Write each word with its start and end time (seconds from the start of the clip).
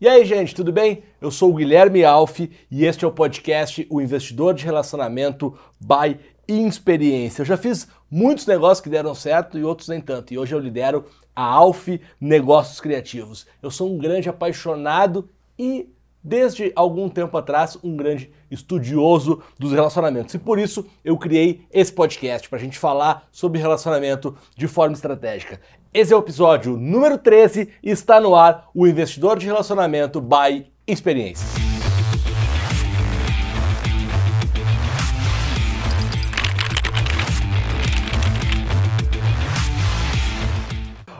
E 0.00 0.08
aí, 0.08 0.24
gente, 0.24 0.54
tudo 0.54 0.72
bem? 0.72 1.02
Eu 1.20 1.30
sou 1.30 1.50
o 1.50 1.54
Guilherme 1.54 2.02
Alf 2.06 2.40
e 2.70 2.86
este 2.86 3.04
é 3.04 3.08
o 3.08 3.12
podcast 3.12 3.86
O 3.90 4.00
Investidor 4.00 4.54
de 4.54 4.64
Relacionamento 4.64 5.54
by 5.78 6.18
Experiência. 6.48 7.42
Eu 7.42 7.44
já 7.44 7.58
fiz 7.58 7.86
muitos 8.10 8.46
negócios 8.46 8.80
que 8.80 8.88
deram 8.88 9.14
certo 9.14 9.58
e 9.58 9.62
outros 9.62 9.88
nem 9.88 10.00
tanto. 10.00 10.32
E 10.32 10.38
hoje 10.38 10.54
eu 10.54 10.58
lidero 10.58 11.04
a 11.36 11.42
Alf 11.42 11.86
Negócios 12.18 12.80
Criativos. 12.80 13.46
Eu 13.62 13.70
sou 13.70 13.92
um 13.92 13.98
grande 13.98 14.26
apaixonado 14.26 15.28
e 15.58 15.86
desde 16.22 16.72
algum 16.76 17.08
tempo 17.08 17.36
atrás, 17.36 17.78
um 17.82 17.96
grande 17.96 18.30
estudioso 18.50 19.42
dos 19.58 19.72
relacionamentos. 19.72 20.34
E 20.34 20.38
por 20.38 20.58
isso 20.58 20.86
eu 21.04 21.16
criei 21.16 21.66
esse 21.70 21.92
podcast 21.92 22.48
para 22.48 22.58
a 22.58 22.62
gente 22.62 22.78
falar 22.78 23.28
sobre 23.32 23.60
relacionamento 23.60 24.36
de 24.56 24.68
forma 24.68 24.94
estratégica. 24.94 25.60
Esse 25.92 26.12
é 26.12 26.16
o 26.16 26.20
episódio 26.20 26.76
número 26.76 27.18
13 27.18 27.68
e 27.82 27.90
está 27.90 28.20
no 28.20 28.36
ar 28.36 28.70
o 28.72 28.86
Investidor 28.86 29.36
de 29.36 29.46
Relacionamento 29.46 30.20
by 30.20 30.70
Experiência. 30.86 31.44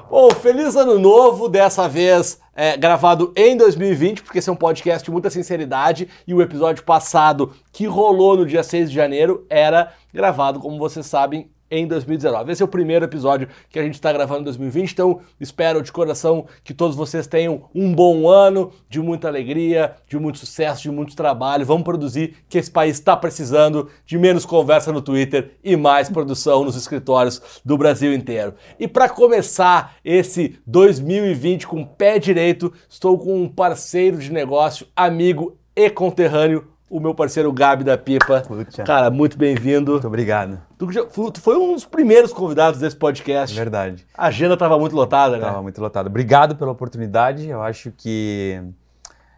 Bom, 0.09 0.31
feliz 0.37 0.77
ano 0.77 1.01
novo, 1.01 1.49
dessa 1.49 1.89
vez 1.89 2.41
é, 2.55 2.77
gravado 2.77 3.33
em 3.35 3.57
2020, 3.57 4.23
porque 4.23 4.39
esse 4.39 4.49
é 4.49 4.53
um 4.53 4.57
podcast 4.57 5.05
de 5.05 5.11
muita 5.11 5.31
sinceridade 5.31 6.09
e 6.25 6.33
o 6.33 6.41
episódio 6.41 6.85
passado, 6.85 7.53
que 7.73 7.87
rolou 7.87 8.37
no 8.37 8.47
dia 8.47 8.63
6 8.63 8.89
de 8.89 8.95
janeiro, 8.95 9.45
era 9.51 9.93
gravado, 10.15 10.61
como 10.61 10.79
vocês 10.79 11.07
sabem, 11.07 11.51
em 11.71 11.87
2019. 11.87 12.53
Esse 12.53 12.63
é 12.63 12.65
o 12.65 12.69
primeiro 12.69 13.05
episódio 13.05 13.49
que 13.69 13.79
a 13.79 13.83
gente 13.83 13.95
está 13.95 14.13
gravando 14.13 14.41
em 14.41 14.45
2020, 14.45 14.93
então 14.93 15.21
espero 15.39 15.83
de 15.83 15.93
coração 15.93 16.47
que 16.65 16.75
todos 16.75 16.97
vocês 16.97 17.27
tenham 17.27 17.69
um 17.75 17.95
bom 17.95 18.29
ano, 18.29 18.73
de 18.89 19.01
muita 19.01 19.29
alegria, 19.29 19.95
de 20.09 20.19
muito 20.19 20.39
sucesso, 20.39 20.83
de 20.83 20.91
muito 20.91 21.15
trabalho. 21.15 21.65
Vamos 21.65 21.85
produzir, 21.85 22.37
que 22.49 22.59
esse 22.59 22.71
país 22.71 22.97
está 22.97 23.17
precisando 23.17 23.89
de 24.05 24.19
menos 24.19 24.45
conversa 24.45 24.93
no 24.93 25.01
Twitter 25.01 25.53
e 25.63 25.77
mais 25.77 26.09
produção 26.09 26.65
nos 26.65 26.77
escritórios 26.77 27.61
do 27.65 27.79
Brasil 27.79 28.13
inteiro. 28.13 28.55
E 28.79 28.89
para 28.89 29.09
começar 29.09 29.97
esse 30.05 30.59
2020 30.67 31.67
com 31.67 31.85
pé 31.85 32.19
direito, 32.19 32.73
estou 32.89 33.19
com 33.19 33.43
um 33.43 33.49
parceiro 33.49 34.19
de 34.19 34.33
negócio, 34.33 34.87
amigo 34.97 35.57
e 35.75 35.89
conterrâneo, 35.89 36.67
o 36.91 36.99
meu 36.99 37.15
parceiro 37.15 37.53
Gabi 37.53 37.85
da 37.85 37.97
Pipa. 37.97 38.43
Puxa. 38.43 38.83
Cara, 38.83 39.09
muito 39.11 39.39
bem-vindo. 39.39 39.93
Muito 39.93 40.07
obrigado. 40.09 40.61
Tu, 40.77 40.91
já, 40.91 41.05
tu, 41.05 41.33
foi 41.41 41.57
um 41.57 41.75
dos 41.75 41.85
primeiros 41.85 42.33
convidados 42.33 42.81
desse 42.81 42.97
podcast. 42.97 43.55
Verdade. 43.55 44.05
A 44.13 44.27
agenda 44.27 44.55
estava 44.55 44.77
muito 44.77 44.97
lotada, 44.97 45.37
né? 45.37 45.45
Estava 45.45 45.63
muito 45.63 45.81
lotada. 45.81 46.09
Obrigado 46.09 46.57
pela 46.57 46.73
oportunidade. 46.73 47.49
Eu 47.49 47.63
acho 47.63 47.93
que 47.93 48.61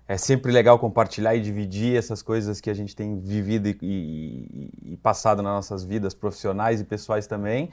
é 0.08 0.16
sempre 0.16 0.50
legal 0.50 0.78
compartilhar 0.78 1.34
e 1.34 1.40
dividir 1.40 1.94
essas 1.96 2.22
coisas 2.22 2.58
que 2.58 2.70
a 2.70 2.74
gente 2.74 2.96
tem 2.96 3.20
vivido 3.20 3.68
e, 3.68 3.78
e, 3.82 4.92
e 4.92 4.96
passado 4.96 5.42
nas 5.42 5.52
nossas 5.52 5.84
vidas 5.84 6.14
profissionais 6.14 6.80
e 6.80 6.84
pessoais 6.84 7.26
também. 7.26 7.70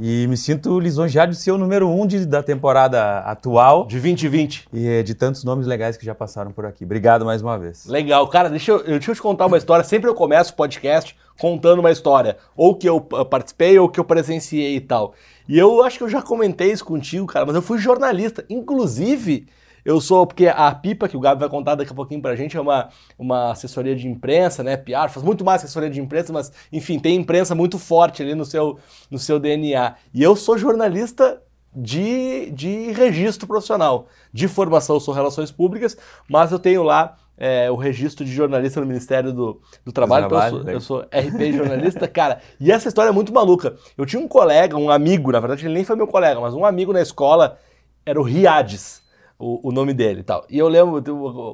E 0.00 0.26
me 0.26 0.36
sinto 0.36 0.78
lisonjeado 0.78 1.32
de 1.32 1.38
ser 1.38 1.52
o 1.52 1.58
número 1.58 1.88
um 1.88 2.06
de, 2.06 2.26
da 2.26 2.42
temporada 2.42 3.20
atual. 3.20 3.86
De 3.86 4.00
2020. 4.00 4.68
E 4.72 4.88
é, 4.88 5.02
de 5.02 5.14
tantos 5.14 5.44
nomes 5.44 5.66
legais 5.66 5.96
que 5.96 6.04
já 6.04 6.14
passaram 6.14 6.50
por 6.50 6.66
aqui. 6.66 6.84
Obrigado 6.84 7.24
mais 7.24 7.42
uma 7.42 7.58
vez. 7.58 7.86
Legal. 7.86 8.26
Cara, 8.28 8.48
deixa 8.48 8.72
eu, 8.72 8.82
deixa 8.82 9.10
eu 9.10 9.14
te 9.14 9.22
contar 9.22 9.46
uma 9.46 9.56
história. 9.56 9.84
Sempre 9.84 10.10
eu 10.10 10.14
começo 10.14 10.52
o 10.52 10.56
podcast 10.56 11.16
contando 11.38 11.78
uma 11.78 11.90
história. 11.90 12.36
Ou 12.56 12.74
que 12.74 12.88
eu 12.88 13.00
participei, 13.00 13.78
ou 13.78 13.88
que 13.88 14.00
eu 14.00 14.04
presenciei 14.04 14.76
e 14.76 14.80
tal. 14.80 15.14
E 15.48 15.58
eu 15.58 15.82
acho 15.82 15.98
que 15.98 16.04
eu 16.04 16.08
já 16.08 16.22
comentei 16.22 16.72
isso 16.72 16.84
contigo, 16.84 17.26
cara, 17.26 17.46
mas 17.46 17.54
eu 17.54 17.62
fui 17.62 17.78
jornalista. 17.78 18.44
Inclusive, 18.48 19.46
eu 19.84 20.00
sou, 20.00 20.26
porque 20.26 20.46
a 20.46 20.74
Pipa, 20.74 21.08
que 21.08 21.16
o 21.16 21.20
Gabi 21.20 21.40
vai 21.40 21.48
contar 21.48 21.74
daqui 21.74 21.92
a 21.92 21.94
pouquinho 21.94 22.22
pra 22.22 22.34
gente, 22.34 22.56
é 22.56 22.60
uma, 22.60 22.88
uma 23.18 23.50
assessoria 23.50 23.94
de 23.94 24.08
imprensa, 24.08 24.62
né? 24.62 24.76
PR, 24.76 25.10
faz 25.10 25.22
muito 25.22 25.44
mais 25.44 25.62
assessoria 25.62 25.90
de 25.90 26.00
imprensa, 26.00 26.32
mas 26.32 26.50
enfim, 26.72 26.98
tem 26.98 27.16
imprensa 27.16 27.54
muito 27.54 27.78
forte 27.78 28.22
ali 28.22 28.34
no 28.34 28.46
seu, 28.46 28.78
no 29.10 29.18
seu 29.18 29.38
DNA. 29.38 29.94
E 30.14 30.22
eu 30.22 30.34
sou 30.34 30.56
jornalista 30.56 31.42
de, 31.74 32.50
de 32.50 32.92
registro 32.92 33.46
profissional. 33.46 34.06
De 34.32 34.48
formação, 34.48 34.96
eu 34.96 35.00
sou 35.00 35.12
relações 35.12 35.50
públicas, 35.50 35.96
mas 36.28 36.50
eu 36.50 36.58
tenho 36.58 36.82
lá 36.82 37.16
é, 37.36 37.70
o 37.70 37.76
registro 37.76 38.24
de 38.24 38.32
jornalista 38.32 38.80
no 38.80 38.86
Ministério 38.86 39.34
do, 39.34 39.60
do 39.84 39.92
Trabalho, 39.92 40.26
então 40.26 40.40
eu 40.40 40.50
sou, 40.50 40.70
eu 40.70 40.80
sou 40.80 41.00
RP 41.00 41.52
jornalista, 41.52 42.08
cara. 42.08 42.40
E 42.58 42.72
essa 42.72 42.88
história 42.88 43.10
é 43.10 43.12
muito 43.12 43.34
maluca. 43.34 43.76
Eu 43.98 44.06
tinha 44.06 44.22
um 44.22 44.28
colega, 44.28 44.78
um 44.78 44.88
amigo, 44.88 45.30
na 45.30 45.40
verdade 45.40 45.66
ele 45.66 45.74
nem 45.74 45.84
foi 45.84 45.94
meu 45.94 46.06
colega, 46.06 46.40
mas 46.40 46.54
um 46.54 46.64
amigo 46.64 46.90
na 46.90 47.02
escola, 47.02 47.58
era 48.06 48.18
o 48.18 48.22
Riades 48.22 49.03
o, 49.44 49.68
o 49.68 49.72
nome 49.72 49.92
dele 49.92 50.20
e 50.20 50.22
tal. 50.22 50.46
E 50.48 50.58
eu 50.58 50.68
lembro, 50.68 51.02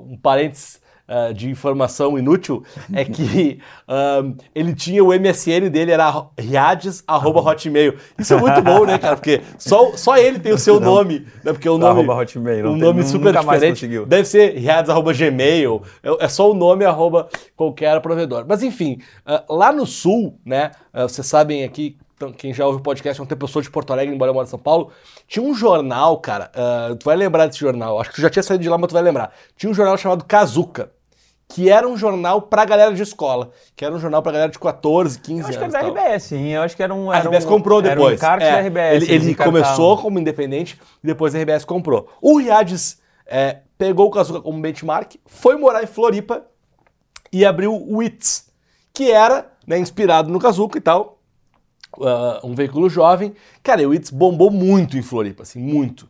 um 0.09 0.17
parênteses 0.17 0.81
uh, 1.09 1.35
de 1.35 1.51
informação 1.51 2.17
inútil, 2.17 2.63
é 2.93 3.05
que 3.05 3.59
um, 4.23 4.37
ele 4.55 4.75
tinha 4.75 5.03
o 5.03 5.09
MSN 5.09 5.69
dele, 5.69 5.91
era 5.91 6.27
riades.hotmail. 6.39 7.97
Isso 8.17 8.33
é 8.33 8.37
muito 8.37 8.63
bom, 8.63 8.87
né, 8.87 8.97
cara? 8.97 9.17
Porque 9.17 9.43
só, 9.59 9.97
só 9.97 10.17
ele 10.17 10.39
tem 10.39 10.53
o 10.53 10.59
seu 10.59 10.79
Não. 10.79 10.95
nome, 10.95 11.27
né? 11.43 11.53
Porque 11.53 11.69
o 11.69 11.77
nome, 11.77 12.01
arroba 12.01 12.15
hotmail, 12.15 12.69
um 12.69 12.77
nome 12.77 13.03
super 13.03 13.37
diferente. 13.37 13.89
Deve 14.07 14.25
ser 14.25 14.57
riades.gmail, 14.57 15.83
é, 16.03 16.25
é 16.25 16.29
só 16.29 16.49
o 16.49 16.55
nome 16.55 16.85
arroba 16.85 17.29
qualquer 17.57 18.01
provedor. 18.01 18.45
Mas 18.49 18.63
enfim, 18.63 19.01
uh, 19.27 19.53
lá 19.53 19.73
no 19.73 19.85
sul, 19.85 20.39
né, 20.45 20.71
uh, 20.95 21.03
vocês 21.03 21.27
sabem 21.27 21.65
aqui 21.65 21.97
quem 22.37 22.53
já 22.53 22.67
ouve 22.67 22.79
o 22.79 22.83
podcast 22.83 23.21
um 23.23 23.27
tempo, 23.27 23.45
eu 23.45 23.49
sou 23.49 23.63
de 23.63 23.71
Porto 23.71 23.93
Alegre, 23.93 24.15
embora 24.15 24.31
eu 24.31 24.35
moro 24.35 24.47
em 24.47 24.51
São 24.51 24.59
Paulo. 24.59 24.93
Tinha 25.27 25.45
um 25.45 25.55
jornal, 25.55 26.19
cara, 26.19 26.51
uh, 26.55 26.95
tu 26.97 27.05
vai 27.05 27.17
lembrar 27.17 27.47
desse 27.47 27.59
jornal, 27.59 27.99
acho 28.01 28.11
que 28.11 28.17
tu 28.17 28.21
já 28.21 28.29
tinha 28.29 28.43
saído 28.43 28.63
de 28.63 28.69
lá, 28.69 28.77
mas 28.77 28.89
tu 28.89 28.93
vai 28.93 29.03
lembrar. 29.03 29.33
Tinha 29.57 29.71
um 29.71 29.75
jornal 29.75 29.97
chamado 29.97 30.25
Kazuca, 30.25 30.91
que 31.49 31.71
era 31.71 31.89
um 31.89 31.97
jornal 31.97 32.43
pra 32.43 32.65
galera 32.65 32.93
de 32.93 33.03
escola, 33.03 33.51
que 33.75 33.85
era 33.85 33.95
um 33.95 33.99
jornal 33.99 34.23
pra 34.23 34.33
galera 34.33 34.51
de 34.51 34.59
14, 34.59 35.19
15 35.19 35.33
anos. 35.33 35.43
Eu 35.43 35.49
acho 35.49 35.59
que 35.59 35.77
era 35.77 35.93
da 35.93 36.03
RBS, 36.03 36.23
sim, 36.25 36.49
eu 36.49 36.63
acho 36.63 36.77
que 36.77 36.83
era 36.83 36.95
um... 36.95 37.13
Era 37.13 37.25
a 37.25 37.27
RBS 37.27 37.45
um, 37.45 37.49
comprou 37.49 37.81
depois. 37.81 38.23
Era 38.23 38.43
um 38.43 38.47
é, 38.47 38.53
da 38.53 38.69
RBS. 38.69 39.09
Ele, 39.09 39.15
ele 39.15 39.35
começou 39.35 39.97
como 39.99 40.19
independente 40.19 40.79
e 41.03 41.07
depois 41.07 41.35
a 41.35 41.39
RBS 41.39 41.65
comprou. 41.65 42.09
O 42.21 42.39
Riades 42.39 43.01
é, 43.27 43.59
pegou 43.79 44.09
o 44.09 44.11
Kazuca 44.11 44.41
como 44.41 44.61
benchmark, 44.61 45.15
foi 45.25 45.57
morar 45.57 45.83
em 45.83 45.87
Floripa 45.87 46.45
e 47.33 47.45
abriu 47.45 47.73
o 47.73 47.99
WITS, 47.99 48.51
que 48.93 49.11
era 49.11 49.51
né, 49.67 49.79
inspirado 49.79 50.31
no 50.31 50.39
Kazuca 50.39 50.77
e 50.77 50.81
tal, 50.81 51.20
uh, 51.99 52.47
um 52.47 52.55
veículo 52.55 52.89
jovem. 52.89 53.35
Cara, 53.63 53.87
o 53.89 53.95
Itz 53.95 54.11
bombou 54.11 54.51
muito 54.51 54.97
em 54.97 55.03
Floripa, 55.03 55.43
assim, 55.43 55.61
muito. 55.61 56.09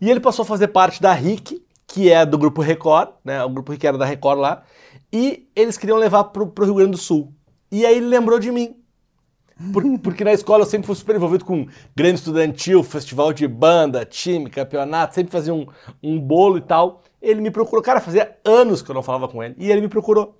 E 0.00 0.10
ele 0.10 0.20
passou 0.20 0.42
a 0.42 0.46
fazer 0.46 0.68
parte 0.68 1.00
da 1.00 1.12
RIC, 1.12 1.62
que 1.86 2.10
é 2.10 2.26
do 2.26 2.38
Grupo 2.38 2.60
Record, 2.60 3.10
né? 3.24 3.42
O 3.44 3.48
Grupo 3.50 3.72
RIC 3.72 3.84
era 3.84 3.98
da 3.98 4.04
Record 4.04 4.40
lá. 4.40 4.62
E 5.12 5.48
eles 5.54 5.76
queriam 5.76 5.98
levar 5.98 6.24
pro, 6.24 6.46
pro 6.46 6.64
Rio 6.64 6.74
Grande 6.74 6.92
do 6.92 6.98
Sul. 6.98 7.32
E 7.70 7.86
aí 7.86 7.96
ele 7.96 8.06
lembrou 8.06 8.38
de 8.38 8.50
mim. 8.50 8.76
Por, 9.72 9.84
porque 10.00 10.24
na 10.24 10.32
escola 10.32 10.62
eu 10.62 10.68
sempre 10.68 10.86
fui 10.86 10.96
super 10.96 11.14
envolvido 11.14 11.44
com 11.44 11.66
grande 11.94 12.16
estudantil, 12.16 12.82
festival 12.82 13.32
de 13.32 13.46
banda, 13.46 14.04
time, 14.04 14.50
campeonato, 14.50 15.14
sempre 15.14 15.30
fazia 15.30 15.54
um, 15.54 15.66
um 16.02 16.18
bolo 16.18 16.58
e 16.58 16.62
tal. 16.62 17.02
Ele 17.20 17.40
me 17.40 17.50
procurou, 17.50 17.82
cara, 17.82 18.00
fazia 18.00 18.36
anos 18.44 18.82
que 18.82 18.90
eu 18.90 18.94
não 18.94 19.02
falava 19.02 19.28
com 19.28 19.42
ele, 19.42 19.54
e 19.56 19.70
ele 19.70 19.82
me 19.82 19.88
procurou. 19.88 20.36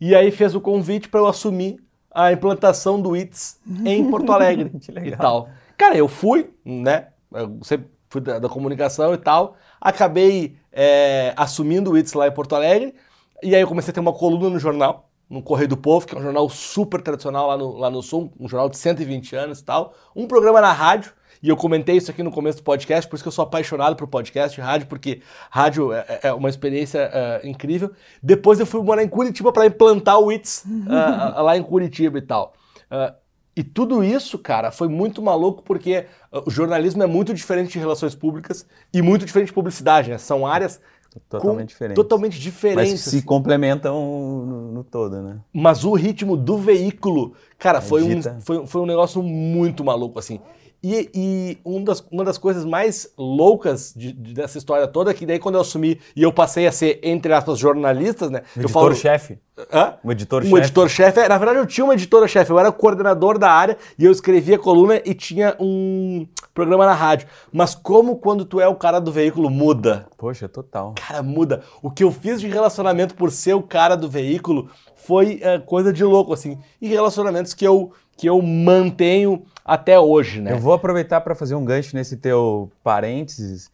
E 0.00 0.14
aí 0.14 0.30
fez 0.30 0.54
o 0.54 0.60
convite 0.60 1.08
para 1.08 1.20
eu 1.20 1.26
assumir 1.26 1.78
a 2.12 2.32
implantação 2.32 3.00
do 3.00 3.16
ITS 3.16 3.60
em 3.84 4.10
Porto 4.10 4.32
Alegre 4.32 4.72
e 5.04 5.16
tal. 5.16 5.48
Cara, 5.76 5.96
eu 5.96 6.08
fui, 6.08 6.50
né? 6.64 7.08
Eu 7.32 7.58
sempre 7.62 7.88
fui 8.08 8.20
da, 8.20 8.38
da 8.38 8.48
comunicação 8.48 9.14
e 9.14 9.18
tal. 9.18 9.56
Acabei 9.80 10.56
é, 10.72 11.32
assumindo 11.36 11.92
o 11.92 11.98
ITS 11.98 12.12
lá 12.14 12.26
em 12.26 12.32
Porto 12.32 12.54
Alegre. 12.54 12.94
E 13.42 13.54
aí 13.54 13.60
eu 13.60 13.68
comecei 13.68 13.90
a 13.90 13.94
ter 13.94 14.00
uma 14.00 14.12
coluna 14.12 14.50
no 14.50 14.58
jornal, 14.58 15.08
no 15.28 15.42
Correio 15.42 15.68
do 15.68 15.76
Povo, 15.76 16.06
que 16.06 16.14
é 16.14 16.18
um 16.18 16.22
jornal 16.22 16.48
super 16.48 17.00
tradicional 17.00 17.46
lá 17.48 17.56
no, 17.56 17.76
lá 17.76 17.90
no 17.90 18.02
Sul, 18.02 18.32
um 18.38 18.48
jornal 18.48 18.68
de 18.68 18.76
120 18.76 19.36
anos 19.36 19.60
e 19.60 19.64
tal. 19.64 19.94
Um 20.14 20.26
programa 20.26 20.60
na 20.60 20.72
rádio, 20.72 21.12
e 21.42 21.48
eu 21.48 21.56
comentei 21.56 21.96
isso 21.96 22.10
aqui 22.10 22.22
no 22.22 22.30
começo 22.30 22.58
do 22.58 22.64
podcast, 22.64 23.08
por 23.08 23.16
isso 23.16 23.24
que 23.24 23.28
eu 23.28 23.32
sou 23.32 23.44
apaixonado 23.44 23.96
por 23.96 24.06
podcast 24.06 24.58
e 24.58 24.62
rádio, 24.62 24.86
porque 24.86 25.22
rádio 25.50 25.92
é, 25.92 26.04
é, 26.08 26.20
é 26.28 26.32
uma 26.32 26.48
experiência 26.48 27.10
uh, 27.10 27.46
incrível. 27.46 27.90
Depois 28.22 28.60
eu 28.60 28.66
fui 28.66 28.82
morar 28.82 29.02
em 29.02 29.08
Curitiba 29.08 29.52
para 29.52 29.66
implantar 29.66 30.18
o 30.18 30.30
ITS 30.30 30.64
uh, 30.64 31.40
lá 31.42 31.56
em 31.56 31.62
Curitiba 31.62 32.18
e 32.18 32.22
tal. 32.22 32.52
Uh, 32.90 33.14
e 33.56 33.64
tudo 33.64 34.04
isso, 34.04 34.38
cara, 34.38 34.70
foi 34.70 34.88
muito 34.88 35.20
maluco 35.20 35.62
porque 35.62 36.06
o 36.46 36.50
jornalismo 36.50 37.02
é 37.02 37.06
muito 37.06 37.34
diferente 37.34 37.72
de 37.72 37.78
relações 37.78 38.14
públicas 38.14 38.64
e 38.92 39.02
muito 39.02 39.26
diferente 39.26 39.48
de 39.48 39.54
publicidade, 39.54 40.08
né? 40.08 40.18
São 40.18 40.46
áreas 40.46 40.80
Totalmente 41.28 41.68
diferentes. 41.70 41.96
Totalmente 41.96 42.40
diferentes. 42.40 42.92
Mas 42.92 43.00
se 43.00 43.22
complementam 43.22 44.46
no, 44.46 44.72
no, 44.72 44.84
todo, 44.84 45.20
né? 45.20 45.40
Mas 45.52 45.84
o 45.84 45.92
ritmo 45.94 46.36
do 46.36 46.56
veículo, 46.56 47.34
cara, 47.58 47.80
foi 47.80 48.02
um, 48.04 48.22
foi, 48.40 48.66
foi 48.66 48.80
um 48.80 48.86
negócio 48.86 49.20
muito 49.22 49.82
maluco, 49.82 50.18
assim. 50.18 50.40
E, 50.82 51.10
e 51.14 51.58
um 51.64 51.84
das, 51.84 52.02
uma 52.10 52.24
das 52.24 52.38
coisas 52.38 52.64
mais 52.64 53.12
loucas 53.18 53.92
de, 53.94 54.12
de, 54.12 54.32
dessa 54.32 54.56
história 54.56 54.86
toda 54.88 55.10
é 55.10 55.14
que 55.14 55.26
daí 55.26 55.38
quando 55.38 55.56
eu 55.56 55.60
assumi 55.60 56.00
e 56.16 56.22
eu 56.22 56.32
passei 56.32 56.66
a 56.66 56.72
ser, 56.72 56.98
entre 57.02 57.32
aspas, 57.32 57.58
jornalistas, 57.58 58.30
né? 58.30 58.42
O 58.56 58.68
falo, 58.68 58.86
editor-chefe. 58.86 59.38
Hã? 59.72 59.94
Um 60.02 60.08
Um 60.08 60.12
editor-chefe. 60.12 60.56
editor-chefe. 60.56 61.28
Na 61.28 61.36
verdade, 61.36 61.58
eu 61.58 61.66
tinha 61.66 61.84
uma 61.84 61.92
editora-chefe, 61.92 62.50
eu 62.50 62.58
era 62.58 62.72
coordenador 62.72 63.38
da 63.38 63.50
área 63.50 63.76
e 63.98 64.04
eu 64.04 64.12
escrevia 64.12 64.58
coluna 64.58 65.02
e 65.04 65.12
tinha 65.12 65.54
um 65.60 66.26
programa 66.54 66.86
na 66.86 66.94
rádio. 66.94 67.28
Mas 67.52 67.74
como 67.74 68.16
quando 68.16 68.46
tu 68.46 68.58
é 68.58 68.66
o 68.66 68.74
cara 68.74 68.98
do 69.00 69.12
veículo 69.12 69.50
muda? 69.50 70.06
Poxa, 70.16 70.48
total. 70.48 70.94
Cara, 70.96 71.22
muda. 71.22 71.62
O 71.82 71.90
que 71.90 72.04
eu 72.04 72.10
fiz 72.10 72.40
de 72.40 72.48
relacionamento 72.48 73.14
por 73.14 73.30
ser 73.30 73.54
o 73.54 73.62
cara 73.62 73.96
do 73.96 74.08
veículo 74.08 74.70
foi 74.94 75.40
é, 75.42 75.58
coisa 75.58 75.92
de 75.92 76.04
louco, 76.04 76.32
assim. 76.32 76.58
E 76.80 76.88
relacionamentos 76.88 77.54
que 77.54 77.66
eu, 77.66 77.92
que 78.20 78.26
eu 78.26 78.40
mantenho 78.42 79.42
até 79.64 79.98
hoje, 79.98 80.42
né? 80.42 80.52
Eu 80.52 80.58
vou 80.58 80.74
aproveitar 80.74 81.22
para 81.22 81.34
fazer 81.34 81.54
um 81.54 81.64
gancho 81.64 81.96
nesse 81.96 82.18
teu 82.18 82.70
parênteses 82.84 83.70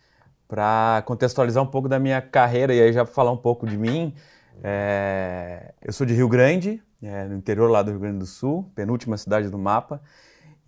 para 0.46 1.02
contextualizar 1.04 1.60
um 1.62 1.66
pouco 1.66 1.88
da 1.88 1.98
minha 1.98 2.20
carreira 2.22 2.72
e 2.72 2.80
aí 2.80 2.92
já 2.92 3.04
falar 3.04 3.32
um 3.32 3.36
pouco 3.36 3.66
de 3.66 3.76
mim. 3.76 4.14
É, 4.62 5.72
eu 5.82 5.92
sou 5.92 6.06
de 6.06 6.14
Rio 6.14 6.28
Grande, 6.28 6.80
é, 7.02 7.24
no 7.24 7.34
interior 7.34 7.68
lá 7.68 7.82
do 7.82 7.90
Rio 7.90 7.98
Grande 8.00 8.18
do 8.18 8.26
Sul, 8.26 8.70
penúltima 8.74 9.16
cidade 9.16 9.48
do 9.48 9.58
mapa. 9.58 10.00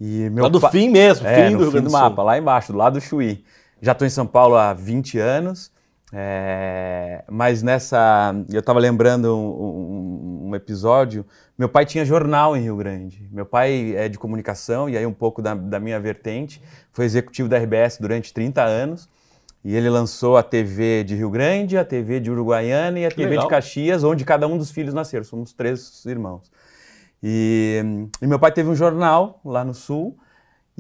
E 0.00 0.28
meu 0.30 0.44
Lá 0.44 0.50
do 0.50 0.60
pa- 0.60 0.70
fim 0.70 0.88
mesmo, 0.88 1.26
É, 1.26 1.34
fim 1.48 1.52
do 1.52 1.58
Rio 1.58 1.66
fim 1.66 1.72
Grande 1.72 1.86
do 1.86 1.90
do 1.90 1.92
mapa, 1.92 2.22
lá 2.22 2.36
embaixo, 2.36 2.72
do 2.72 2.78
lado 2.78 2.94
do 2.94 3.00
Chuí. 3.00 3.44
Já 3.80 3.92
estou 3.92 4.06
em 4.06 4.10
São 4.10 4.26
Paulo 4.26 4.56
há 4.56 4.72
20 4.72 5.19
anos, 5.20 5.70
é, 6.12 7.22
mas 7.31 7.62
nessa. 7.62 8.34
Eu 8.50 8.60
estava 8.60 8.78
lembrando 8.78 9.37
um, 9.37 9.49
um- 9.49 10.49
um 10.50 10.55
episódio. 10.55 11.25
Meu 11.58 11.69
pai 11.69 11.84
tinha 11.84 12.05
jornal 12.05 12.56
em 12.56 12.62
Rio 12.62 12.76
Grande. 12.76 13.28
Meu 13.31 13.44
pai 13.44 13.94
é 13.96 14.08
de 14.08 14.19
comunicação, 14.19 14.88
e 14.88 14.96
aí 14.96 15.05
um 15.05 15.12
pouco 15.12 15.43
da, 15.43 15.55
da 15.55 15.78
minha 15.78 16.00
vertente. 16.00 16.62
Foi 16.93 17.05
executivo 17.05 17.49
da 17.49 17.58
RBS 17.58 17.99
durante 18.00 18.32
30 18.32 18.62
anos. 18.62 19.08
E 19.64 19.75
ele 19.76 19.90
lançou 19.90 20.37
a 20.37 20.43
TV 20.43 21.05
de 21.05 21.14
Rio 21.16 21.28
Grande, 21.31 21.76
a 21.76 21.84
TV 21.84 22.20
de 22.20 22.31
Uruguaiana 22.31 22.99
e 23.00 23.04
a 23.04 23.11
TV 23.11 23.31
legal. 23.31 23.44
de 23.44 23.50
Caxias, 23.50 24.04
onde 24.04 24.25
cada 24.25 24.46
um 24.46 24.56
dos 24.56 24.70
filhos 24.70 24.94
nasceram. 24.94 25.25
Somos 25.25 25.52
três 25.52 26.04
irmãos. 26.06 26.50
E, 27.22 27.82
e 28.22 28.26
meu 28.26 28.38
pai 28.38 28.52
teve 28.52 28.69
um 28.70 28.75
jornal 28.76 29.40
lá 29.44 29.64
no 29.64 29.75
Sul. 29.75 30.16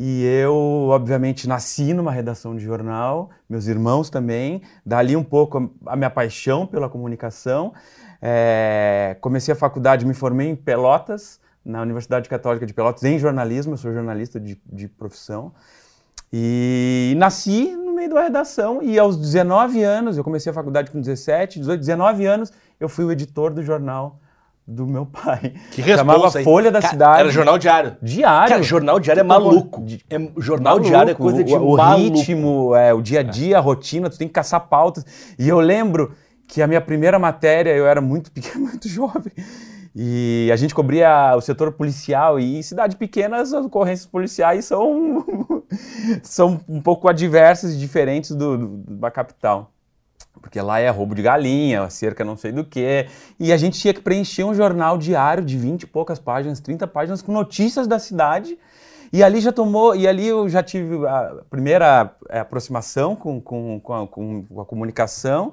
E 0.00 0.24
eu, 0.24 0.54
obviamente, 0.90 1.48
nasci 1.48 1.92
numa 1.92 2.12
redação 2.12 2.54
de 2.54 2.62
jornal, 2.62 3.30
meus 3.50 3.66
irmãos 3.66 4.08
também. 4.08 4.62
Dali 4.86 5.16
um 5.16 5.24
pouco 5.24 5.72
a, 5.84 5.96
minha 5.96 6.08
paixão 6.08 6.64
pela 6.68 6.88
comunicação. 6.88 7.74
É, 8.22 9.16
comecei 9.20 9.52
a 9.52 9.56
faculdade, 9.56 10.06
me 10.06 10.14
formei 10.14 10.50
em 10.50 10.54
Pelotas, 10.54 11.40
na 11.64 11.82
Universidade 11.82 12.28
Católica 12.28 12.64
de 12.64 12.72
Pelotas, 12.72 13.02
em 13.02 13.18
jornalismo. 13.18 13.72
Eu 13.72 13.76
sou 13.76 13.92
jornalista 13.92 14.38
de, 14.38 14.62
de 14.64 14.86
profissão. 14.86 15.52
E 16.32 17.14
nasci 17.16 17.74
no 17.74 17.92
meio 17.92 18.10
da 18.10 18.22
redação. 18.22 18.80
E 18.80 19.00
aos 19.00 19.16
19 19.16 19.82
anos, 19.82 20.16
eu 20.16 20.22
comecei 20.22 20.48
a 20.48 20.54
faculdade 20.54 20.92
com 20.92 21.00
17, 21.00 21.58
18, 21.58 21.80
19 21.80 22.24
anos, 22.24 22.52
eu 22.78 22.88
fui 22.88 23.04
o 23.04 23.10
editor 23.10 23.52
do 23.52 23.64
jornal 23.64 24.20
do 24.70 24.86
meu 24.86 25.06
pai. 25.06 25.54
Que 25.72 25.82
Chamava 25.82 26.24
responsa? 26.24 26.44
Folha 26.44 26.70
da 26.70 26.80
Cara, 26.80 26.92
Cidade. 26.92 27.20
Era 27.20 27.30
jornal 27.30 27.56
diário. 27.58 27.96
Diário. 28.02 28.48
Cara, 28.50 28.62
jornal 28.62 29.00
diário 29.00 29.20
é 29.20 29.24
maluco. 29.24 29.82
É, 30.10 30.18
jornal 30.36 30.74
Maluco, 30.74 30.86
diário 30.90 31.10
é 31.10 31.14
coisa 31.14 31.42
de 31.42 31.54
o, 31.54 31.72
o 31.72 31.76
maluco. 31.78 32.18
ritmo, 32.18 32.74
é, 32.76 32.92
o 32.92 33.00
dia 33.00 33.20
a 33.20 33.22
dia, 33.22 33.56
a 33.56 33.60
rotina, 33.60 34.10
tu 34.10 34.18
tem 34.18 34.28
que 34.28 34.34
caçar 34.34 34.60
pautas. 34.68 35.06
E 35.38 35.48
eu 35.48 35.58
lembro 35.58 36.12
que 36.46 36.60
a 36.60 36.66
minha 36.66 36.80
primeira 36.82 37.18
matéria, 37.18 37.70
eu 37.70 37.86
era 37.86 38.00
muito 38.02 38.30
pequeno, 38.32 38.66
muito 38.66 38.86
jovem, 38.88 39.32
e 39.96 40.50
a 40.52 40.56
gente 40.56 40.74
cobria 40.74 41.34
o 41.34 41.40
setor 41.40 41.72
policial 41.72 42.38
e 42.38 42.58
em 42.58 42.62
cidade 42.62 42.94
pequena 42.94 43.38
as 43.40 43.52
ocorrências 43.54 44.06
policiais 44.06 44.66
são, 44.66 45.24
são 46.22 46.60
um 46.68 46.80
pouco 46.80 47.08
adversas 47.08 47.72
e 47.74 47.78
diferentes 47.78 48.30
do, 48.32 48.56
do- 48.58 48.96
da 48.96 49.10
capital. 49.10 49.72
Porque 50.40 50.60
lá 50.60 50.78
é 50.80 50.88
roubo 50.88 51.14
de 51.14 51.22
galinha, 51.22 51.88
cerca 51.90 52.24
não 52.24 52.36
sei 52.36 52.52
do 52.52 52.64
que. 52.64 53.06
E 53.38 53.52
a 53.52 53.56
gente 53.56 53.78
tinha 53.78 53.92
que 53.94 54.00
preencher 54.00 54.44
um 54.44 54.54
jornal 54.54 54.96
diário 54.98 55.44
de 55.44 55.56
20 55.56 55.82
e 55.82 55.86
poucas 55.86 56.18
páginas, 56.18 56.60
30 56.60 56.86
páginas, 56.86 57.20
com 57.22 57.32
notícias 57.32 57.86
da 57.86 57.98
cidade. 57.98 58.58
E 59.12 59.22
ali 59.22 59.40
já 59.40 59.50
tomou, 59.52 59.96
e 59.96 60.06
ali 60.06 60.26
eu 60.26 60.48
já 60.48 60.62
tive 60.62 61.06
a 61.06 61.36
primeira 61.48 62.10
eh, 62.28 62.40
aproximação 62.40 63.16
com, 63.16 63.40
com, 63.40 63.80
com, 63.80 63.94
a, 63.94 64.06
com 64.06 64.44
a 64.60 64.64
comunicação. 64.66 65.50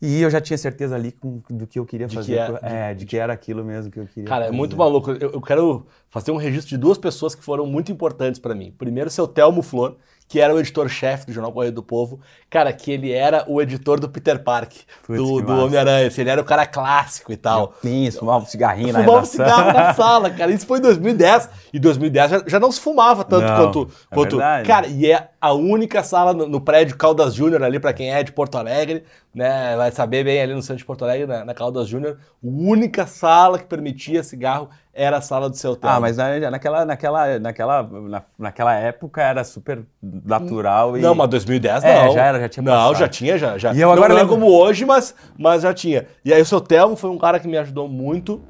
E 0.00 0.22
eu 0.22 0.30
já 0.30 0.40
tinha 0.40 0.56
certeza 0.56 0.94
ali 0.94 1.10
com- 1.10 1.40
do 1.50 1.66
que 1.66 1.76
eu 1.78 1.84
queria 1.84 2.06
De 2.06 2.14
fazer. 2.14 2.34
que 2.60 2.66
é- 2.66 2.90
é, 2.90 2.94
de 2.94 3.04
que 3.04 3.16
era 3.16 3.32
aquilo 3.32 3.64
mesmo 3.64 3.90
que 3.90 3.98
eu 3.98 4.06
queria 4.06 4.28
Cara, 4.28 4.44
é 4.44 4.46
fazer. 4.46 4.56
muito 4.56 4.76
maluco. 4.76 5.10
Eu, 5.12 5.32
eu 5.32 5.40
quero 5.40 5.86
fazer 6.10 6.30
um 6.30 6.36
registro 6.36 6.70
de 6.70 6.76
duas 6.78 6.98
pessoas 6.98 7.34
que 7.34 7.42
foram 7.44 7.66
muito 7.66 7.92
importantes 7.92 8.40
pra 8.40 8.54
mim. 8.54 8.74
Primeiro, 8.76 9.10
seu 9.10 9.26
Telmo 9.28 9.62
Flor, 9.62 9.96
que 10.26 10.40
era 10.40 10.54
o 10.54 10.58
editor-chefe 10.60 11.24
do 11.26 11.32
Jornal 11.32 11.50
Correio 11.52 11.72
do 11.72 11.82
Povo. 11.82 12.20
Cara, 12.50 12.70
que 12.72 12.90
ele 12.92 13.10
era 13.10 13.44
o 13.48 13.62
editor 13.62 13.98
do 13.98 14.08
Peter 14.10 14.42
Park, 14.42 14.72
Putz, 15.06 15.18
do, 15.18 15.40
do. 15.40 15.52
Homem-Aranha. 15.52 16.06
Assim, 16.08 16.20
ele 16.20 16.28
era 16.30 16.40
o 16.40 16.44
cara 16.44 16.66
clássico 16.66 17.32
e 17.32 17.36
tal. 17.36 17.72
Sim, 17.80 18.10
fumava 18.10 18.44
um 18.44 18.46
cigarrinho 18.46 18.92
na 18.92 19.00
Fumava 19.00 19.10
um 19.10 19.14
redação. 19.22 19.46
cigarro 19.46 19.72
na 19.72 19.92
sala, 19.94 20.30
cara. 20.30 20.52
Isso 20.52 20.66
foi 20.66 20.78
em 20.80 20.82
2010. 20.82 21.48
E 21.72 21.78
2010 21.78 22.30
já, 22.30 22.42
já 22.46 22.60
não 22.60 22.70
se 22.70 22.78
fumava 22.80 23.24
tanto 23.24 23.46
Não, 23.46 23.56
quanto. 23.56 23.90
é 24.10 24.14
quanto 24.14 24.36
verdade. 24.36 24.68
cara, 24.68 24.86
e 24.86 25.10
é 25.10 25.30
a 25.40 25.52
única 25.54 26.02
sala 26.02 26.34
no, 26.34 26.46
no 26.46 26.60
prédio 26.60 26.96
Caldas 26.96 27.34
Júnior, 27.34 27.62
ali, 27.62 27.80
pra 27.80 27.94
quem 27.94 28.12
é 28.12 28.22
de 28.22 28.32
Porto 28.32 28.58
Alegre, 28.58 29.04
né? 29.34 29.76
Vai 29.76 29.90
saber 29.92 30.24
bem 30.24 30.42
ali 30.42 30.52
no 30.52 30.60
centro 30.60 30.76
de 30.78 30.84
Porto 30.84 31.04
Alegre, 31.04 31.26
na, 31.26 31.42
na 31.44 31.54
Caldas 31.54 31.88
Júnior. 31.88 32.18
A 32.20 32.46
única 32.46 33.06
sala 33.06 33.58
que 33.58 33.64
permitia 33.64 34.22
cigarro 34.22 34.68
era 34.98 35.18
a 35.18 35.20
sala 35.20 35.48
do 35.48 35.56
seu 35.56 35.72
hotel. 35.72 35.88
Ah, 35.90 36.00
mas 36.00 36.16
na- 36.16 36.50
naquela, 36.50 36.84
naquela, 36.84 37.38
naquela, 37.38 37.82
na- 37.82 38.22
naquela 38.38 38.74
época 38.74 39.22
era 39.22 39.44
super 39.44 39.82
natural 40.02 40.98
e... 40.98 41.00
Não, 41.00 41.14
mas 41.14 41.28
2010 41.30 41.84
É, 41.84 42.04
não. 42.06 42.12
já 42.14 42.24
era, 42.24 42.40
já 42.40 42.48
tinha 42.48 42.62
Não, 42.64 42.72
passado. 42.72 42.96
já 42.98 43.08
tinha, 43.08 43.38
já. 43.38 43.56
já. 43.58 43.72
E 43.72 43.80
eu 43.80 43.90
agora 43.92 44.08
não 44.08 44.16
é 44.16 44.22
lembro- 44.22 44.34
como 44.36 44.50
hoje, 44.52 44.84
mas, 44.84 45.14
mas 45.38 45.62
já 45.62 45.72
tinha. 45.72 46.06
E 46.24 46.32
aí 46.34 46.42
o 46.42 46.46
seu 46.46 46.60
Telmo 46.60 46.96
foi 46.96 47.10
um 47.10 47.18
cara 47.18 47.38
que 47.38 47.46
me 47.48 47.56
ajudou 47.58 47.88
muito. 47.88 48.40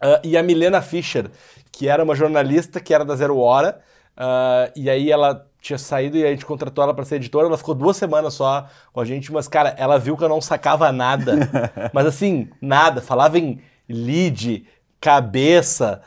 Ah, 0.00 0.20
e 0.22 0.36
a 0.36 0.42
Milena 0.42 0.80
Fischer, 0.80 1.30
que 1.72 1.88
era 1.88 2.02
uma 2.04 2.14
jornalista 2.14 2.80
que 2.80 2.94
era 2.94 3.04
da 3.04 3.16
Zero 3.16 3.38
Hora. 3.38 3.80
ah, 4.16 4.70
e 4.76 4.88
aí 4.88 5.10
ela 5.10 5.44
tinha 5.60 5.78
saído 5.78 6.16
e 6.16 6.24
a 6.24 6.28
gente 6.30 6.46
contratou 6.46 6.84
ela 6.84 6.94
para 6.94 7.04
ser 7.04 7.16
editora. 7.16 7.46
Ela 7.48 7.58
ficou 7.58 7.74
duas 7.74 7.96
semanas 7.96 8.34
só 8.34 8.66
com 8.92 9.00
a 9.00 9.04
gente, 9.04 9.32
mas, 9.32 9.48
cara, 9.48 9.74
ela 9.76 9.98
viu 9.98 10.16
que 10.16 10.22
eu 10.22 10.28
não 10.28 10.40
sacava 10.40 10.92
nada. 10.92 11.32
mas 11.92 12.06
assim, 12.06 12.48
nada. 12.62 13.00
Falava 13.02 13.36
em 13.36 13.60
lead, 13.88 14.64
cabeça. 15.00 16.00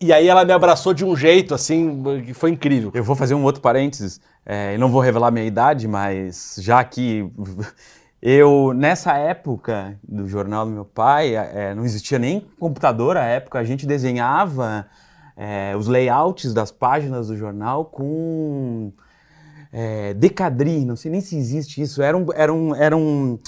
E- 0.00 0.12
aí 0.12 0.28
ela 0.28 0.44
me 0.44 0.52
abraçou 0.52 0.94
de 0.94 1.04
um 1.04 1.16
jeito, 1.16 1.54
assim, 1.54 2.02
que 2.24 2.34
foi 2.34 2.50
incrível. 2.50 2.90
Eu 2.94 3.04
vou 3.04 3.16
fazer 3.16 3.34
um 3.34 3.42
outro 3.42 3.60
parênteses, 3.60 4.20
é, 4.44 4.76
não 4.78 4.90
vou 4.90 5.00
revelar 5.00 5.30
minha 5.30 5.44
idade, 5.44 5.86
mas 5.86 6.56
já 6.58 6.82
que 6.84 7.28
eu, 8.22 8.72
nessa 8.74 9.16
época 9.16 9.98
do 10.06 10.26
jornal 10.28 10.64
do 10.64 10.72
meu 10.72 10.84
pai, 10.84 11.34
é, 11.34 11.74
não 11.74 11.84
existia 11.84 12.18
nem 12.18 12.40
computador 12.58 13.16
à 13.16 13.24
época, 13.24 13.58
a 13.58 13.64
gente 13.64 13.86
desenhava 13.86 14.86
é, 15.36 15.74
os 15.76 15.86
layouts 15.86 16.54
das 16.54 16.70
páginas 16.70 17.28
do 17.28 17.36
jornal 17.36 17.84
com 17.84 18.90
é, 19.72 20.14
decadri, 20.14 20.84
não 20.84 20.96
sei 20.96 21.10
nem 21.10 21.20
se 21.20 21.36
existe 21.36 21.82
isso, 21.82 22.00
era 22.00 22.16
um, 22.16 22.26
era 22.34 22.52
um, 22.52 22.74
era 22.74 22.96
um 22.96 23.38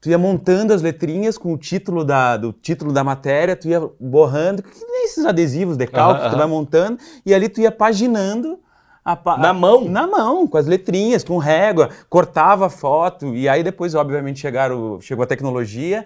tu 0.00 0.08
ia 0.08 0.16
montando 0.18 0.72
as 0.72 0.80
letrinhas 0.82 1.36
com 1.36 1.52
o 1.52 1.58
título 1.58 2.04
da, 2.04 2.36
do 2.36 2.52
título 2.52 2.92
da 2.92 3.04
matéria, 3.04 3.54
tu 3.54 3.68
ia 3.68 3.80
borrando, 4.00 4.62
que 4.62 4.84
nem 4.84 5.04
esses 5.04 5.24
adesivos, 5.26 5.76
decalque, 5.76 6.20
Aham, 6.22 6.30
tu 6.30 6.36
aham. 6.36 6.38
vai 6.38 6.46
montando, 6.46 6.98
e 7.24 7.34
ali 7.34 7.48
tu 7.48 7.60
ia 7.60 7.70
paginando 7.70 8.58
a 9.04 9.14
pa- 9.16 9.36
Na 9.38 9.52
mão? 9.52 9.84
Na 9.84 10.06
mão, 10.06 10.46
com 10.46 10.56
as 10.56 10.66
letrinhas, 10.66 11.22
com 11.24 11.36
régua, 11.38 11.90
cortava 12.08 12.66
a 12.66 12.70
foto, 12.70 13.34
e 13.34 13.48
aí 13.48 13.62
depois, 13.62 13.94
obviamente, 13.94 14.40
chegaram, 14.40 15.00
chegou 15.00 15.22
a 15.22 15.26
tecnologia, 15.26 16.04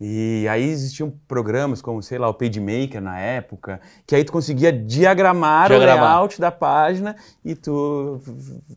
e 0.00 0.46
aí 0.48 0.64
existiam 0.68 1.12
programas 1.28 1.80
como, 1.80 2.02
sei 2.02 2.18
lá, 2.18 2.28
o 2.28 2.34
PageMaker 2.34 3.00
na 3.00 3.18
época, 3.20 3.80
que 4.06 4.14
aí 4.16 4.24
tu 4.24 4.32
conseguia 4.32 4.72
diagramar, 4.72 5.68
Diagramar. 5.68 6.02
o 6.04 6.14
layout 6.16 6.40
da 6.40 6.50
página 6.50 7.14
e 7.44 7.54
tu 7.54 8.20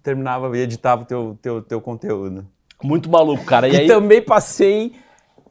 terminava 0.03 0.55
e 0.55 0.61
editava 0.61 1.01
o 1.01 1.05
teu, 1.05 1.37
teu, 1.41 1.61
teu 1.61 1.81
conteúdo. 1.81 2.45
Muito 2.83 3.09
maluco, 3.09 3.43
cara. 3.45 3.67
E, 3.67 3.73
E, 3.73 3.77
aí, 3.77 3.87
também 3.87 4.21
passei 4.21 4.93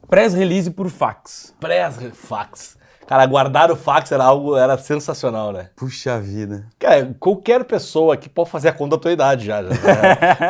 press 0.09 0.33
release 0.33 0.71
por 0.71 0.89
fax. 0.89 1.53
press 1.59 1.97
fax. 2.13 2.76
Cara, 3.07 3.25
guardar 3.25 3.71
o 3.71 3.75
fax 3.75 4.11
era 4.11 4.23
algo, 4.23 4.57
era 4.57 4.77
sensacional, 4.77 5.51
né? 5.53 5.69
Puxa 5.75 6.19
vida. 6.19 6.67
Cara, 6.77 7.15
qualquer 7.19 7.63
pessoa 7.63 8.17
que 8.17 8.27
pode 8.27 8.49
fazer 8.49 8.67
a 8.67 8.73
conta 8.73 8.97
da 8.97 9.01
tua 9.01 9.11
idade 9.13 9.45
já. 9.45 9.63
Já, 9.63 9.69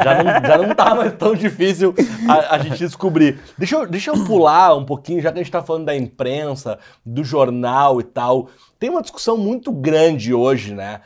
já, 0.04 0.24
não, 0.24 0.48
já 0.50 0.58
não 0.58 0.76
tá 0.76 0.96
mais 0.96 1.14
tão 1.14 1.36
difícil 1.36 1.94
a, 2.28 2.56
a 2.56 2.58
gente 2.58 2.80
descobrir. 2.80 3.40
Deixa 3.58 3.76
eu, 3.76 3.88
deixa 3.88 4.10
eu 4.10 4.24
pular 4.26 4.76
um 4.76 4.84
pouquinho, 4.84 5.22
já 5.22 5.32
que 5.32 5.40
a 5.40 5.44
gente 5.44 5.52
tá 5.52 5.62
falando 5.62 5.86
da 5.86 5.96
imprensa, 5.96 6.80
do 7.06 7.24
jornal 7.24 8.00
e 8.00 8.04
tal. 8.04 8.50
Tem 8.80 8.90
uma 8.90 9.02
discussão 9.02 9.38
muito 9.38 9.72
grande 9.72 10.34
hoje, 10.34 10.74
né? 10.74 11.02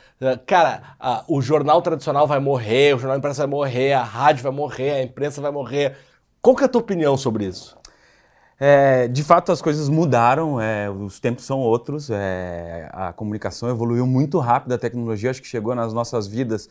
Cara, 0.45 0.81
a- 0.99 1.23
o 1.27 1.41
jornal 1.41 1.81
tradicional 1.81 2.25
vai 2.27 2.39
morrer, 2.39 2.95
o 2.95 2.99
jornal 2.99 3.17
impresso 3.17 3.39
vai 3.39 3.47
morrer, 3.47 3.93
a 3.93 4.03
rádio 4.03 4.43
vai 4.43 4.51
morrer, 4.53 4.91
a 4.91 5.03
imprensa 5.03 5.41
vai 5.41 5.51
morrer. 5.51 5.97
Qual 6.41 6.55
que 6.55 6.63
é 6.63 6.65
a 6.65 6.69
tua 6.69 6.81
opinião 6.81 7.15
sobre 7.17 7.45
isso? 7.45 7.77
É, 8.63 9.07
de 9.07 9.23
fato, 9.23 9.51
as 9.51 9.59
coisas 9.59 9.89
mudaram, 9.89 10.61
é, 10.61 10.87
os 10.87 11.19
tempos 11.19 11.45
são 11.45 11.57
outros, 11.57 12.11
é, 12.11 12.87
a 12.93 13.11
comunicação 13.11 13.67
evoluiu 13.67 14.05
muito 14.05 14.37
rápido, 14.37 14.73
a 14.73 14.77
tecnologia 14.77 15.31
acho 15.31 15.41
que 15.41 15.47
chegou 15.47 15.73
nas 15.73 15.91
nossas 15.93 16.27
vidas, 16.27 16.69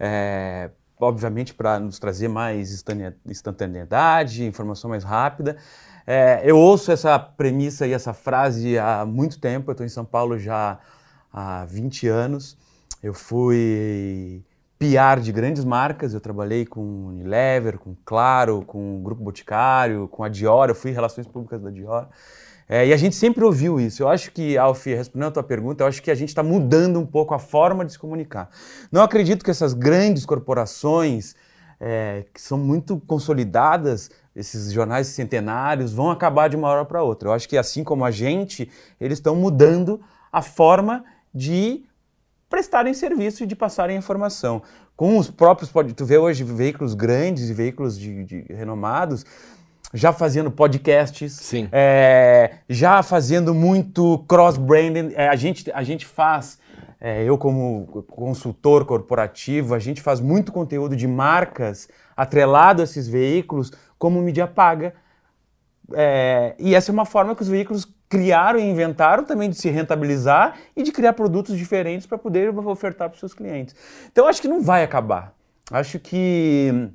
é, 0.00 0.70
obviamente, 0.98 1.52
para 1.52 1.78
nos 1.78 1.98
trazer 1.98 2.28
mais 2.28 2.82
instantaneidade, 3.26 4.46
informação 4.46 4.88
mais 4.88 5.04
rápida. 5.04 5.58
É, 6.06 6.40
eu 6.42 6.56
ouço 6.56 6.90
essa 6.90 7.18
premissa 7.18 7.86
e 7.86 7.92
essa 7.92 8.14
frase 8.14 8.78
há 8.78 9.04
muito 9.04 9.38
tempo, 9.38 9.70
eu 9.70 9.72
estou 9.72 9.84
em 9.84 9.90
São 9.90 10.06
Paulo 10.06 10.38
já 10.38 10.78
há 11.30 11.66
20 11.66 12.08
anos. 12.08 12.56
Eu 13.02 13.12
fui 13.12 14.42
PR 14.78 15.20
de 15.20 15.32
grandes 15.32 15.64
marcas, 15.64 16.12
eu 16.12 16.20
trabalhei 16.20 16.66
com 16.66 17.06
Unilever, 17.06 17.78
com 17.78 17.96
Claro, 18.04 18.62
com 18.66 18.98
o 18.98 19.02
Grupo 19.02 19.22
Boticário, 19.22 20.06
com 20.08 20.22
a 20.22 20.28
Dior, 20.28 20.68
eu 20.68 20.74
fui 20.74 20.90
em 20.90 20.94
relações 20.94 21.26
públicas 21.26 21.60
da 21.62 21.70
Dior. 21.70 22.08
É, 22.68 22.86
e 22.86 22.92
a 22.92 22.96
gente 22.96 23.14
sempre 23.14 23.44
ouviu 23.44 23.78
isso. 23.80 24.02
Eu 24.02 24.08
acho 24.08 24.32
que, 24.32 24.58
Alf, 24.58 24.86
respondendo 24.86 25.28
a 25.28 25.30
tua 25.30 25.42
pergunta, 25.42 25.84
eu 25.84 25.88
acho 25.88 26.02
que 26.02 26.10
a 26.10 26.14
gente 26.14 26.30
está 26.30 26.42
mudando 26.42 26.98
um 26.98 27.06
pouco 27.06 27.32
a 27.32 27.38
forma 27.38 27.84
de 27.84 27.92
se 27.92 27.98
comunicar. 27.98 28.50
Não 28.90 29.02
acredito 29.02 29.44
que 29.44 29.50
essas 29.50 29.72
grandes 29.72 30.26
corporações, 30.26 31.36
é, 31.80 32.24
que 32.34 32.40
são 32.40 32.58
muito 32.58 32.98
consolidadas, 33.06 34.10
esses 34.34 34.72
jornais 34.72 35.06
centenários, 35.06 35.94
vão 35.94 36.10
acabar 36.10 36.48
de 36.48 36.56
uma 36.56 36.68
hora 36.68 36.84
para 36.84 37.02
outra. 37.02 37.28
Eu 37.28 37.32
acho 37.32 37.48
que, 37.48 37.56
assim 37.56 37.84
como 37.84 38.04
a 38.04 38.10
gente, 38.10 38.68
eles 39.00 39.18
estão 39.18 39.36
mudando 39.36 40.00
a 40.32 40.42
forma 40.42 41.04
de 41.32 41.84
prestarem 42.48 42.94
serviço 42.94 43.44
e 43.44 43.46
de 43.46 43.56
passarem 43.56 43.96
informação. 43.96 44.62
Com 44.96 45.18
os 45.18 45.30
próprios, 45.30 45.70
pode, 45.70 45.92
tu 45.92 46.04
vê 46.04 46.16
hoje 46.16 46.44
veículos 46.44 46.94
grandes 46.94 47.50
e 47.50 47.54
veículos 47.54 47.98
de, 47.98 48.24
de 48.24 48.40
renomados 48.48 49.24
já 49.92 50.12
fazendo 50.12 50.50
podcasts, 50.50 51.32
Sim. 51.32 51.68
É, 51.72 52.58
já 52.68 53.02
fazendo 53.02 53.54
muito 53.54 54.24
cross-branding. 54.28 55.12
É, 55.14 55.28
a, 55.28 55.36
gente, 55.36 55.70
a 55.72 55.82
gente 55.82 56.04
faz, 56.04 56.58
é, 57.00 57.24
eu 57.24 57.38
como 57.38 58.04
consultor 58.10 58.84
corporativo, 58.84 59.74
a 59.74 59.78
gente 59.78 60.02
faz 60.02 60.20
muito 60.20 60.52
conteúdo 60.52 60.96
de 60.96 61.06
marcas 61.06 61.88
atrelado 62.16 62.82
a 62.82 62.84
esses 62.84 63.08
veículos 63.08 63.72
como 63.98 64.20
mídia 64.20 64.46
paga. 64.46 64.94
É, 65.94 66.54
e 66.58 66.74
essa 66.74 66.90
é 66.90 66.92
uma 66.92 67.06
forma 67.06 67.34
que 67.34 67.42
os 67.42 67.48
veículos 67.48 67.88
criaram 68.08 68.58
e 68.58 68.62
inventaram 68.62 69.24
também 69.24 69.50
de 69.50 69.56
se 69.56 69.68
rentabilizar 69.68 70.56
e 70.76 70.82
de 70.82 70.92
criar 70.92 71.12
produtos 71.12 71.56
diferentes 71.56 72.06
para 72.06 72.18
poder 72.18 72.56
ofertar 72.56 73.08
para 73.08 73.14
os 73.14 73.20
seus 73.20 73.34
clientes. 73.34 73.74
Então 74.10 74.26
acho 74.26 74.40
que 74.40 74.48
não 74.48 74.60
vai 74.60 74.82
acabar. 74.82 75.32
Acho 75.70 75.98
que 75.98 76.90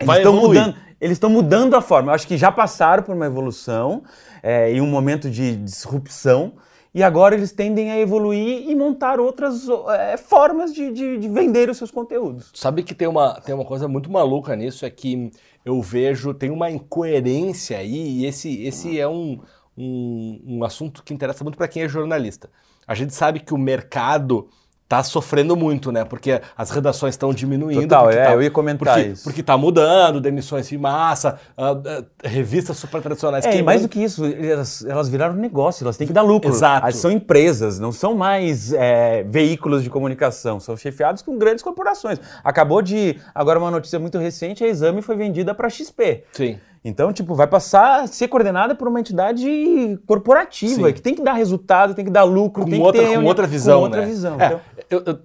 eles 0.00 0.16
estão 0.16 0.34
mudando, 0.34 0.76
eles 1.00 1.16
estão 1.16 1.30
mudando 1.30 1.74
a 1.76 1.80
forma. 1.80 2.10
Eu 2.10 2.14
acho 2.14 2.26
que 2.26 2.36
já 2.36 2.50
passaram 2.50 3.02
por 3.02 3.14
uma 3.14 3.26
evolução 3.26 4.02
é, 4.42 4.72
e 4.72 4.80
um 4.80 4.86
momento 4.86 5.30
de 5.30 5.56
disrupção. 5.56 6.54
E 6.94 7.02
agora 7.02 7.34
eles 7.34 7.52
tendem 7.52 7.90
a 7.92 7.98
evoluir 7.98 8.68
e 8.68 8.74
montar 8.74 9.20
outras 9.20 9.68
é, 9.90 10.16
formas 10.16 10.72
de, 10.72 10.90
de, 10.90 11.18
de, 11.18 11.28
vender 11.28 11.68
os 11.68 11.76
seus 11.76 11.90
conteúdos. 11.90 12.50
Sabe 12.54 12.82
que 12.82 12.94
tem 12.94 13.06
uma, 13.06 13.40
tem 13.40 13.54
uma 13.54 13.64
coisa 13.64 13.86
muito 13.86 14.10
maluca 14.10 14.56
nisso, 14.56 14.86
é 14.86 14.90
que 14.90 15.30
eu 15.64 15.80
vejo, 15.82 16.32
tem 16.32 16.50
uma 16.50 16.70
incoerência 16.70 17.78
aí, 17.78 18.20
e 18.20 18.26
esse, 18.26 18.62
esse 18.64 18.98
é 18.98 19.06
um, 19.06 19.38
um, 19.78 20.40
um 20.44 20.64
assunto 20.64 21.02
que 21.04 21.14
interessa 21.14 21.44
muito 21.44 21.56
para 21.56 21.68
quem 21.68 21.82
é 21.82 21.88
jornalista. 21.88 22.50
A 22.86 22.94
gente 22.94 23.14
sabe 23.14 23.40
que 23.40 23.54
o 23.54 23.58
mercado 23.58 24.48
tá 24.88 25.02
sofrendo 25.04 25.54
muito, 25.54 25.92
né? 25.92 26.02
Porque 26.02 26.40
as 26.56 26.70
redações 26.70 27.12
estão 27.12 27.32
diminuindo. 27.32 27.82
Total, 27.82 28.10
é, 28.10 28.24
tá, 28.24 28.32
eu 28.32 28.42
ia 28.42 28.50
comentar 28.50 28.94
porque, 28.94 29.10
isso. 29.10 29.24
Porque 29.24 29.42
tá 29.42 29.56
mudando, 29.56 30.18
demissões 30.18 30.66
de 30.66 30.78
massa, 30.78 31.38
uh, 31.56 31.76
uh, 31.76 32.06
revistas 32.24 32.78
super 32.78 33.02
tradicionais. 33.02 33.44
É, 33.44 33.60
mais 33.60 33.82
do 33.82 33.88
que 33.88 34.02
isso, 34.02 34.24
elas, 34.24 34.82
elas 34.86 35.08
viraram 35.10 35.34
negócio, 35.34 35.84
elas 35.84 35.98
têm 35.98 36.06
que 36.06 36.12
dar 36.12 36.22
lucro. 36.22 36.50
Exato. 36.50 36.86
Elas 36.86 36.96
são 36.96 37.10
empresas, 37.10 37.78
não 37.78 37.92
são 37.92 38.14
mais 38.14 38.72
é, 38.72 39.22
veículos 39.24 39.82
de 39.82 39.90
comunicação, 39.90 40.58
são 40.58 40.74
chefiados 40.74 41.20
com 41.20 41.36
grandes 41.36 41.62
corporações. 41.62 42.18
Acabou 42.42 42.80
de, 42.80 43.16
agora 43.34 43.58
uma 43.58 43.70
notícia 43.70 43.98
muito 43.98 44.16
recente, 44.16 44.64
a 44.64 44.68
Exame 44.68 45.02
foi 45.02 45.16
vendida 45.16 45.54
para 45.54 45.68
XP. 45.68 46.24
Sim. 46.32 46.58
Então, 46.84 47.12
tipo, 47.12 47.34
vai 47.34 47.46
passar 47.46 48.02
a 48.02 48.06
ser 48.06 48.28
coordenada 48.28 48.74
por 48.74 48.88
uma 48.88 49.00
entidade 49.00 49.98
corporativa, 50.06 50.88
Sim. 50.88 50.92
que 50.92 51.02
tem 51.02 51.14
que 51.14 51.22
dar 51.22 51.32
resultado, 51.32 51.94
tem 51.94 52.04
que 52.04 52.10
dar 52.10 52.24
lucro, 52.24 52.64
com 52.64 52.70
tem 52.70 52.80
outra, 52.80 53.02
que 53.02 53.08
ter... 53.08 53.16
Com 53.16 53.24
outra 53.24 53.46
visão, 53.46 53.78
com 53.78 53.84
outra 53.84 54.00
né? 54.02 54.06
visão. 54.06 54.40
É, 54.40 54.46
então... 54.46 54.60
eu, 54.88 55.02
eu, 55.04 55.18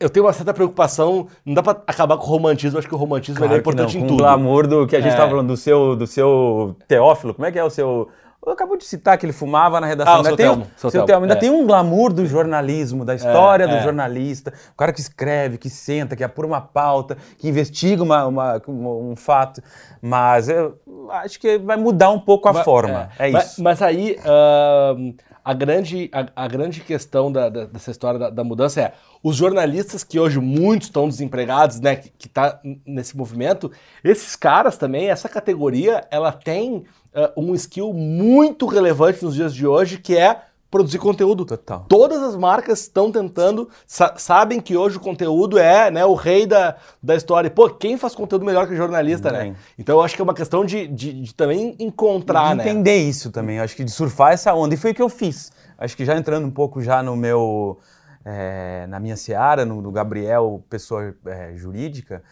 eu, 0.00 0.10
tenho 0.10 0.26
uma 0.26 0.32
certa 0.32 0.54
preocupação, 0.54 1.26
não 1.44 1.54
dá 1.54 1.62
pra 1.62 1.72
acabar 1.86 2.16
com 2.16 2.24
o 2.24 2.26
romantismo, 2.26 2.78
acho 2.78 2.88
que 2.88 2.94
o 2.94 2.98
romantismo 2.98 3.38
claro 3.38 3.54
é 3.54 3.58
importante 3.58 3.96
não, 3.96 4.04
em 4.04 4.08
tudo. 4.08 4.14
o 4.14 4.24
glamour 4.24 4.66
do 4.66 4.86
que 4.86 4.96
a 4.96 5.00
gente 5.00 5.12
é. 5.12 5.16
tava 5.16 5.30
falando, 5.30 5.48
do 5.48 5.56
seu, 5.56 5.94
do 5.94 6.06
seu 6.06 6.74
Teófilo, 6.88 7.34
como 7.34 7.46
é 7.46 7.52
que 7.52 7.58
é 7.58 7.64
o 7.64 7.70
seu... 7.70 8.08
Acabou 8.46 8.76
de 8.76 8.84
citar 8.84 9.18
que 9.18 9.26
ele 9.26 9.34
fumava 9.34 9.78
na 9.80 9.86
redação. 9.86 10.14
Ah, 10.14 10.16
ainda 10.16 10.36
tem, 10.36 10.48
um, 10.48 10.64
seu 10.74 10.90
seu 10.90 11.04
Telmo. 11.04 11.24
Ainda 11.24 11.36
é. 11.36 11.38
tem 11.38 11.50
um 11.50 11.66
glamour 11.66 12.10
do 12.10 12.24
jornalismo, 12.26 13.04
da 13.04 13.14
história 13.14 13.64
é, 13.64 13.66
do 13.66 13.74
é. 13.74 13.82
jornalista. 13.82 14.52
O 14.72 14.76
cara 14.76 14.94
que 14.94 15.00
escreve, 15.00 15.58
que 15.58 15.68
senta, 15.68 16.16
que 16.16 16.24
apura 16.24 16.46
uma 16.46 16.60
pauta, 16.60 17.18
que 17.36 17.46
investiga 17.46 18.02
uma, 18.02 18.26
uma 18.26 18.62
um 18.66 19.14
fato. 19.14 19.62
Mas 20.00 20.48
eu 20.48 20.78
acho 21.10 21.38
que 21.38 21.58
vai 21.58 21.76
mudar 21.76 22.10
um 22.10 22.18
pouco 22.18 22.48
a 22.48 22.52
mas, 22.54 22.64
forma. 22.64 23.10
É, 23.18 23.30
mas, 23.30 23.52
isso. 23.52 23.62
Mas 23.62 23.82
aí 23.82 24.16
uh, 24.20 25.14
a, 25.44 25.52
grande, 25.52 26.10
a, 26.12 26.44
a, 26.44 26.48
grande 26.48 26.80
questão 26.80 27.30
da, 27.30 27.50
da, 27.50 27.66
dessa 27.66 27.90
história 27.90 28.18
da, 28.18 28.30
da, 28.30 28.44
mudança 28.44 28.80
é 28.80 28.92
os 29.22 29.36
jornalistas 29.36 30.02
que 30.02 30.18
hoje 30.18 30.38
muitos 30.38 30.88
estão 30.88 31.08
desempregados, 31.08 31.78
né, 31.78 31.96
que, 31.96 32.10
que 32.10 32.28
tá 32.28 32.58
nesse 32.86 33.16
movimento, 33.16 33.70
esses 34.02 34.34
caras 34.34 34.78
também, 34.78 35.10
essa 35.10 35.28
categoria, 35.28 36.06
ela 36.10 36.32
tem 36.32 36.84
uh, 37.14 37.40
um 37.40 37.54
skill 37.54 37.92
muito 37.92 38.66
relevante 38.66 39.24
nos 39.24 39.34
dias 39.34 39.54
de 39.54 39.66
hoje, 39.66 39.98
que 39.98 40.16
é 40.16 40.42
produzir 40.70 40.98
conteúdo. 40.98 41.44
Total. 41.44 41.84
Todas 41.88 42.22
as 42.22 42.36
marcas 42.36 42.82
estão 42.82 43.10
tentando, 43.10 43.68
sa 43.86 44.14
sabem 44.16 44.60
que 44.60 44.76
hoje 44.76 44.98
o 44.98 45.00
conteúdo 45.00 45.58
é 45.58 45.90
né, 45.90 46.04
o 46.04 46.14
rei 46.14 46.46
da, 46.46 46.76
da 47.02 47.16
história. 47.16 47.50
Pô, 47.50 47.68
quem 47.68 47.96
faz 47.96 48.14
conteúdo 48.14 48.44
melhor 48.44 48.68
que 48.68 48.76
jornalista, 48.76 49.32
né? 49.32 49.56
Então 49.78 49.96
eu 49.96 50.02
acho 50.02 50.14
que 50.14 50.22
é 50.22 50.24
uma 50.24 50.34
questão 50.34 50.64
de, 50.64 50.86
de, 50.86 51.22
de 51.22 51.34
também 51.34 51.74
encontrar, 51.78 52.50
de 52.50 52.56
né? 52.56 52.64
entender 52.64 52.98
isso 52.98 53.30
também. 53.30 53.56
Eu 53.56 53.64
acho 53.64 53.74
que 53.74 53.82
de 53.82 53.90
surfar 53.90 54.32
essa 54.32 54.54
onda. 54.54 54.74
E 54.74 54.76
foi 54.76 54.92
o 54.92 54.94
que 54.94 55.02
eu 55.02 55.08
fiz. 55.08 55.50
Acho 55.76 55.96
que 55.96 56.04
já 56.04 56.16
entrando 56.16 56.46
um 56.46 56.50
pouco 56.50 56.80
já 56.80 57.02
no 57.02 57.16
meu... 57.16 57.78
É, 58.22 58.86
na 58.86 59.00
minha 59.00 59.16
seara, 59.16 59.64
no, 59.64 59.80
no 59.80 59.90
Gabriel, 59.90 60.62
pessoa 60.68 61.14
é, 61.24 61.54
jurídica, 61.56 62.22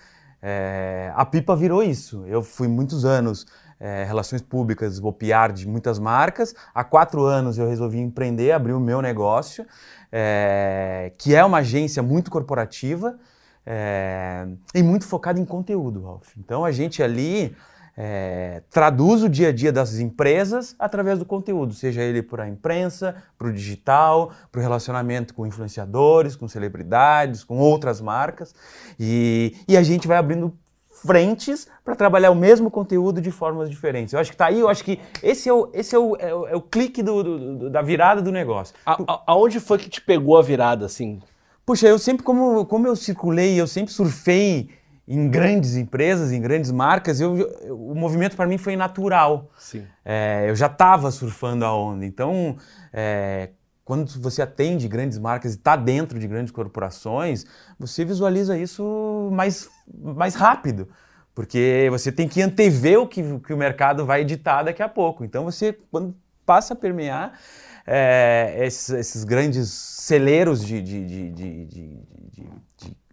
é, 0.43 1.11
a 1.17 1.25
pipa 1.25 1.57
virou 1.57 1.83
isso. 1.83 2.25
Eu 2.27 2.43
fui 2.43 2.69
muitos 2.69 3.07
anos 3.07 3.47
é, 3.81 4.05
relações 4.05 4.43
públicas, 4.43 4.99
vou 4.99 5.13
PR 5.13 5.53
de 5.55 5.67
muitas 5.67 5.99
marcas. 5.99 6.55
Há 6.75 6.83
quatro 6.85 7.25
anos 7.25 7.59
eu 7.59 7.69
resolvi 7.69 7.99
empreender, 7.99 8.53
abrir 8.53 8.73
o 8.73 8.81
meu 8.81 9.01
negócio, 9.01 9.67
é, 10.11 11.13
que 11.19 11.35
é 11.35 11.45
uma 11.45 11.59
agência 11.59 12.03
muito 12.03 12.31
corporativa 12.31 13.19
é, 13.65 14.47
e 14.75 14.83
muito 14.83 15.07
focada 15.07 15.39
em 15.39 15.45
conteúdo, 15.45 16.03
Ralf. 16.03 16.37
Então 16.39 16.65
a 16.65 16.73
gente 16.73 17.03
ali 17.03 17.55
é, 18.01 18.63
traduz 18.71 19.25
o 19.25 19.29
dia 19.29 19.49
a 19.49 19.53
dia 19.53 19.73
das 19.73 19.99
empresas 19.99 20.75
através 20.79 21.19
do 21.19 21.25
conteúdo, 21.25 21.75
seja 21.75 22.01
ele 22.01 22.23
para 22.23 22.45
a 22.45 22.49
imprensa, 22.49 23.17
para 23.37 23.49
o 23.49 23.53
digital, 23.53 24.33
para 24.53 24.61
o 24.61 24.63
relacionamento 24.63 25.35
com 25.35 25.45
influenciadores, 25.45 26.37
com 26.37 26.47
celebridades, 26.47 27.43
com 27.43 27.59
outras 27.59 28.01
marcas. 28.01 28.55
E, 28.99 29.57
e 29.67 29.77
a 29.77 29.83
gente 29.83 30.07
vai 30.07 30.17
abrindo 30.17 30.57
frentes 31.03 31.69
para 31.85 31.95
trabalhar 31.95 32.31
o 32.31 32.35
mesmo 32.35 32.71
conteúdo 32.71 33.21
de 33.21 33.31
formas 33.31 33.71
diferentes. 33.71 34.13
Eu 34.13 34.21
acho 34.21 34.31
que 34.31 34.37
tá 34.37 34.47
aí, 34.47 34.61
eu 34.61 34.69
acho 34.69 34.85
que 34.85 34.99
esse 35.23 35.49
é 35.49 35.53
o, 35.53 35.71
esse 35.73 35.95
é 35.95 35.99
o, 35.99 36.17
é 36.17 36.35
o, 36.35 36.49
é 36.49 36.57
o 36.57 36.61
clique 36.61 37.03
do, 37.03 37.23
do, 37.23 37.71
da 37.71 37.83
virada 37.83 38.21
do 38.21 38.33
negócio. 38.33 38.75
A, 38.85 38.95
a, 39.07 39.23
aonde 39.27 39.61
foi 39.61 39.79
que 39.79 39.89
te 39.89 40.01
pegou 40.01 40.37
a 40.37 40.43
virada, 40.43 40.87
assim? 40.87 41.21
Puxa, 41.65 41.87
eu 41.87 41.99
sempre, 41.99 42.23
como, 42.25 42.65
como 42.67 42.87
eu 42.87 42.97
circulei, 42.97 43.61
eu 43.61 43.67
sempre 43.67 43.93
surfei 43.93 44.71
em 45.07 45.29
grandes 45.31 45.77
empresas, 45.77 46.33
em 46.33 46.41
grandes 46.41 46.71
marcas, 46.71 47.21
eu, 47.21 47.39
eu 47.63 47.79
o 47.79 47.95
movimento 47.95 48.37
para 48.37 48.47
mim 48.47 48.59
foi 48.59 48.77
natural. 48.77 49.51
Sim. 49.59 49.85
É, 50.05 50.45
eu 50.49 50.55
já 50.55 50.67
estava 50.67 51.11
surfando 51.11 51.65
a 51.65 51.75
onda. 51.75 52.05
Então, 52.05 52.57
é, 52.93 53.51
quando 53.89 54.07
você 54.21 54.43
atende 54.43 54.87
grandes 54.87 55.19
marcas 55.19 55.55
e 55.55 55.57
está 55.57 55.75
dentro 55.75 56.19
de 56.19 56.29
grandes 56.29 56.53
corporações, 56.53 57.47
você 57.79 58.05
visualiza 58.05 58.55
isso 58.59 59.31
mais, 59.33 59.71
mais 59.91 60.35
rápido. 60.35 60.91
Porque 61.35 61.89
você 61.91 62.13
tem 62.13 62.29
que 62.29 62.43
antever 62.43 63.01
o 63.01 63.07
que, 63.07 63.23
que 63.39 63.55
o 63.55 63.57
mercado 63.57 64.05
vai 64.05 64.21
editar 64.21 64.63
daqui 64.63 64.83
a 64.83 64.91
pouco. 64.91 65.25
Então 65.25 65.43
você, 65.43 65.73
quando 65.91 66.15
passa 66.45 66.75
a 66.75 66.77
permear 66.77 67.41
é, 67.87 68.57
esses, 68.61 68.91
esses, 68.91 69.25
grandes 69.25 69.71
celeiros 69.71 70.63
de, 70.63 70.83
de, 70.83 71.31
de, 71.31 71.33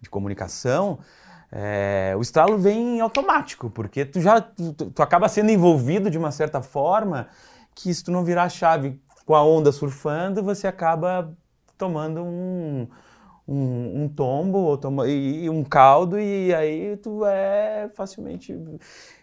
de 0.02 0.10
comunicação, 0.10 1.00
é, 1.50 2.14
o 2.18 2.22
estralo 2.22 2.58
vem 2.58 3.00
automático, 3.00 3.70
porque 3.70 4.04
tu 4.04 4.20
já 4.20 4.42
tu, 4.42 4.74
tu, 4.74 5.02
acaba 5.02 5.30
sendo 5.30 5.52
envolvido 5.52 6.10
de 6.10 6.18
uma 6.18 6.32
certa 6.32 6.62
forma 6.62 7.30
que 7.74 7.94
se 7.94 8.04
tu 8.04 8.12
não 8.12 8.26
virar 8.26 8.44
a 8.44 8.50
chave 8.50 9.00
com 9.26 9.36
a 9.36 9.44
onda 9.44 9.72
surfando, 9.72 10.44
você 10.44 10.68
acaba 10.68 11.34
tomando 11.78 12.24
um, 12.24 12.88
um, 13.48 14.04
um 14.04 14.08
tombo 14.08 14.60
ou 14.60 14.78
toma, 14.78 15.08
e, 15.08 15.46
e 15.46 15.50
um 15.50 15.64
caldo 15.64 16.20
e 16.20 16.54
aí 16.54 16.98
tu 16.98 17.26
é 17.26 17.90
facilmente... 17.96 18.58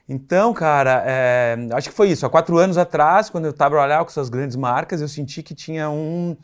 Então, 0.08 0.52
cara, 0.52 1.04
é, 1.06 1.56
acho 1.72 1.88
que 1.88 1.94
foi 1.94 2.10
isso. 2.10 2.26
Há 2.26 2.30
quatro 2.30 2.58
anos 2.58 2.76
atrás, 2.76 3.30
quando 3.30 3.44
eu 3.44 3.52
estava 3.52 3.70
trabalhando 3.70 4.04
com 4.04 4.10
essas 4.10 4.28
grandes 4.28 4.56
marcas, 4.56 5.00
eu 5.00 5.08
senti 5.08 5.42
que 5.42 5.54
tinha 5.54 5.88
um, 5.88 6.36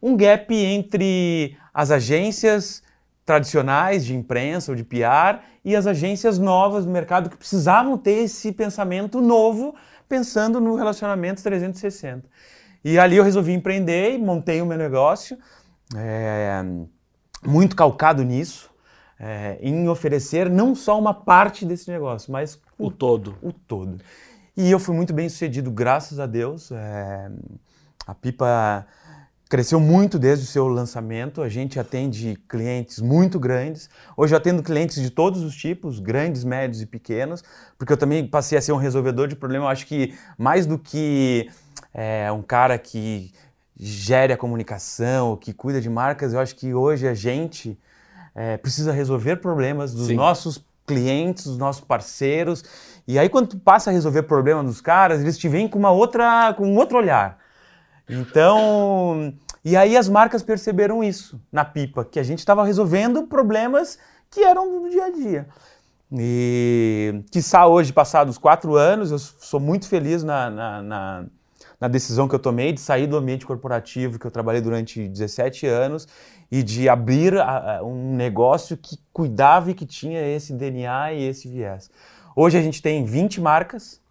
um 0.00 0.14
gap 0.14 0.54
entre 0.54 1.56
as 1.72 1.90
agências 1.90 2.82
tradicionais 3.24 4.04
de 4.04 4.14
imprensa 4.14 4.72
ou 4.72 4.76
de 4.76 4.84
PR 4.84 5.40
e 5.64 5.74
as 5.74 5.86
agências 5.86 6.38
novas 6.38 6.84
do 6.84 6.90
mercado 6.90 7.30
que 7.30 7.36
precisavam 7.36 7.96
ter 7.96 8.24
esse 8.24 8.52
pensamento 8.52 9.20
novo, 9.20 9.74
pensando 10.08 10.60
no 10.60 10.74
relacionamento 10.74 11.42
360. 11.42 12.28
E 12.84 12.98
ali 12.98 13.16
eu 13.16 13.24
resolvi 13.24 13.52
empreender 13.52 14.14
e 14.14 14.18
montei 14.18 14.60
o 14.60 14.66
meu 14.66 14.76
negócio, 14.76 15.38
é, 15.94 16.64
muito 17.44 17.76
calcado 17.76 18.24
nisso, 18.24 18.70
é, 19.18 19.58
em 19.60 19.88
oferecer 19.88 20.50
não 20.50 20.74
só 20.74 20.98
uma 20.98 21.14
parte 21.14 21.64
desse 21.64 21.90
negócio, 21.90 22.32
mas 22.32 22.60
o, 22.78 22.86
o 22.86 22.90
todo. 22.90 23.36
O 23.40 23.52
todo. 23.52 23.98
E 24.56 24.70
eu 24.70 24.78
fui 24.78 24.94
muito 24.94 25.14
bem 25.14 25.28
sucedido, 25.28 25.70
graças 25.70 26.18
a 26.18 26.26
Deus. 26.26 26.70
É, 26.72 27.30
a 28.06 28.14
Pipa 28.14 28.86
cresceu 29.48 29.78
muito 29.78 30.18
desde 30.18 30.44
o 30.44 30.48
seu 30.48 30.66
lançamento. 30.66 31.40
A 31.40 31.48
gente 31.48 31.78
atende 31.78 32.36
clientes 32.48 33.00
muito 33.00 33.38
grandes. 33.38 33.88
Hoje 34.16 34.34
eu 34.34 34.38
atendo 34.38 34.62
clientes 34.62 35.00
de 35.00 35.10
todos 35.10 35.42
os 35.42 35.54
tipos, 35.54 36.00
grandes, 36.00 36.42
médios 36.42 36.82
e 36.82 36.86
pequenos, 36.86 37.44
porque 37.78 37.92
eu 37.92 37.96
também 37.96 38.26
passei 38.26 38.58
a 38.58 38.62
ser 38.62 38.72
um 38.72 38.76
resolvedor 38.76 39.28
de 39.28 39.36
problema. 39.36 39.66
Eu 39.66 39.68
acho 39.68 39.86
que 39.86 40.14
mais 40.36 40.66
do 40.66 40.78
que 40.78 41.48
é, 41.94 42.30
um 42.32 42.42
cara 42.42 42.78
que 42.78 43.32
gere 43.78 44.32
a 44.32 44.36
comunicação, 44.36 45.36
que 45.36 45.52
cuida 45.52 45.80
de 45.80 45.90
marcas, 45.90 46.32
eu 46.32 46.40
acho 46.40 46.54
que 46.54 46.72
hoje 46.72 47.08
a 47.08 47.14
gente 47.14 47.78
é, 48.34 48.56
precisa 48.56 48.92
resolver 48.92 49.36
problemas 49.36 49.92
dos 49.92 50.08
Sim. 50.08 50.14
nossos 50.14 50.64
clientes, 50.86 51.44
dos 51.44 51.58
nossos 51.58 51.82
parceiros. 51.82 52.64
E 53.06 53.18
aí 53.18 53.28
quando 53.28 53.48
tu 53.48 53.58
passa 53.58 53.90
a 53.90 53.92
resolver 53.92 54.22
problema 54.22 54.62
dos 54.62 54.80
caras, 54.80 55.20
eles 55.20 55.38
te 55.38 55.48
veem 55.48 55.68
com 55.68 55.78
uma 55.78 55.90
outra, 55.90 56.54
com 56.54 56.66
um 56.66 56.76
outro 56.76 56.98
olhar. 56.98 57.38
Então, 58.08 59.32
e 59.64 59.76
aí 59.76 59.96
as 59.96 60.08
marcas 60.08 60.42
perceberam 60.42 61.02
isso 61.02 61.40
na 61.50 61.64
pipa, 61.64 62.04
que 62.04 62.18
a 62.18 62.22
gente 62.22 62.40
estava 62.40 62.64
resolvendo 62.64 63.26
problemas 63.26 63.98
que 64.30 64.42
eram 64.42 64.82
do 64.82 64.90
dia 64.90 65.04
a 65.04 65.10
dia. 65.10 65.48
E, 66.12 67.24
quiçá 67.30 67.66
hoje, 67.66 67.92
passados 67.92 68.36
quatro 68.36 68.76
anos, 68.76 69.10
eu 69.10 69.18
sou 69.18 69.58
muito 69.58 69.88
feliz 69.88 70.22
na, 70.22 70.50
na, 70.50 70.82
na, 70.82 71.24
na, 71.82 71.88
decisão 71.88 72.28
que 72.28 72.34
eu 72.34 72.38
tomei 72.38 72.72
de 72.72 72.80
sair 72.80 73.06
do 73.06 73.16
ambiente 73.16 73.46
corporativo 73.46 74.18
que 74.18 74.26
eu 74.26 74.30
trabalhei 74.30 74.60
durante 74.60 75.08
17 75.08 75.66
anos 75.66 76.08
e 76.50 76.62
de 76.62 76.88
abrir 76.88 77.38
a, 77.38 77.78
a, 77.78 77.84
um 77.84 78.14
negócio 78.14 78.76
que 78.76 78.98
cuidava 79.12 79.70
e 79.70 79.74
que 79.74 79.86
tinha 79.86 80.20
esse 80.20 80.52
DNA 80.52 81.14
e 81.14 81.22
esse 81.24 81.48
viés. 81.48 81.90
Hoje 82.34 82.58
a 82.58 82.62
gente 82.62 82.82
tem 82.82 83.04
20 83.04 83.40
marcas, 83.40 84.01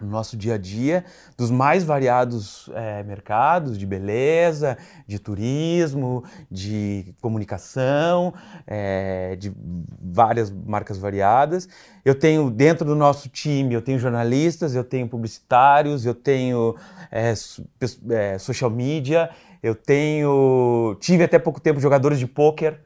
no 0.00 0.08
nosso 0.08 0.36
dia 0.36 0.54
a 0.54 0.58
dia, 0.58 1.04
dos 1.36 1.50
mais 1.50 1.84
variados 1.84 2.70
é, 2.74 3.02
mercados 3.02 3.78
de 3.78 3.86
beleza, 3.86 4.76
de 5.06 5.18
turismo, 5.18 6.24
de 6.50 7.14
comunicação, 7.20 8.32
é, 8.66 9.36
de 9.36 9.52
várias 10.00 10.50
marcas 10.50 10.98
variadas. 10.98 11.68
Eu 12.04 12.14
tenho 12.14 12.50
dentro 12.50 12.84
do 12.84 12.94
nosso 12.94 13.28
time, 13.28 13.74
eu 13.74 13.82
tenho 13.82 13.98
jornalistas, 13.98 14.74
eu 14.74 14.84
tenho 14.84 15.08
publicitários, 15.08 16.06
eu 16.06 16.14
tenho 16.14 16.76
é, 17.10 18.38
social 18.38 18.70
media, 18.70 19.30
eu 19.62 19.74
tenho 19.74 20.96
tive 21.00 21.24
até 21.24 21.38
pouco 21.38 21.60
tempo 21.60 21.80
jogadores 21.80 22.18
de 22.18 22.26
pôquer 22.26 22.80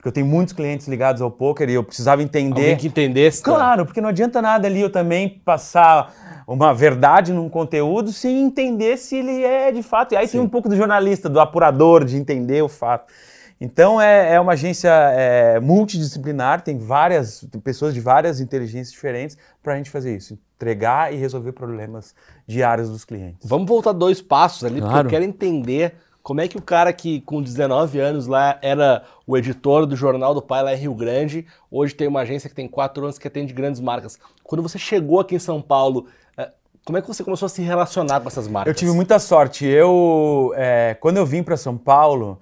porque 0.00 0.08
eu 0.08 0.12
tenho 0.12 0.26
muitos 0.26 0.54
clientes 0.54 0.88
ligados 0.88 1.20
ao 1.20 1.30
poker 1.30 1.68
e 1.68 1.74
eu 1.74 1.84
precisava 1.84 2.22
entender. 2.22 2.62
Alguém 2.62 2.76
que 2.78 2.86
entendesse. 2.86 3.42
Claro, 3.42 3.84
porque 3.84 4.00
não 4.00 4.08
adianta 4.08 4.40
nada 4.40 4.66
ali 4.66 4.80
eu 4.80 4.88
também 4.88 5.28
passar 5.44 6.42
uma 6.48 6.72
verdade 6.72 7.34
num 7.34 7.50
conteúdo 7.50 8.10
sem 8.10 8.40
entender 8.40 8.96
se 8.96 9.16
ele 9.16 9.44
é 9.44 9.70
de 9.70 9.82
fato. 9.82 10.14
E 10.14 10.16
aí 10.16 10.26
Sim. 10.26 10.38
tem 10.38 10.40
um 10.40 10.48
pouco 10.48 10.70
do 10.70 10.74
jornalista, 10.74 11.28
do 11.28 11.38
apurador, 11.38 12.02
de 12.06 12.16
entender 12.16 12.62
o 12.62 12.68
fato. 12.68 13.12
Então 13.60 14.00
é, 14.00 14.36
é 14.36 14.40
uma 14.40 14.52
agência 14.52 14.88
é, 14.88 15.60
multidisciplinar, 15.60 16.62
tem 16.62 16.78
várias 16.78 17.46
tem 17.52 17.60
pessoas 17.60 17.92
de 17.92 18.00
várias 18.00 18.40
inteligências 18.40 18.92
diferentes 18.92 19.36
para 19.62 19.74
a 19.74 19.76
gente 19.76 19.90
fazer 19.90 20.16
isso, 20.16 20.38
entregar 20.56 21.12
e 21.12 21.18
resolver 21.18 21.52
problemas 21.52 22.14
diários 22.46 22.88
dos 22.88 23.04
clientes. 23.04 23.46
Vamos 23.46 23.68
voltar 23.68 23.92
dois 23.92 24.22
passos 24.22 24.64
ali, 24.64 24.80
claro. 24.80 24.94
porque 24.94 25.06
eu 25.08 25.20
quero 25.20 25.24
entender 25.24 25.94
como 26.22 26.40
é 26.40 26.48
que 26.48 26.56
o 26.56 26.62
cara 26.62 26.92
que 26.92 27.20
com 27.22 27.42
19 27.42 27.98
anos 27.98 28.26
lá 28.26 28.58
era 28.62 29.04
o 29.26 29.36
editor 29.36 29.86
do 29.86 29.96
Jornal 29.96 30.34
do 30.34 30.42
Pai 30.42 30.62
lá 30.62 30.74
em 30.74 30.78
Rio 30.78 30.94
Grande, 30.94 31.46
hoje 31.70 31.94
tem 31.94 32.08
uma 32.08 32.20
agência 32.20 32.48
que 32.48 32.54
tem 32.54 32.68
4 32.68 33.02
anos 33.02 33.18
que 33.18 33.26
atende 33.26 33.52
grandes 33.52 33.80
marcas. 33.80 34.18
Quando 34.42 34.62
você 34.62 34.78
chegou 34.78 35.20
aqui 35.20 35.34
em 35.34 35.38
São 35.38 35.62
Paulo, 35.62 36.06
eh, 36.36 36.50
como 36.84 36.98
é 36.98 37.02
que 37.02 37.08
você 37.08 37.24
começou 37.24 37.46
a 37.46 37.48
se 37.48 37.62
relacionar 37.62 38.20
com 38.20 38.28
essas 38.28 38.48
marcas? 38.48 38.70
Eu 38.70 38.78
tive 38.78 38.92
muita 38.92 39.18
sorte. 39.18 39.66
Eu, 39.66 40.52
é, 40.56 40.96
quando 41.00 41.16
eu 41.16 41.26
vim 41.26 41.42
para 41.42 41.56
São 41.56 41.76
Paulo, 41.76 42.40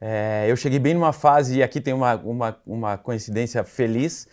é, 0.00 0.46
eu 0.48 0.56
cheguei 0.56 0.78
bem 0.78 0.94
numa 0.94 1.12
fase, 1.12 1.58
e 1.58 1.62
aqui 1.62 1.80
tem 1.80 1.92
uma, 1.92 2.14
uma, 2.16 2.56
uma 2.66 2.98
coincidência 2.98 3.64
feliz, 3.64 4.28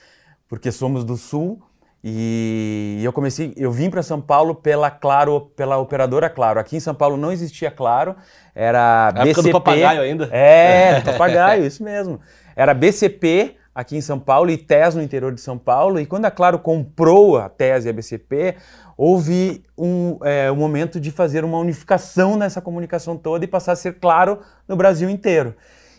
porque 0.48 0.72
somos 0.72 1.04
do 1.04 1.18
Sul, 1.18 1.62
e 2.08 3.02
eu 3.04 3.12
comecei, 3.12 3.52
eu 3.58 3.72
vim 3.72 3.90
para 3.90 4.04
São 4.04 4.22
Paulo 4.22 4.54
pela 4.54 4.92
Claro, 4.92 5.42
pela 5.56 5.80
operadora 5.80 6.30
Claro. 6.30 6.60
Aqui 6.60 6.78
em 6.78 6.80
São 6.80 6.94
Paulo 6.94 7.18
não 7.18 7.32
existia 7.32 7.72
Claro, 7.72 8.16
era 8.54 9.08
a 9.08 9.24
BCP. 9.24 9.42
do 9.42 9.52
papagaio 9.52 10.02
ainda? 10.02 10.30
É, 10.32 11.02
papagaio, 11.02 11.66
isso 11.66 11.84
mesmo. 11.84 12.20
Era 12.56 12.76
BCP 12.76 13.56
aqui 13.74 13.98
em 13.98 14.02
São 14.02 14.20
Paulo 14.20 14.52
e 14.52 14.58
TES 14.58 14.94
no 14.94 15.02
interior 15.02 15.34
de 15.34 15.42
São 15.42 15.58
Paulo. 15.58 16.00
E 16.00 16.06
quando 16.06 16.26
a 16.26 16.32
Claro 16.32 16.60
comprou 16.60 17.40
a 17.40 17.50
TES 17.50 17.86
e 17.86 17.90
a 17.90 17.94
BCP, 17.94 18.56
houve 18.96 19.64
um, 19.76 20.20
é, 20.24 20.52
um 20.52 20.56
momento 20.56 21.00
de 21.00 21.10
fazer 21.10 21.44
uma 21.44 21.58
unificação 21.58 22.38
nessa 22.38 22.62
comunicação 22.62 23.18
toda 23.18 23.46
e 23.46 23.48
passar 23.48 23.72
a 23.72 23.76
ser 23.76 23.94
Claro 23.94 24.42
no 24.68 24.76
Brasil 24.76 25.10
inteiro. 25.10 25.56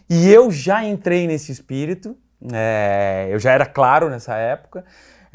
E 0.08 0.30
eu 0.30 0.52
já 0.52 0.84
entrei 0.84 1.26
nesse 1.26 1.50
espírito, 1.50 2.16
é, 2.52 3.26
eu 3.28 3.40
já 3.40 3.50
era 3.50 3.66
Claro 3.66 4.08
nessa 4.08 4.36
época 4.36 4.84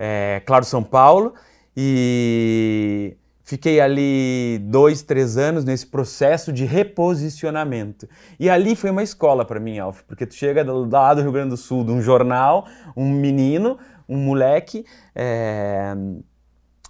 é, 0.04 0.42
Claro 0.48 0.66
São 0.66 0.84
Paulo, 0.84 1.36
e 1.78 3.16
fiquei 3.44 3.80
ali 3.80 4.58
dois, 4.64 5.04
três 5.04 5.38
anos 5.38 5.64
nesse 5.64 5.86
processo 5.86 6.52
de 6.52 6.66
reposicionamento. 6.66 8.10
E 8.40 8.50
ali 8.50 8.76
foi 8.76 8.90
uma 8.90 9.04
escola 9.04 9.46
para 9.46 9.60
mim, 9.60 9.78
Alf, 9.78 10.02
porque 10.08 10.26
tu 10.26 10.34
chega 10.34 10.64
lado 10.90 11.18
do 11.18 11.22
Rio 11.22 11.32
Grande 11.32 11.52
do 11.52 11.58
Sul, 11.58 11.86
de 11.86 11.92
um 11.92 12.02
jornal, 12.02 12.66
um 12.98 13.12
menino, 13.12 13.78
um 14.10 14.18
moleque, 14.18 14.84
é, 15.14 15.94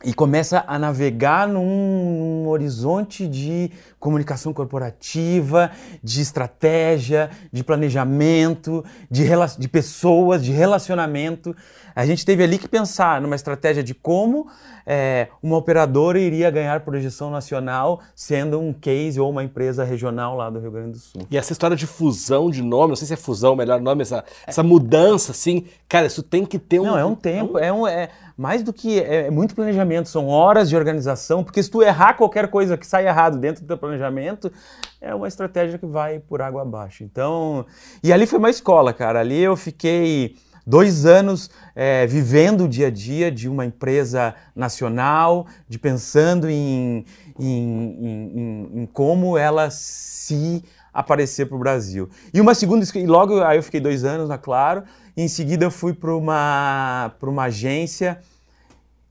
e 0.03 0.13
começa 0.13 0.63
a 0.67 0.79
navegar 0.79 1.47
num, 1.47 2.43
num, 2.43 2.47
horizonte 2.47 3.27
de 3.27 3.71
comunicação 3.99 4.51
corporativa, 4.53 5.71
de 6.03 6.21
estratégia, 6.21 7.29
de 7.51 7.63
planejamento, 7.63 8.83
de, 9.09 9.25
de 9.57 9.67
pessoas, 9.67 10.43
de 10.43 10.51
relacionamento. 10.51 11.55
A 11.95 12.05
gente 12.05 12.25
teve 12.25 12.43
ali 12.43 12.57
que 12.57 12.67
pensar 12.67 13.21
numa 13.21 13.35
estratégia 13.35 13.83
de 13.83 13.93
como 13.93 14.47
é, 14.85 15.27
uma 15.41 15.57
operadora 15.57 16.19
iria 16.19 16.49
ganhar 16.49 16.79
projeção 16.81 17.29
nacional 17.29 18.01
sendo 18.15 18.59
um 18.59 18.73
case 18.73 19.19
ou 19.19 19.29
uma 19.29 19.43
empresa 19.43 19.83
regional 19.83 20.35
lá 20.35 20.49
do 20.49 20.59
Rio 20.59 20.71
Grande 20.71 20.91
do 20.91 20.97
Sul. 20.97 21.27
E 21.29 21.37
essa 21.37 21.51
história 21.51 21.75
de 21.75 21.85
fusão 21.85 22.49
de 22.49 22.61
nome, 22.61 22.89
não 22.89 22.95
sei 22.95 23.07
se 23.07 23.13
é 23.13 23.17
fusão 23.17 23.53
o 23.53 23.55
melhor 23.55 23.79
nome, 23.79 24.01
essa, 24.01 24.23
essa 24.47 24.63
mudança, 24.63 25.31
assim, 25.31 25.65
cara, 25.87 26.07
isso 26.07 26.23
tem 26.23 26.45
que 26.45 26.57
ter 26.57 26.79
um. 26.79 26.85
Não, 26.85 26.97
é 26.97 27.05
um 27.05 27.15
tempo, 27.15 27.59
é, 27.59 27.71
um, 27.71 27.87
é 27.87 28.09
mais 28.41 28.63
do 28.63 28.73
que. 28.73 28.99
É, 28.99 29.27
é 29.27 29.31
muito 29.31 29.53
planejamento, 29.53 30.09
são 30.09 30.27
horas 30.27 30.67
de 30.67 30.75
organização, 30.75 31.43
porque 31.43 31.61
se 31.61 31.69
tu 31.69 31.83
errar 31.83 32.15
qualquer 32.15 32.47
coisa 32.47 32.75
que 32.75 32.87
sai 32.87 33.07
errado 33.07 33.37
dentro 33.37 33.63
do 33.63 33.67
teu 33.67 33.77
planejamento, 33.77 34.51
é 34.99 35.13
uma 35.13 35.27
estratégia 35.27 35.77
que 35.77 35.85
vai 35.85 36.17
por 36.17 36.41
água 36.41 36.63
abaixo. 36.63 37.03
Então. 37.03 37.65
E 38.03 38.11
ali 38.11 38.25
foi 38.25 38.39
uma 38.39 38.49
escola, 38.49 38.93
cara. 38.93 39.19
Ali 39.19 39.39
eu 39.39 39.55
fiquei 39.55 40.35
dois 40.65 41.05
anos 41.05 41.51
é, 41.75 42.07
vivendo 42.07 42.63
o 42.63 42.67
dia 42.67 42.87
a 42.87 42.91
dia 42.91 43.31
de 43.31 43.47
uma 43.47 43.63
empresa 43.63 44.33
nacional, 44.55 45.45
de 45.69 45.77
pensando 45.77 46.49
em, 46.49 47.05
em, 47.39 47.47
em, 47.47 48.81
em 48.81 48.85
como 48.87 49.37
ela 49.37 49.69
se 49.69 50.63
aparecer 50.91 51.45
para 51.45 51.55
o 51.55 51.59
Brasil. 51.59 52.09
E 52.33 52.41
uma 52.41 52.55
segunda, 52.55 52.83
e 52.95 53.05
logo 53.05 53.41
aí 53.43 53.57
eu 53.57 53.63
fiquei 53.63 53.79
dois 53.79 54.03
anos 54.03 54.27
na 54.27 54.37
Claro, 54.37 54.83
e 55.15 55.21
em 55.21 55.27
seguida 55.27 55.63
eu 55.63 55.71
fui 55.71 55.93
para 55.93 56.15
uma, 56.15 57.13
uma 57.21 57.43
agência 57.43 58.19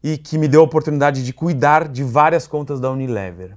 e 0.03 0.17
que 0.17 0.39
me 0.39 0.49
deu 0.49 0.61
a 0.61 0.65
oportunidade 0.65 1.25
de 1.25 1.33
cuidar 1.33 1.89
de 1.89 2.03
várias 2.03 2.47
contas 2.47 2.81
da 2.81 2.91
Unilever. 2.91 3.57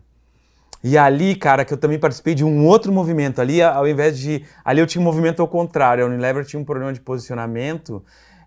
E 0.83 0.97
ali, 0.97 1.33
cara, 1.33 1.63
que 1.63 1.73
eu 1.73 1.77
também 1.77 1.97
participei 1.97 2.35
de 2.35 2.43
um 2.43 2.65
outro 2.65 2.91
movimento. 2.91 3.39
Ali, 3.39 3.61
ao 3.61 3.87
invés 3.87 4.19
de. 4.19 4.43
Ali 4.65 4.81
eu 4.81 4.87
tinha 4.87 5.01
um 5.01 5.05
movimento 5.05 5.41
ao 5.41 5.47
contrário. 5.47 6.03
A 6.03 6.07
Unilever 6.07 6.43
tinha 6.43 6.59
um 6.59 6.65
problema 6.65 6.91
de 6.91 6.99
posicionamento. 6.99 8.03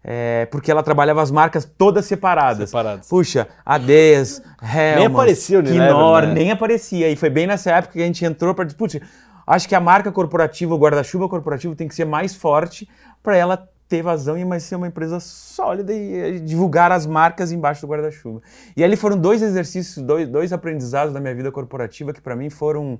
É, 0.08 0.46
porque 0.52 0.70
ela 0.70 0.84
trabalhava 0.84 1.20
as 1.20 1.32
marcas 1.32 1.64
todas 1.64 2.04
separadas. 2.04 2.70
Separadas. 2.70 3.08
Puxa, 3.08 3.48
Adez, 3.64 4.40
Helmut, 4.62 4.96
nem 4.98 5.06
aparecia 5.06 5.58
o 5.58 5.60
Unilever, 5.60 5.88
Knorr, 5.88 6.26
né? 6.26 6.34
nem 6.34 6.50
aparecia. 6.52 7.10
E 7.10 7.16
foi 7.16 7.28
bem 7.28 7.44
nessa 7.44 7.72
época 7.72 7.94
que 7.94 8.02
a 8.02 8.06
gente 8.06 8.24
entrou 8.24 8.54
para 8.54 8.66
putz, 8.66 9.00
acho 9.44 9.68
que 9.68 9.74
a 9.74 9.80
marca 9.80 10.12
corporativa, 10.12 10.72
o 10.72 10.78
guarda-chuva 10.78 11.28
corporativo 11.28 11.74
tem 11.74 11.88
que 11.88 11.94
ser 11.94 12.04
mais 12.04 12.36
forte 12.36 12.88
para 13.20 13.36
ela 13.36 13.68
ter 13.88 14.02
vazão 14.02 14.36
e 14.36 14.44
mais 14.44 14.64
ser 14.64 14.76
uma 14.76 14.88
empresa 14.88 15.20
sólida 15.20 15.92
e 15.92 16.40
divulgar 16.40 16.90
as 16.92 17.06
marcas 17.06 17.52
embaixo 17.52 17.80
do 17.80 17.86
guarda-chuva. 17.88 18.42
E 18.76 18.82
ali 18.82 18.96
foram 18.96 19.16
dois 19.16 19.42
exercícios, 19.42 20.04
dois, 20.04 20.28
dois 20.28 20.52
aprendizados 20.52 21.14
da 21.14 21.20
minha 21.20 21.34
vida 21.34 21.52
corporativa 21.52 22.12
que 22.12 22.20
para 22.20 22.34
mim 22.34 22.50
foram 22.50 22.98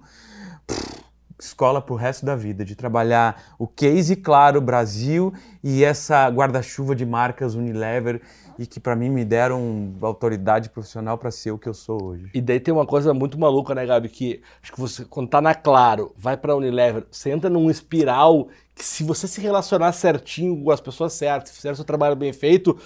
pff, 0.67 0.97
escola 1.39 1.83
para 1.83 1.93
o 1.93 1.97
resto 1.97 2.25
da 2.25 2.35
vida, 2.35 2.65
de 2.65 2.75
trabalhar 2.75 3.43
o 3.59 3.67
case 3.67 4.17
claro 4.17 4.61
Brasil 4.61 5.33
e 5.63 5.85
essa 5.85 6.29
guarda-chuva 6.29 6.95
de 6.95 7.05
marcas 7.05 7.55
Unilever 7.55 8.23
e 8.59 8.67
que 8.67 8.81
para 8.81 8.97
mim 8.97 9.11
me 9.11 9.25
deram 9.25 9.93
autoridade 10.01 10.71
profissional 10.71 11.19
para 11.19 11.31
ser 11.31 11.51
o 11.51 11.59
que 11.59 11.69
eu 11.69 11.75
sou 11.75 12.03
hoje. 12.03 12.31
E 12.33 12.41
daí 12.41 12.59
tem 12.59 12.73
uma 12.73 12.87
coisa 12.87 13.13
muito 13.13 13.39
maluca, 13.39 13.75
né, 13.75 13.85
Gabi, 13.85 14.09
que 14.09 14.41
acho 14.63 14.73
que 14.73 14.81
você 14.81 15.05
quando 15.05 15.29
tá 15.29 15.41
na 15.41 15.55
Claro, 15.55 16.13
vai 16.17 16.37
para 16.37 16.57
Unilever, 16.57 17.07
você 17.11 17.31
entra 17.31 17.51
num 17.51 17.71
espiral 17.71 18.49
que 18.77 18.85
se 18.85 19.03
você 19.03 19.27
se 19.27 19.41
relacionar 19.41 19.91
certinho 19.93 20.63
com 20.63 20.71
as 20.71 20.81
pessoas 20.81 21.15
certas, 21.15 21.57
fizer 21.57 21.75
seu 21.75 21.85
trabalho 21.85 22.15
bem 22.15 22.31
feito, 22.33 22.79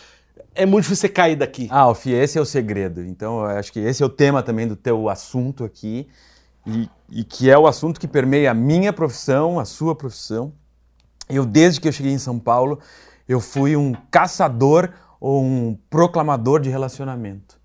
é 0.55 0.65
muito 0.65 0.85
difícil 0.85 1.03
você 1.03 1.09
cair 1.09 1.35
daqui. 1.35 1.69
Ah, 1.71 1.81
Alfie, 1.81 2.13
esse 2.13 2.39
é 2.39 2.41
o 2.41 2.47
segredo. 2.47 3.05
Então, 3.05 3.41
eu 3.41 3.59
acho 3.59 3.73
que 3.73 3.81
esse 3.81 4.01
é 4.03 4.07
o 4.07 4.09
tema 4.09 4.41
também 4.41 4.69
do 4.69 4.77
teu 4.77 5.09
assunto 5.09 5.65
aqui 5.65 6.09
e, 6.65 6.89
e 7.11 7.25
que 7.25 7.51
é 7.51 7.59
o 7.59 7.67
assunto 7.67 7.99
que 7.99 8.07
permeia 8.07 8.53
a 8.53 8.55
minha 8.55 8.93
profissão, 8.93 9.59
a 9.59 9.65
sua 9.65 9.95
profissão. 9.95 10.53
Eu, 11.29 11.45
desde 11.45 11.81
que 11.81 11.89
eu 11.89 11.93
cheguei 11.93 12.13
em 12.13 12.19
São 12.19 12.39
Paulo, 12.39 12.79
eu 13.29 13.41
fui 13.41 13.77
um 13.77 13.93
caçador 14.11 14.91
ou 15.21 15.43
um 15.43 15.77
proclamador 15.91 16.61
de 16.61 16.71
relacionamento. 16.71 17.60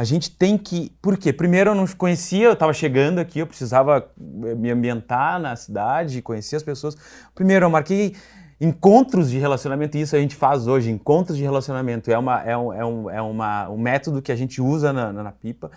A 0.00 0.04
gente 0.04 0.30
tem 0.30 0.56
que. 0.56 0.90
Por 1.02 1.18
quê? 1.18 1.30
Primeiro, 1.30 1.72
eu 1.72 1.74
não 1.74 1.86
conhecia, 1.86 2.46
eu 2.46 2.54
estava 2.54 2.72
chegando 2.72 3.18
aqui, 3.18 3.40
eu 3.40 3.46
precisava 3.46 4.10
eh, 4.46 4.54
me 4.54 4.70
ambientar 4.70 5.38
na 5.38 5.54
cidade, 5.54 6.22
conhecer 6.22 6.56
as 6.56 6.62
pessoas. 6.62 6.96
Primeiro, 7.34 7.66
eu 7.66 7.70
marquei 7.70 8.16
encontros 8.58 9.30
de 9.30 9.38
relacionamento, 9.38 9.98
e 9.98 10.00
isso 10.00 10.16
a 10.16 10.18
gente 10.18 10.34
faz 10.34 10.66
hoje, 10.66 10.90
encontros 10.90 11.36
de 11.36 11.42
relacionamento. 11.42 12.10
É, 12.10 12.16
uma, 12.16 12.42
é, 12.42 12.56
um, 12.56 12.72
é, 12.72 12.82
um, 12.82 13.10
é 13.10 13.20
uma, 13.20 13.68
um 13.68 13.76
método 13.76 14.22
que 14.22 14.32
a 14.32 14.36
gente 14.36 14.62
usa 14.62 14.90
na, 14.90 15.12
na, 15.12 15.22
na 15.22 15.32
pipa. 15.32 15.70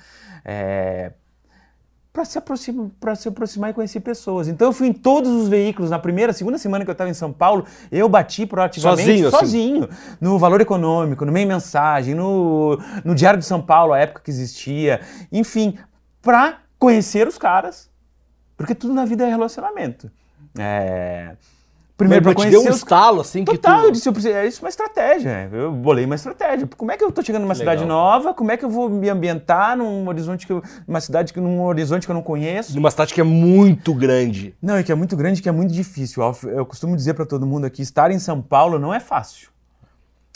É, 0.46 1.12
para 2.14 2.26
se, 2.26 2.38
aproximar, 2.38 2.92
se 3.18 3.28
aproximar 3.28 3.72
e 3.72 3.74
conhecer 3.74 4.00
pessoas. 4.00 4.48
Então 4.48 4.68
eu 4.68 4.72
fui 4.72 4.88
em 4.88 4.94
todos 4.94 5.32
os 5.32 5.48
veículos. 5.50 5.90
Na 5.90 5.98
primeira, 5.98 6.32
segunda 6.32 6.60
semana 6.60 6.86
que 6.86 6.90
eu 6.90 6.94
estava 6.94 7.10
em 7.10 7.14
São 7.14 7.34
Paulo, 7.34 7.66
eu 7.92 8.08
bati 8.08 8.46
proativamente 8.46 9.24
sozinho, 9.24 9.32
sozinho 9.32 9.84
assim. 9.86 10.16
no 10.22 10.38
Valor 10.38 10.62
Econômico, 10.62 11.26
no 11.26 11.32
Meio 11.32 11.48
Mensagem, 11.48 12.14
no, 12.14 12.80
no 13.04 13.16
Diário 13.16 13.40
de 13.40 13.46
São 13.46 13.60
Paulo, 13.60 13.94
a 13.94 14.00
época 14.00 14.22
que 14.24 14.30
existia. 14.30 15.02
Enfim, 15.32 15.76
para 16.22 16.60
conhecer 16.78 17.28
os 17.28 17.40
caras. 17.40 17.90
Porque 18.56 18.76
tudo 18.76 18.94
na 18.94 19.06
vida 19.06 19.26
é 19.26 19.30
relacionamento. 19.30 20.12
É... 20.56 21.36
Primeiro 21.96 22.24
para 22.24 22.34
conhecer 22.34 22.60
deu 22.60 22.72
um 22.72 22.76
estalo, 22.76 23.22
assim, 23.22 23.46
Total, 23.46 23.76
que 23.76 23.82
tu... 23.82 23.86
eu 23.86 23.92
disse, 23.92 24.10
eu 24.10 24.14
preciso, 24.14 24.34
é 24.34 24.48
isso 24.48 24.64
uma 24.64 24.70
estratégia. 24.70 25.50
Eu 25.52 25.72
bolei 25.72 26.06
uma 26.06 26.16
estratégia. 26.16 26.68
Como 26.76 26.92
é 26.92 26.98
que 26.98 27.04
eu 27.04 27.10
estou 27.10 27.24
chegando 27.24 27.44
numa 27.44 27.54
Legal. 27.54 27.74
cidade 27.74 27.88
nova? 27.88 28.34
Como 28.34 28.52
é 28.52 28.58
que 28.58 28.66
eu 28.66 28.70
vou 28.70 28.90
me 28.90 29.10
ambientar 29.10 29.78
num 29.78 30.08
horizonte 30.08 30.48
que 30.48 30.54
eu, 30.54 30.64
numa 30.88 31.00
cidade 31.00 31.32
que 31.32 31.40
num 31.40 31.62
horizonte 31.62 32.08
que 32.08 32.12
eu 32.12 32.16
não 32.16 32.24
conheço? 32.24 32.76
Numa 32.76 32.90
cidade 32.90 33.14
que 33.14 33.22
é 33.22 33.24
muito 33.24 33.94
grande. 33.94 34.56
Não, 34.60 34.80
e 34.80 34.84
que 34.84 34.92
é 34.92 34.96
muito 34.96 35.16
grande, 35.16 35.40
que 35.40 35.48
é 35.48 35.52
muito 35.52 35.72
difícil. 35.72 36.24
Eu 36.46 36.66
costumo 36.66 36.96
dizer 36.96 37.14
para 37.14 37.28
todo 37.28 37.46
mundo 37.46 37.66
aqui, 37.66 37.84
estar 37.84 38.10
em 38.10 38.18
São 38.18 38.42
Paulo 38.42 38.80
não 38.80 38.92
é 38.92 39.00
fácil. 39.00 39.50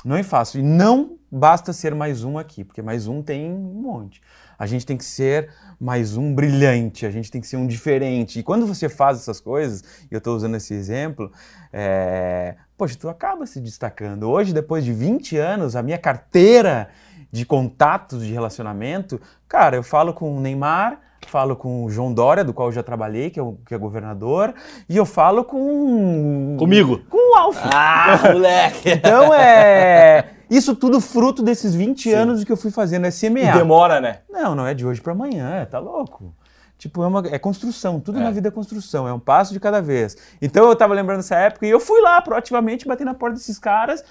Não 0.06 0.16
é 0.16 0.22
fácil. 0.22 0.60
E 0.60 0.64
não 0.64 1.18
basta 1.32 1.74
ser 1.74 1.96
mais 1.96 2.24
um 2.24 2.38
aqui, 2.38 2.64
porque 2.64 2.84
mais 2.84 3.08
um 3.08 3.24
tem 3.24 3.52
um 3.52 3.58
monte. 3.58 4.22
A 4.58 4.66
gente 4.66 4.86
tem 4.86 4.98
que 4.98 5.06
ser 5.06 5.50
mais 5.80 6.18
um 6.18 6.34
brilhante, 6.34 7.06
a 7.06 7.12
gente 7.12 7.30
tem 7.30 7.40
que 7.40 7.48
ser 7.48 7.58
um 7.58 7.68
diferente. 7.68 8.40
E 8.40 8.44
quando 8.44 8.66
você 8.66 8.90
faz 8.90 9.20
essas 9.20 9.40
coisas, 9.40 9.84
e 10.10 10.14
eu 10.14 10.18
estou 10.18 10.36
usando 10.36 10.56
esse 10.56 10.74
exemplo, 10.74 11.32
é... 11.72 12.56
poxa, 12.76 12.98
tu 13.00 13.08
acaba 13.08 13.46
se 13.46 13.60
destacando. 13.60 14.30
Hoje, 14.30 14.54
depois 14.54 14.84
de 14.84 14.92
20 14.94 15.38
anos, 15.38 15.76
a 15.76 15.84
minha 15.84 15.98
carteira 15.98 16.90
de 17.32 17.46
contatos 17.46 18.26
de 18.26 18.34
relacionamento, 18.34 19.22
cara, 19.48 19.76
eu 19.76 19.84
falo 19.84 20.14
com 20.14 20.36
o 20.36 20.40
Neymar, 20.40 21.00
falo 21.28 21.56
com 21.56 21.84
o 21.84 21.90
João 21.90 22.14
Dória, 22.14 22.44
do 22.44 22.54
qual 22.54 22.70
eu 22.70 22.74
já 22.74 22.82
trabalhei, 22.82 23.30
que 23.30 23.40
é, 23.40 23.44
o, 23.44 23.58
que 23.66 23.76
é 23.76 23.78
governador, 23.78 24.54
e 24.90 24.98
eu 24.98 25.06
falo 25.06 25.44
com. 25.44 26.56
Comigo? 26.58 27.02
Com 27.10 27.34
o 27.34 27.38
Alf. 27.38 27.58
Ah, 27.64 28.32
moleque! 28.34 28.90
então 28.90 29.34
é. 29.34 30.37
Isso 30.50 30.76
tudo 30.76 31.02
fruto 31.02 31.44
desses 31.44 31.76
20 31.76 32.04
Sim. 32.04 32.14
anos 32.14 32.44
que 32.44 32.52
eu 32.52 32.58
fui 32.58 32.72
fazendo, 32.72 33.06
é 33.06 33.12
semear. 33.12 33.56
E 33.56 33.60
demora, 33.60 34.00
né? 34.00 34.20
Não, 34.30 34.56
não 34.56 34.66
é 34.66 34.74
de 34.74 34.86
hoje 34.86 35.02
para 35.02 35.14
amanhã, 35.14 35.66
tá 35.70 35.80
louco. 35.80 36.34
Tipo, 36.78 37.04
é, 37.04 37.08
uma, 37.08 37.24
é 37.28 37.40
construção, 37.40 38.00
tudo 38.00 38.20
é. 38.20 38.24
na 38.24 38.32
vida 38.32 38.50
é 38.50 38.52
construção, 38.52 39.08
é 39.08 39.14
um 39.14 39.20
passo 39.20 39.52
de 39.52 39.60
cada 39.60 39.82
vez. 39.82 40.16
Então 40.42 40.68
eu 40.68 40.76
tava 40.76 40.94
lembrando 40.94 41.18
dessa 41.18 41.36
época 41.36 41.66
e 41.66 41.70
eu 41.70 41.80
fui 41.80 42.00
lá 42.02 42.22
proativamente 42.22 42.88
bater 42.88 43.04
na 43.04 43.16
porta 43.16 43.36
desses 43.36 43.58
caras. 43.58 44.04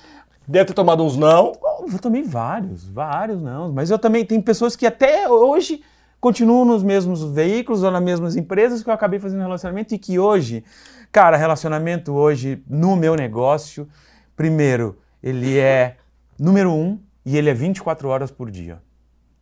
Deve 0.47 0.67
ter 0.67 0.75
tomado 0.75 1.03
uns 1.03 1.17
não? 1.17 1.53
Eu 1.93 1.99
tomei 1.99 2.23
vários, 2.23 2.85
vários 2.85 3.41
não. 3.41 3.73
Mas 3.73 3.91
eu 3.91 3.99
também, 3.99 4.25
tem 4.25 4.41
pessoas 4.41 4.75
que 4.75 4.87
até 4.87 5.29
hoje 5.29 5.83
continuam 6.21 6.65
nos 6.65 6.83
mesmos 6.83 7.23
veículos 7.23 7.83
ou 7.83 7.91
nas 7.91 8.03
mesmas 8.03 8.37
empresas 8.37 8.83
que 8.83 8.91
eu 8.91 8.95
acabei 8.95 9.21
fazendo 9.21 9.43
relacionamento 9.43 9.95
e 9.95 9.99
que 9.99 10.19
hoje, 10.19 10.65
cara, 11.13 11.37
relacionamento 11.37 12.13
hoje 12.13 12.63
no 12.69 12.97
meu 12.97 13.15
negócio, 13.15 13.89
primeiro, 14.37 14.99
ele 15.23 15.59
é 15.59 15.97
número 16.39 16.73
um, 16.73 16.99
e 17.25 17.37
ele 17.37 17.51
é 17.51 17.55
24 17.55 18.09
horas 18.09 18.31
por 18.31 18.51
dia. 18.51 18.81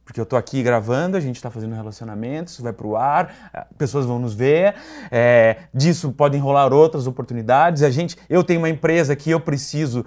Porque 0.05 0.21
eu 0.21 0.25
estou 0.25 0.39
aqui 0.39 0.63
gravando, 0.63 1.17
a 1.17 1.21
gente 1.21 1.37
está 1.37 1.51
fazendo 1.51 1.75
relacionamentos, 1.75 2.61
vai 2.61 2.73
para 2.73 2.87
o 2.87 2.95
ar, 2.97 3.69
pessoas 3.79 4.05
vão 4.05 4.19
nos 4.19 4.35
ver, 4.35 4.75
é, 5.11 5.57
disso 5.73 6.13
podem 6.13 6.41
rolar 6.41 6.73
outras 6.75 7.07
oportunidades. 7.07 7.83
A 7.83 7.91
gente, 7.91 8.17
eu 8.29 8.45
tenho 8.45 8.61
uma 8.61 8.69
empresa 8.69 9.17
que 9.17 9.31
eu 9.31 9.41
preciso 9.41 10.05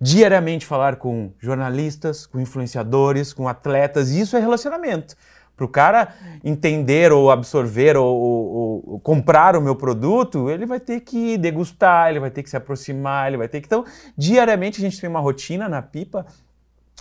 diariamente 0.00 0.66
falar 0.66 0.96
com 0.96 1.32
jornalistas, 1.38 2.26
com 2.26 2.40
influenciadores, 2.40 3.32
com 3.32 3.48
atletas, 3.48 4.10
e 4.10 4.20
isso 4.20 4.36
é 4.36 4.40
relacionamento. 4.40 5.16
Para 5.56 5.64
o 5.64 5.68
cara 5.68 6.14
entender 6.44 7.12
ou 7.12 7.30
absorver 7.30 7.96
ou, 7.96 8.06
ou, 8.06 8.82
ou, 8.86 9.00
comprar 9.00 9.56
o 9.56 9.60
meu 9.60 9.74
produto, 9.74 10.50
ele 10.50 10.66
vai 10.66 10.78
ter 10.78 11.00
que 11.00 11.38
degustar, 11.38 12.10
ele 12.10 12.20
vai 12.20 12.30
ter 12.30 12.42
que 12.42 12.50
se 12.50 12.56
aproximar, 12.56 13.28
ele 13.28 13.38
vai 13.38 13.48
ter 13.48 13.60
que. 13.60 13.66
Então, 13.66 13.84
diariamente 14.16 14.78
a 14.78 14.84
gente 14.84 15.00
tem 15.00 15.08
uma 15.08 15.20
rotina 15.20 15.66
na 15.66 15.80
pipa 15.80 16.26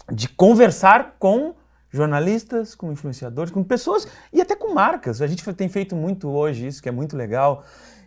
de 0.10 0.30
conversar 0.30 1.16
com 1.20 1.54
jornalistas, 1.92 2.76
com 2.76 2.92
influenciadores, 2.92 3.52
com 3.52 3.64
pessoas 3.64 4.08
e 4.32 4.42
até 4.42 4.56
com 4.56 4.74
marcas. 4.74 5.22
A 5.22 5.28
gente 5.28 5.44
tem 5.54 5.68
feito 5.68 5.96
muito 5.96 6.30
hoje 6.30 6.68
isso, 6.68 6.82
que 6.82 6.90
é 6.90 6.92
muito 6.92 7.18
legal, 7.18 7.64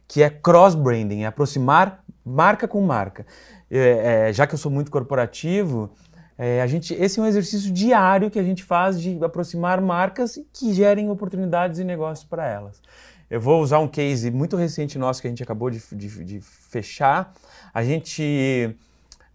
que 0.07 0.23
é 0.23 0.31
cross-branding, 0.31 1.23
é 1.23 1.27
aproximar 1.27 2.03
marca 2.25 2.69
com 2.69 2.81
marca. 2.81 3.27
É, 3.71 4.29
é, 4.29 4.33
já 4.33 4.47
que 4.47 4.55
eu 4.55 4.59
sou 4.59 4.71
muito 4.71 4.91
corporativo, 4.91 5.91
é, 6.38 6.62
a 6.62 6.66
gente, 6.68 6.94
esse 6.94 7.18
é 7.18 7.22
um 7.22 7.27
exercício 7.27 7.72
diário 7.72 8.31
que 8.31 8.38
a 8.38 8.42
gente 8.44 8.62
faz 8.62 9.01
de 9.01 9.18
aproximar 9.24 9.81
marcas 9.81 10.38
que 10.53 10.72
gerem 10.72 11.11
oportunidades 11.11 11.81
e 11.81 11.85
negócios 11.85 12.24
para 12.27 12.46
elas. 12.46 12.81
Eu 13.29 13.40
vou 13.40 13.61
usar 13.61 13.81
um 13.81 13.88
case 13.88 14.31
muito 14.31 14.57
recente 14.57 14.96
nosso 14.96 15.20
que 15.20 15.27
a 15.27 15.31
gente 15.31 15.42
acabou 15.42 15.68
de, 15.68 15.83
de, 15.92 16.24
de 16.24 16.40
fechar. 16.40 17.35
A 17.74 17.83
gente 17.83 18.74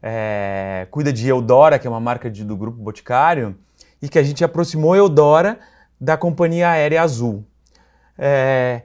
é, 0.01 0.87
cuida 0.89 1.11
de 1.11 1.27
Eudora, 1.27 1.77
que 1.77 1.85
é 1.85 1.89
uma 1.89 1.99
marca 1.99 2.31
de, 2.31 2.45
do 2.45 2.55
Grupo 2.55 2.81
Boticário, 2.81 3.55
e 4.01 4.07
que 4.07 4.17
a 4.17 4.23
gente 4.23 4.41
aproximou 4.43 4.95
Eudora 4.95 5.59
da 5.99 6.15
companhia 6.15 6.69
aérea 6.69 7.01
Azul. 7.01 7.45
É, 8.17 8.83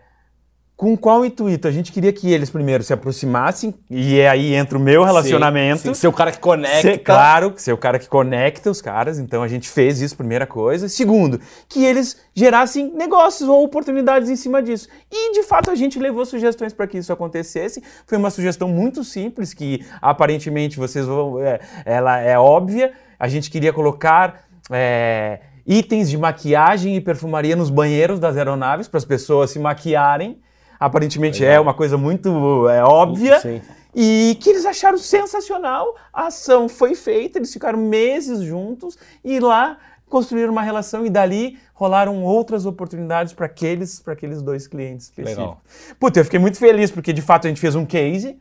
com 0.78 0.96
qual 0.96 1.24
intuito? 1.24 1.66
A 1.66 1.72
gente 1.72 1.90
queria 1.90 2.12
que 2.12 2.32
eles 2.32 2.50
primeiro 2.50 2.84
se 2.84 2.92
aproximassem, 2.92 3.74
e 3.90 4.20
é 4.20 4.28
aí 4.28 4.54
entra 4.54 4.78
o 4.78 4.80
meu 4.80 5.02
relacionamento. 5.02 5.80
Sim, 5.80 5.88
sim. 5.88 5.94
Ser 5.94 6.06
o 6.06 6.12
cara 6.12 6.30
que 6.30 6.38
conecta. 6.38 6.82
Ser, 6.82 6.98
claro, 6.98 7.52
ser 7.56 7.72
o 7.72 7.76
cara 7.76 7.98
que 7.98 8.06
conecta 8.08 8.70
os 8.70 8.80
caras, 8.80 9.18
então 9.18 9.42
a 9.42 9.48
gente 9.48 9.68
fez 9.68 10.00
isso, 10.00 10.16
primeira 10.16 10.46
coisa. 10.46 10.88
Segundo, 10.88 11.40
que 11.68 11.84
eles 11.84 12.20
gerassem 12.32 12.92
negócios 12.94 13.48
ou 13.48 13.64
oportunidades 13.64 14.30
em 14.30 14.36
cima 14.36 14.62
disso. 14.62 14.88
E 15.10 15.32
de 15.32 15.42
fato 15.42 15.68
a 15.68 15.74
gente 15.74 15.98
levou 15.98 16.24
sugestões 16.24 16.72
para 16.72 16.86
que 16.86 16.98
isso 16.98 17.12
acontecesse. 17.12 17.82
Foi 18.06 18.16
uma 18.16 18.30
sugestão 18.30 18.68
muito 18.68 19.02
simples, 19.02 19.52
que 19.52 19.84
aparentemente 20.00 20.76
vocês 20.76 21.06
vão. 21.06 21.42
É, 21.42 21.58
ela 21.84 22.20
é 22.20 22.38
óbvia. 22.38 22.92
A 23.18 23.26
gente 23.26 23.50
queria 23.50 23.72
colocar. 23.72 24.44
É, 24.70 25.40
itens 25.66 26.08
de 26.08 26.16
maquiagem 26.16 26.96
e 26.96 27.00
perfumaria 27.00 27.54
nos 27.54 27.68
banheiros 27.68 28.18
das 28.18 28.38
aeronaves 28.38 28.88
para 28.88 28.96
as 28.96 29.04
pessoas 29.04 29.50
se 29.50 29.58
maquiarem 29.58 30.40
aparentemente 30.78 31.44
é 31.44 31.58
uma 31.58 31.74
coisa 31.74 31.96
muito 31.96 32.68
é, 32.68 32.82
óbvia. 32.82 33.40
Sim. 33.40 33.60
E 33.94 34.36
que 34.40 34.50
eles 34.50 34.64
acharam 34.64 34.98
sensacional. 34.98 35.96
A 36.12 36.26
ação 36.26 36.68
foi 36.68 36.94
feita, 36.94 37.38
eles 37.38 37.52
ficaram 37.52 37.78
meses 37.78 38.40
juntos 38.40 38.98
e 39.24 39.40
lá 39.40 39.78
construíram 40.08 40.52
uma 40.52 40.62
relação 40.62 41.04
e 41.04 41.10
dali 41.10 41.58
rolaram 41.74 42.22
outras 42.24 42.66
oportunidades 42.66 43.32
para 43.32 43.46
aqueles, 43.46 44.02
aqueles 44.06 44.42
dois 44.42 44.66
clientes 44.66 45.06
específicos. 45.06 45.44
Legal. 45.44 45.62
Puta, 45.98 46.20
eu 46.20 46.24
fiquei 46.24 46.38
muito 46.38 46.58
feliz 46.58 46.90
porque 46.90 47.12
de 47.12 47.22
fato 47.22 47.46
a 47.46 47.48
gente 47.48 47.60
fez 47.60 47.74
um 47.74 47.84
case, 47.86 48.38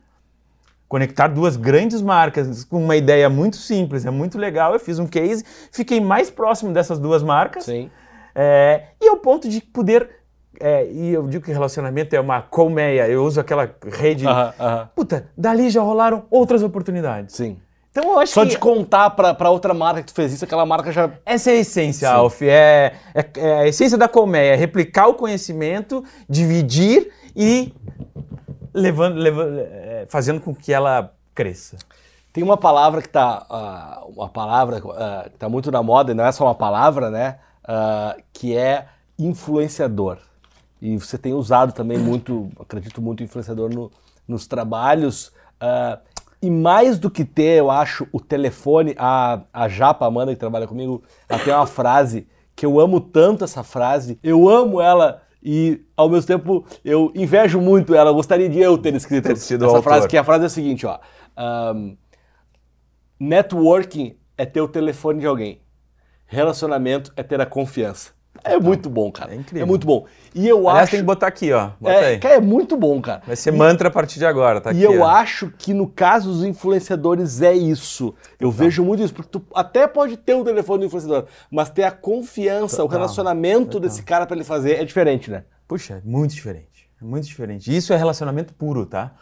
conectar 0.88 1.28
duas 1.28 1.56
grandes 1.56 2.00
marcas 2.00 2.64
com 2.64 2.82
uma 2.82 2.96
ideia 2.96 3.28
muito 3.28 3.56
simples, 3.56 4.06
é 4.06 4.10
muito 4.10 4.38
legal. 4.38 4.72
Eu 4.72 4.80
fiz 4.80 4.98
um 4.98 5.06
case, 5.06 5.44
fiquei 5.70 6.00
mais 6.00 6.30
próximo 6.30 6.72
dessas 6.72 6.98
duas 6.98 7.22
marcas. 7.22 7.64
Sim. 7.64 7.90
É, 8.34 8.84
e 9.00 9.08
ao 9.08 9.16
ponto 9.16 9.48
de 9.48 9.60
poder 9.60 10.17
é, 10.60 10.86
e 10.90 11.10
eu 11.10 11.26
digo 11.26 11.44
que 11.44 11.52
relacionamento 11.52 12.14
é 12.14 12.20
uma 12.20 12.42
colmeia, 12.42 13.08
eu 13.08 13.24
uso 13.24 13.40
aquela 13.40 13.70
rede. 13.86 14.26
Aham, 14.26 14.54
aham. 14.58 14.88
Puta, 14.94 15.26
dali 15.36 15.70
já 15.70 15.80
rolaram 15.80 16.24
outras 16.30 16.62
oportunidades. 16.62 17.34
Sim. 17.34 17.56
Então 17.90 18.12
eu 18.12 18.18
acho 18.18 18.32
Só 18.32 18.42
que 18.42 18.50
de 18.50 18.58
contar 18.58 19.10
pra, 19.10 19.34
pra 19.34 19.50
outra 19.50 19.74
marca 19.74 20.02
que 20.02 20.12
tu 20.12 20.14
fez 20.14 20.32
isso, 20.32 20.44
aquela 20.44 20.64
marca 20.66 20.92
já. 20.92 21.10
essa 21.24 21.50
é 21.50 21.54
a 21.54 21.56
essência, 21.56 22.08
Sim. 22.08 22.14
Alf. 22.14 22.42
É, 22.42 22.94
é, 23.14 23.26
é 23.36 23.52
a 23.60 23.66
essência 23.66 23.98
da 23.98 24.06
colmeia, 24.08 24.52
é 24.52 24.56
replicar 24.56 25.08
o 25.08 25.14
conhecimento, 25.14 26.04
dividir 26.28 27.10
e 27.34 27.72
levando, 28.72 29.16
levando, 29.16 29.58
é, 29.58 30.06
fazendo 30.08 30.40
com 30.40 30.54
que 30.54 30.72
ela 30.72 31.12
cresça. 31.34 31.76
Tem 32.32 32.44
uma 32.44 32.56
palavra 32.56 33.02
que 33.02 33.08
tá. 33.08 33.44
ah, 33.50 34.04
uma 34.14 34.28
palavra 34.28 34.80
ah, 34.96 35.28
que 35.30 35.38
tá 35.38 35.48
muito 35.48 35.70
na 35.72 35.82
moda, 35.82 36.12
e 36.12 36.14
não 36.14 36.24
é 36.24 36.30
só 36.30 36.44
uma 36.44 36.54
palavra, 36.54 37.10
né? 37.10 37.38
Ah, 37.64 38.16
que 38.32 38.56
é 38.56 38.86
influenciador. 39.18 40.18
E 40.80 40.96
você 40.96 41.18
tem 41.18 41.34
usado 41.34 41.72
também 41.72 41.98
muito, 41.98 42.50
acredito 42.58 43.00
muito, 43.02 43.22
influenciador 43.22 43.68
no- 43.72 43.90
nos 44.26 44.46
trabalhos. 44.46 45.32
ah, 45.60 45.98
e 46.40 46.48
mais 46.50 47.00
do 47.00 47.10
que 47.10 47.24
ter, 47.24 47.58
eu 47.58 47.68
acho, 47.70 48.06
o 48.12 48.20
telefone, 48.20 48.94
a, 48.96 49.42
a 49.52 49.68
Japa, 49.68 50.06
Amanda, 50.06 50.32
que 50.32 50.38
trabalha 50.38 50.68
comigo, 50.68 51.02
ela 51.28 51.42
tem 51.42 51.52
uma 51.52 51.66
frase 51.66 52.28
que 52.54 52.64
eu 52.64 52.78
amo 52.78 53.00
tanto 53.00 53.42
essa 53.42 53.64
frase, 53.64 54.20
eu 54.22 54.48
amo 54.48 54.80
ela 54.80 55.20
e 55.42 55.84
ao 55.96 56.08
mesmo 56.08 56.26
tempo 56.28 56.64
eu 56.84 57.10
invejo 57.14 57.60
muito 57.60 57.92
ela, 57.94 58.10
eu 58.10 58.14
gostaria 58.14 58.48
de 58.48 58.60
eu 58.60 58.78
ter 58.78 58.94
escrito 58.94 59.24
Ter 59.24 59.32
essa 59.32 59.64
autor. 59.66 59.82
frase, 59.82 60.06
que 60.08 60.16
a 60.16 60.22
frase 60.22 60.44
é 60.44 60.46
a 60.46 60.50
seguinte, 60.50 60.86
ó. 60.86 61.00
ahm, 61.36 61.96
networking 63.18 64.16
é 64.36 64.46
ter 64.46 64.60
o 64.60 64.68
telefone 64.68 65.20
de 65.20 65.26
alguém. 65.26 65.60
Relacionamento 66.26 67.12
é 67.16 67.22
ter 67.22 67.40
a 67.40 67.46
confiança. 67.46 68.10
É 68.44 68.58
muito 68.58 68.88
bom, 68.88 69.10
cara. 69.10 69.32
É 69.32 69.36
incrível. 69.36 69.66
muito 69.66 69.86
bom. 69.86 70.06
E 70.34 70.46
eu 70.48 70.68
Aliás, 70.68 70.84
acho. 70.84 70.90
tem 70.92 71.00
que 71.00 71.06
botar 71.06 71.26
aqui, 71.26 71.52
ó. 71.52 71.70
Bota 71.80 71.94
é, 71.94 72.06
aí. 72.10 72.18
cara, 72.18 72.34
é 72.36 72.40
muito 72.40 72.76
bom, 72.76 73.00
cara. 73.00 73.22
Vai 73.26 73.36
ser 73.36 73.50
mantra 73.52 73.88
a 73.88 73.90
partir 73.90 74.18
de 74.18 74.26
agora, 74.26 74.60
tá 74.60 74.72
E 74.72 74.84
aqui. 74.84 74.94
eu 74.94 75.00
ó. 75.02 75.06
acho 75.06 75.52
que 75.58 75.74
no 75.74 75.86
caso 75.86 76.30
dos 76.32 76.44
influenciadores 76.44 77.42
é 77.42 77.52
isso. 77.54 78.14
Eu 78.38 78.50
vejo 78.50 78.84
muito 78.84 79.02
isso, 79.02 79.12
porque 79.14 79.30
tu 79.30 79.42
até 79.54 79.86
pode 79.86 80.16
ter 80.16 80.34
o 80.34 80.44
telefone 80.44 80.80
do 80.80 80.86
influenciador, 80.86 81.26
mas 81.50 81.70
ter 81.70 81.84
a 81.84 81.90
confiança, 81.90 82.76
o 82.82 82.86
Total, 82.86 83.00
relacionamento 83.00 83.80
desse 83.80 84.02
cara 84.02 84.26
pra 84.26 84.36
ele 84.36 84.44
fazer 84.44 84.74
é 84.80 84.84
diferente, 84.84 85.30
né? 85.30 85.44
Puxa, 85.66 85.94
é 86.04 86.08
muito 86.08 86.34
diferente. 86.34 86.88
É 87.00 87.04
muito 87.04 87.26
diferente. 87.26 87.74
Isso 87.74 87.92
é 87.92 87.96
relacionamento 87.96 88.54
puro, 88.54 88.86
tá? 88.86 89.12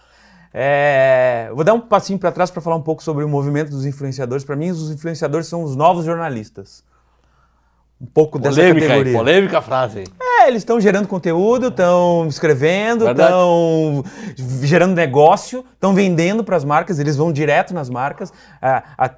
É, 0.52 1.50
Vou 1.54 1.62
dar 1.62 1.74
um 1.74 1.80
passinho 1.80 2.18
para 2.18 2.32
trás 2.32 2.50
para 2.50 2.62
falar 2.62 2.76
um 2.76 2.82
pouco 2.82 3.02
sobre 3.02 3.22
o 3.24 3.28
movimento 3.28 3.70
dos 3.70 3.84
influenciadores. 3.84 4.42
Para 4.44 4.56
mim, 4.56 4.70
os 4.70 4.90
influenciadores 4.90 5.46
são 5.46 5.62
os 5.62 5.76
novos 5.76 6.04
jornalistas. 6.06 6.82
Um 7.98 8.04
pouco 8.04 8.38
dessa 8.38 8.56
Polêmica, 8.56 8.84
hein? 8.84 8.88
categoria. 8.88 9.18
polêmica 9.18 9.62
frase? 9.62 10.04
É, 10.20 10.48
eles 10.48 10.58
estão 10.58 10.78
gerando 10.78 11.08
conteúdo, 11.08 11.68
estão 11.68 12.26
escrevendo, 12.28 13.08
estão 13.08 14.04
gerando 14.62 14.94
negócio, 14.94 15.64
estão 15.72 15.94
vendendo 15.94 16.44
para 16.44 16.56
as 16.56 16.64
marcas, 16.64 16.98
eles 16.98 17.16
vão 17.16 17.32
direto 17.32 17.72
nas 17.72 17.88
marcas. 17.88 18.30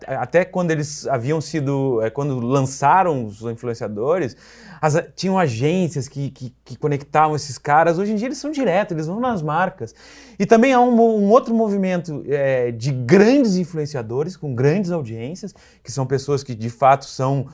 Até 0.06 0.44
quando 0.44 0.70
eles 0.70 1.08
haviam 1.08 1.40
sido, 1.40 2.00
eh, 2.02 2.10
quando 2.10 2.38
lançaram 2.38 3.24
os 3.24 3.42
influenciadores, 3.42 4.36
as 4.80 4.96
tinham 5.16 5.36
agências 5.36 6.06
que, 6.06 6.30
que, 6.30 6.54
que 6.64 6.76
conectavam 6.76 7.34
esses 7.34 7.58
caras. 7.58 7.98
Hoje 7.98 8.12
em 8.12 8.14
dia 8.14 8.28
eles 8.28 8.38
são 8.38 8.52
direto, 8.52 8.94
eles 8.94 9.08
vão 9.08 9.18
nas 9.18 9.42
marcas. 9.42 9.92
E 10.38 10.46
também 10.46 10.72
há 10.72 10.80
um, 10.80 10.94
um 10.94 11.30
outro 11.30 11.52
movimento 11.52 12.22
eh, 12.28 12.70
de 12.70 12.92
grandes 12.92 13.56
influenciadores 13.56 14.36
com 14.36 14.54
grandes 14.54 14.92
audiências, 14.92 15.52
que 15.82 15.90
são 15.90 16.06
pessoas 16.06 16.44
que 16.44 16.54
de 16.54 16.70
fato 16.70 17.06
são 17.06 17.48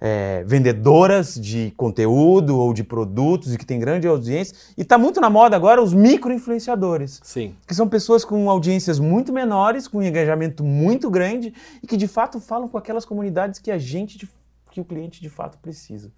é, 0.00 0.44
vendedoras 0.46 1.34
de 1.34 1.72
conteúdo 1.76 2.58
ou 2.58 2.72
de 2.72 2.84
produtos 2.84 3.54
e 3.54 3.58
que 3.58 3.64
tem 3.64 3.78
grande 3.78 4.06
audiência. 4.06 4.56
E 4.76 4.82
está 4.82 4.98
muito 4.98 5.20
na 5.20 5.30
moda 5.30 5.56
agora 5.56 5.82
os 5.82 5.94
micro-influenciadores, 5.94 7.20
Sim. 7.22 7.54
que 7.66 7.74
são 7.74 7.88
pessoas 7.88 8.24
com 8.24 8.50
audiências 8.50 8.98
muito 8.98 9.32
menores, 9.32 9.88
com 9.88 9.98
um 9.98 10.02
engajamento 10.02 10.62
muito 10.62 11.10
grande 11.10 11.52
e 11.82 11.86
que 11.86 11.96
de 11.96 12.06
fato 12.06 12.40
falam 12.40 12.68
com 12.68 12.76
aquelas 12.76 13.04
comunidades 13.04 13.58
que 13.58 13.70
a 13.70 13.78
gente, 13.78 14.28
que 14.70 14.80
o 14.80 14.84
cliente 14.84 15.20
de 15.20 15.30
fato 15.30 15.58
precisa. 15.58 16.12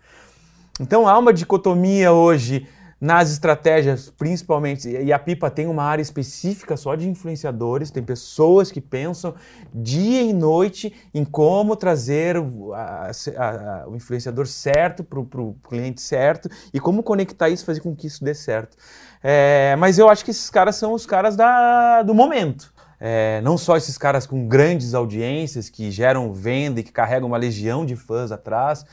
Então 0.81 1.09
há 1.09 1.19
uma 1.19 1.33
dicotomia 1.33 2.13
hoje 2.13 2.67
nas 3.01 3.31
estratégias, 3.31 4.11
principalmente, 4.11 4.89
e 4.89 5.13
a 5.13 5.19
Pipa 5.21 5.49
tem 5.49 5.69
uma 5.69 5.85
área 5.85 6.03
específica 6.03 6.77
só 6.77 6.97
de 6.97 7.09
influenciadores, 7.09 7.93
tem 7.93 8.03
pessoas 8.03 8.73
que 8.73 8.81
pensam 8.81 9.35
dia 9.73 10.23
e 10.23 10.33
noite 10.33 10.93
em 11.15 11.25
como 11.25 11.77
trazer 11.77 12.37
o, 12.37 12.73
a- 12.75 13.11
a- 13.37 13.85
o 13.89 13.95
influenciador 13.95 14.47
certo 14.49 15.05
para 15.05 15.21
o 15.21 15.55
cliente 15.69 16.01
certo 16.01 16.49
e 16.75 16.81
como 16.81 17.03
conectar 17.03 17.49
isso, 17.49 17.65
fazer 17.65 17.81
com 17.81 17.95
que 17.95 18.09
isso 18.09 18.25
dê 18.25 18.35
certo. 18.35 18.77
É, 19.23 19.77
mas 19.79 19.97
eu 19.99 20.09
acho 20.09 20.25
que 20.25 20.33
esses 20.33 20.51
caras 20.51 20.75
são 20.75 20.93
os 20.93 21.07
caras 21.07 21.37
da- 21.37 22.03
do 22.03 22.13
momento. 22.15 22.73
É, 23.01 23.41
não 23.43 23.57
só 23.57 23.77
esses 23.77 23.97
caras 23.97 24.27
com 24.27 24.49
grandes 24.49 24.93
audiências 24.93 25.71
que 25.71 25.89
geram 25.93 26.33
venda 26.33 26.81
e 26.81 26.83
que 26.83 26.91
carregam 26.91 27.29
uma 27.29 27.37
legião 27.39 27.87
de 27.87 27.95
fãs 27.95 28.33
atrás, 28.33 28.85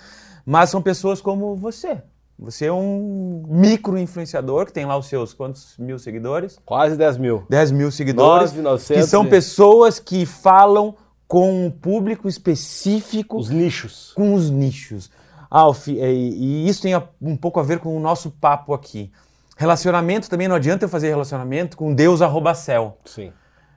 mas 0.46 0.70
são 0.70 0.80
pessoas 0.80 1.22
como 1.22 1.56
você. 1.56 2.04
Você 2.38 2.66
é 2.66 2.74
um 2.74 3.44
micro 3.48 3.98
influenciador 3.98 4.66
que 4.66 4.74
tem 4.74 4.86
lá 4.86 4.98
os 4.98 5.08
seus 5.08 5.34
quantos 5.34 5.78
mil 5.78 5.98
seguidores? 5.98 6.60
Quase 6.66 6.98
10 6.98 7.18
mil. 7.18 7.46
10 7.50 7.72
mil 7.72 7.90
seguidores. 7.92 8.54
9.900 8.54 8.94
que 8.94 9.04
são 9.04 9.26
pessoas 9.26 10.00
que 10.00 10.26
falam 10.26 10.96
com 11.28 11.66
um 11.66 11.72
público 11.72 12.28
específico 12.28 13.38
Os 13.38 13.50
nichos. 13.50 14.12
com 14.14 14.34
os 14.34 14.50
nichos. 14.50 15.10
Alf, 15.50 15.88
e, 15.88 15.94
e 15.98 16.68
isso 16.68 16.82
tem 16.82 16.94
um 17.22 17.38
pouco 17.38 17.60
a 17.60 17.64
ver 17.64 17.80
com 17.80 17.96
o 17.96 18.00
nosso 18.00 18.30
papo 18.30 18.74
aqui. 18.74 19.12
Relacionamento 19.56 20.30
também 20.30 20.50
não 20.50 20.56
adianta 20.58 20.84
eu 20.84 20.90
fazer 20.90 21.08
relacionamento 21.08 21.78
com 21.78 21.94
Deus 21.94 22.22
arroba 22.22 22.54
céu. 22.54 22.98
Sim. 23.06 23.32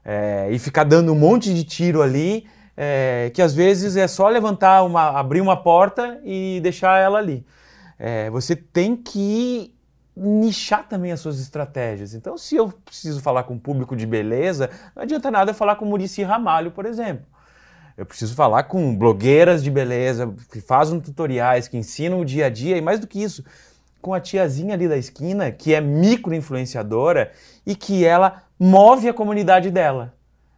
É, 0.04 0.48
e 0.50 0.58
ficar 0.58 0.84
dando 0.84 1.12
um 1.12 1.14
monte 1.14 1.54
de 1.54 1.62
tiro 1.62 2.02
ali, 2.02 2.46
é, 2.76 3.30
que 3.32 3.40
às 3.40 3.54
vezes 3.54 3.96
é 3.96 4.08
só 4.08 4.28
levantar 4.28 4.82
uma, 4.82 5.10
abrir 5.10 5.40
uma 5.40 5.56
porta 5.56 6.18
e 6.24 6.58
deixar 6.62 6.98
ela 6.98 7.18
ali. 7.18 7.46
É, 7.98 8.30
você 8.30 8.54
tem 8.54 8.94
que 8.94 9.74
nichar 10.16 10.86
também 10.88 11.12
as 11.12 11.20
suas 11.20 11.40
estratégias. 11.40 12.14
Então, 12.14 12.36
se 12.36 12.56
eu 12.56 12.68
preciso 12.68 13.20
falar 13.20 13.44
com 13.44 13.54
um 13.54 13.58
público 13.58 13.96
de 13.96 14.06
beleza, 14.06 14.70
não 14.94 15.02
adianta 15.02 15.30
nada 15.30 15.54
falar 15.54 15.76
com 15.76 15.84
Murici 15.84 16.22
Ramalho, 16.22 16.70
por 16.70 16.86
exemplo. 16.86 17.24
Eu 17.96 18.06
preciso 18.06 18.34
falar 18.34 18.64
com 18.64 18.96
blogueiras 18.96 19.62
de 19.62 19.70
beleza, 19.70 20.32
que 20.52 20.60
fazem 20.60 21.00
tutoriais, 21.00 21.66
que 21.66 21.76
ensinam 21.76 22.20
o 22.20 22.24
dia 22.24 22.46
a 22.46 22.50
dia, 22.50 22.76
e 22.76 22.80
mais 22.80 23.00
do 23.00 23.06
que 23.06 23.20
isso, 23.20 23.44
com 24.00 24.14
a 24.14 24.20
tiazinha 24.20 24.74
ali 24.74 24.88
da 24.88 24.96
esquina, 24.96 25.50
que 25.50 25.74
é 25.74 25.80
micro-influenciadora 25.80 27.32
e 27.66 27.74
que 27.74 28.04
ela 28.04 28.44
move 28.58 29.08
a 29.08 29.14
comunidade 29.14 29.70
dela. 29.70 30.14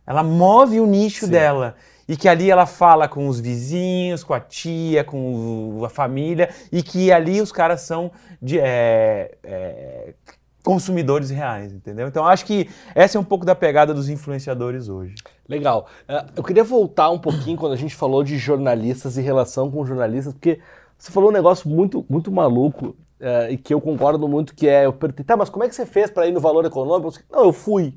Ela 0.06 0.22
move 0.22 0.80
o 0.80 0.86
nicho 0.86 1.26
Sim. 1.26 1.32
dela. 1.32 1.76
E 2.10 2.16
que 2.16 2.28
ali 2.28 2.50
ela 2.50 2.66
fala 2.66 3.06
com 3.06 3.28
os 3.28 3.38
vizinhos, 3.38 4.24
com 4.24 4.34
a 4.34 4.40
tia, 4.40 5.04
com 5.04 5.80
a 5.84 5.88
família, 5.88 6.50
e 6.72 6.82
que 6.82 7.12
ali 7.12 7.40
os 7.40 7.52
caras 7.52 7.82
são 7.82 8.10
de, 8.42 8.58
é, 8.58 9.36
é, 9.44 10.14
consumidores 10.62 11.30
reais, 11.30 11.72
entendeu? 11.72 12.08
Então 12.08 12.26
acho 12.26 12.44
que 12.44 12.68
essa 12.96 13.16
é 13.16 13.20
um 13.20 13.24
pouco 13.24 13.46
da 13.46 13.54
pegada 13.54 13.94
dos 13.94 14.08
influenciadores 14.08 14.88
hoje. 14.88 15.14
Legal. 15.48 15.86
Eh, 16.08 16.24
Eu 16.36 16.42
queria 16.42 16.64
voltar 16.64 17.10
um 17.10 17.18
pouquinho 17.18 17.56
quando 17.56 17.74
a 17.74 17.76
gente 17.76 17.94
falou 17.94 18.24
de 18.24 18.36
jornalistas 18.36 19.16
e 19.16 19.22
relação 19.22 19.70
com 19.70 19.84
jornalistas, 19.86 20.32
porque 20.34 20.58
você 20.98 21.10
falou 21.10 21.30
um 21.30 21.32
negócio 21.32 21.70
muito, 21.70 22.04
muito 22.08 22.30
maluco 22.30 22.96
eh, 23.20 23.52
e 23.52 23.56
que 23.56 23.72
eu 23.72 23.80
concordo 23.80 24.28
muito, 24.28 24.52
que 24.52 24.68
é, 24.68 24.84
eu 24.86 24.92
perguntei, 24.92 25.24
tá, 25.24 25.36
mas 25.36 25.48
como 25.48 25.64
é 25.64 25.68
que 25.68 25.74
você 25.74 25.86
fez 25.86 26.10
para 26.10 26.26
ir 26.26 26.32
no 26.32 26.40
valor 26.40 26.64
econômico? 26.64 27.12
Não, 27.30 27.44
eu 27.44 27.52
fui. 27.52 27.94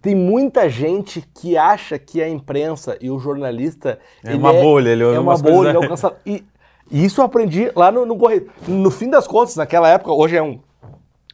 Tem 0.00 0.14
muita 0.14 0.68
gente 0.68 1.24
que 1.34 1.56
acha 1.56 1.98
que 1.98 2.22
a 2.22 2.28
imprensa 2.28 2.96
e 3.00 3.10
o 3.10 3.18
jornalista... 3.18 3.98
É 4.24 4.34
uma 4.34 4.52
bolha, 4.52 4.90
ele 4.90 5.02
é 5.02 5.06
ouve 5.06 5.18
uma 5.18 5.36
bolha, 5.36 5.68
ele 5.70 5.78
alcança... 5.78 6.12
E, 6.24 6.44
e 6.90 7.04
isso 7.04 7.20
eu 7.20 7.24
aprendi 7.24 7.70
lá 7.74 7.90
no, 7.90 8.06
no 8.06 8.16
correio. 8.16 8.48
No 8.68 8.90
fim 8.90 9.10
das 9.10 9.26
contas, 9.26 9.56
naquela 9.56 9.88
época, 9.88 10.12
hoje 10.12 10.36
é 10.36 10.42
um, 10.42 10.60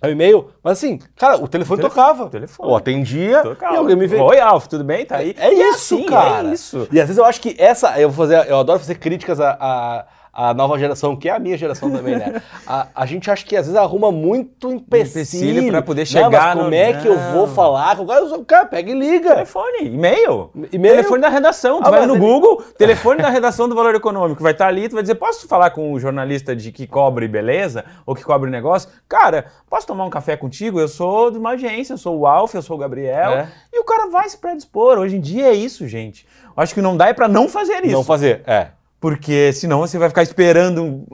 é 0.01 0.07
um 0.09 0.11
e-mail, 0.11 0.48
mas 0.64 0.79
assim, 0.79 0.98
cara, 1.14 1.37
o 1.37 1.46
telefone 1.46 1.81
Telefone- 1.83 2.05
tocava. 2.07 2.31
telefone. 2.31 2.68
Eu 2.70 2.77
atendia 2.77 3.42
Total. 3.42 3.75
e 3.75 3.77
alguém 3.77 3.94
me 3.96 4.07
veio... 4.07 4.22
Oi, 4.25 4.40
Alf, 4.40 4.66
tudo 4.66 4.83
bem? 4.85 5.05
Tá 5.05 5.16
aí? 5.18 5.35
É 5.38 5.53
E 5.53 5.70
isso, 5.70 5.94
assim, 5.96 6.07
cara. 6.07 6.48
É 6.48 6.55
isso. 6.55 6.88
E 6.90 6.98
às 6.98 7.07
vezes 7.07 7.18
eu 7.18 7.25
acho 7.27 7.40
que 7.40 7.55
essa. 7.59 8.01
Eu, 8.01 8.09
vou 8.09 8.27
fazer, 8.27 8.48
eu 8.51 8.59
adoro 8.59 8.79
fazer 8.79 8.94
críticas 8.94 9.38
à, 9.38 9.51
à, 9.61 10.05
à 10.32 10.54
nova 10.54 10.78
geração, 10.78 11.14
que 11.14 11.28
é 11.28 11.32
a 11.32 11.38
minha 11.38 11.58
geração 11.58 11.90
também, 11.90 12.16
né? 12.16 12.40
A, 12.66 12.88
a 12.94 13.04
gente 13.06 13.30
acha 13.30 13.44
que 13.44 13.54
às 13.56 13.66
vezes 13.66 13.78
arruma 13.78 14.10
muito 14.10 14.70
empecilho. 14.72 15.50
Empecilho 15.50 15.70
pra 15.70 15.82
poder 15.82 16.00
Não, 16.02 16.06
chegar 16.06 16.30
mas 16.30 16.54
como 16.54 16.68
no- 16.70 16.74
é 16.74 16.92
que 16.94 17.06
eu 17.06 17.18
vou 17.32 17.46
Não. 17.46 17.54
falar? 17.54 18.00
O 18.00 18.06
cara, 18.06 18.24
o 18.24 18.44
cara 18.44 18.64
pega 18.66 18.90
e 18.90 18.94
liga. 18.94 19.30
Telefone, 19.30 19.84
e-mail. 19.84 20.50
E-mail. 20.72 20.94
Telefone 20.96 21.20
da 21.20 21.28
redação. 21.28 21.82
Tu 21.82 21.86
Ah, 21.86 21.90
vai 21.90 22.06
no 22.06 22.14
ele- 22.14 22.20
Google, 22.20 22.62
telefone 22.78 23.20
da 23.20 23.28
redação 23.28 23.68
do 23.68 23.74
Valor 23.74 23.94
Econômico. 23.94 24.42
Vai 24.42 24.52
estar 24.52 24.68
ali, 24.68 24.88
tu 24.88 24.94
vai 24.94 25.02
dizer, 25.02 25.16
posso 25.16 25.46
falar 25.46 25.70
com 25.70 25.92
o 25.92 26.00
jornalista 26.00 26.56
de 26.56 26.72
que 26.72 26.86
cobre 26.86 27.28
beleza? 27.28 27.84
Ou 28.06 28.14
que 28.14 28.24
cobre 28.24 28.50
negócio? 28.50 28.88
Cara, 29.08 29.46
posso 29.68 29.86
tomar 29.86 30.04
um 30.06 30.10
café 30.10 30.36
contigo? 30.36 30.80
Eu 30.80 30.88
sou 30.88 31.30
de 31.30 31.36
uma 31.38 31.50
agência, 31.50 31.92
eu 31.92 31.98
sou 31.98 32.18
o 32.18 32.26
Alf, 32.26 32.54
eu 32.54 32.62
sou 32.62 32.76
o 32.76 32.78
Gabriel. 32.80 33.32
É. 33.32 33.48
E 33.72 33.78
o 33.80 33.84
cara 33.84 34.08
vai 34.08 34.28
se 34.28 34.38
predispor. 34.38 34.98
Hoje 34.98 35.16
em 35.16 35.20
dia 35.20 35.48
é 35.48 35.52
isso, 35.52 35.86
gente. 35.86 36.26
Eu 36.56 36.62
acho 36.62 36.72
que 36.74 36.80
não 36.80 36.96
dá 36.96 37.08
é 37.08 37.12
pra 37.12 37.28
não 37.28 37.48
fazer 37.48 37.84
isso. 37.84 37.92
Não 37.92 38.04
fazer. 38.04 38.42
É. 38.46 38.68
Porque 39.02 39.52
senão 39.52 39.80
você 39.80 39.98
vai 39.98 40.08
ficar 40.08 40.22
esperando, 40.22 41.04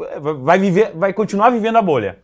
vai 0.42 0.58
viver, 0.58 0.92
vai 0.94 1.10
continuar 1.14 1.48
vivendo 1.48 1.76
a 1.76 1.82
bolha. 1.82 2.18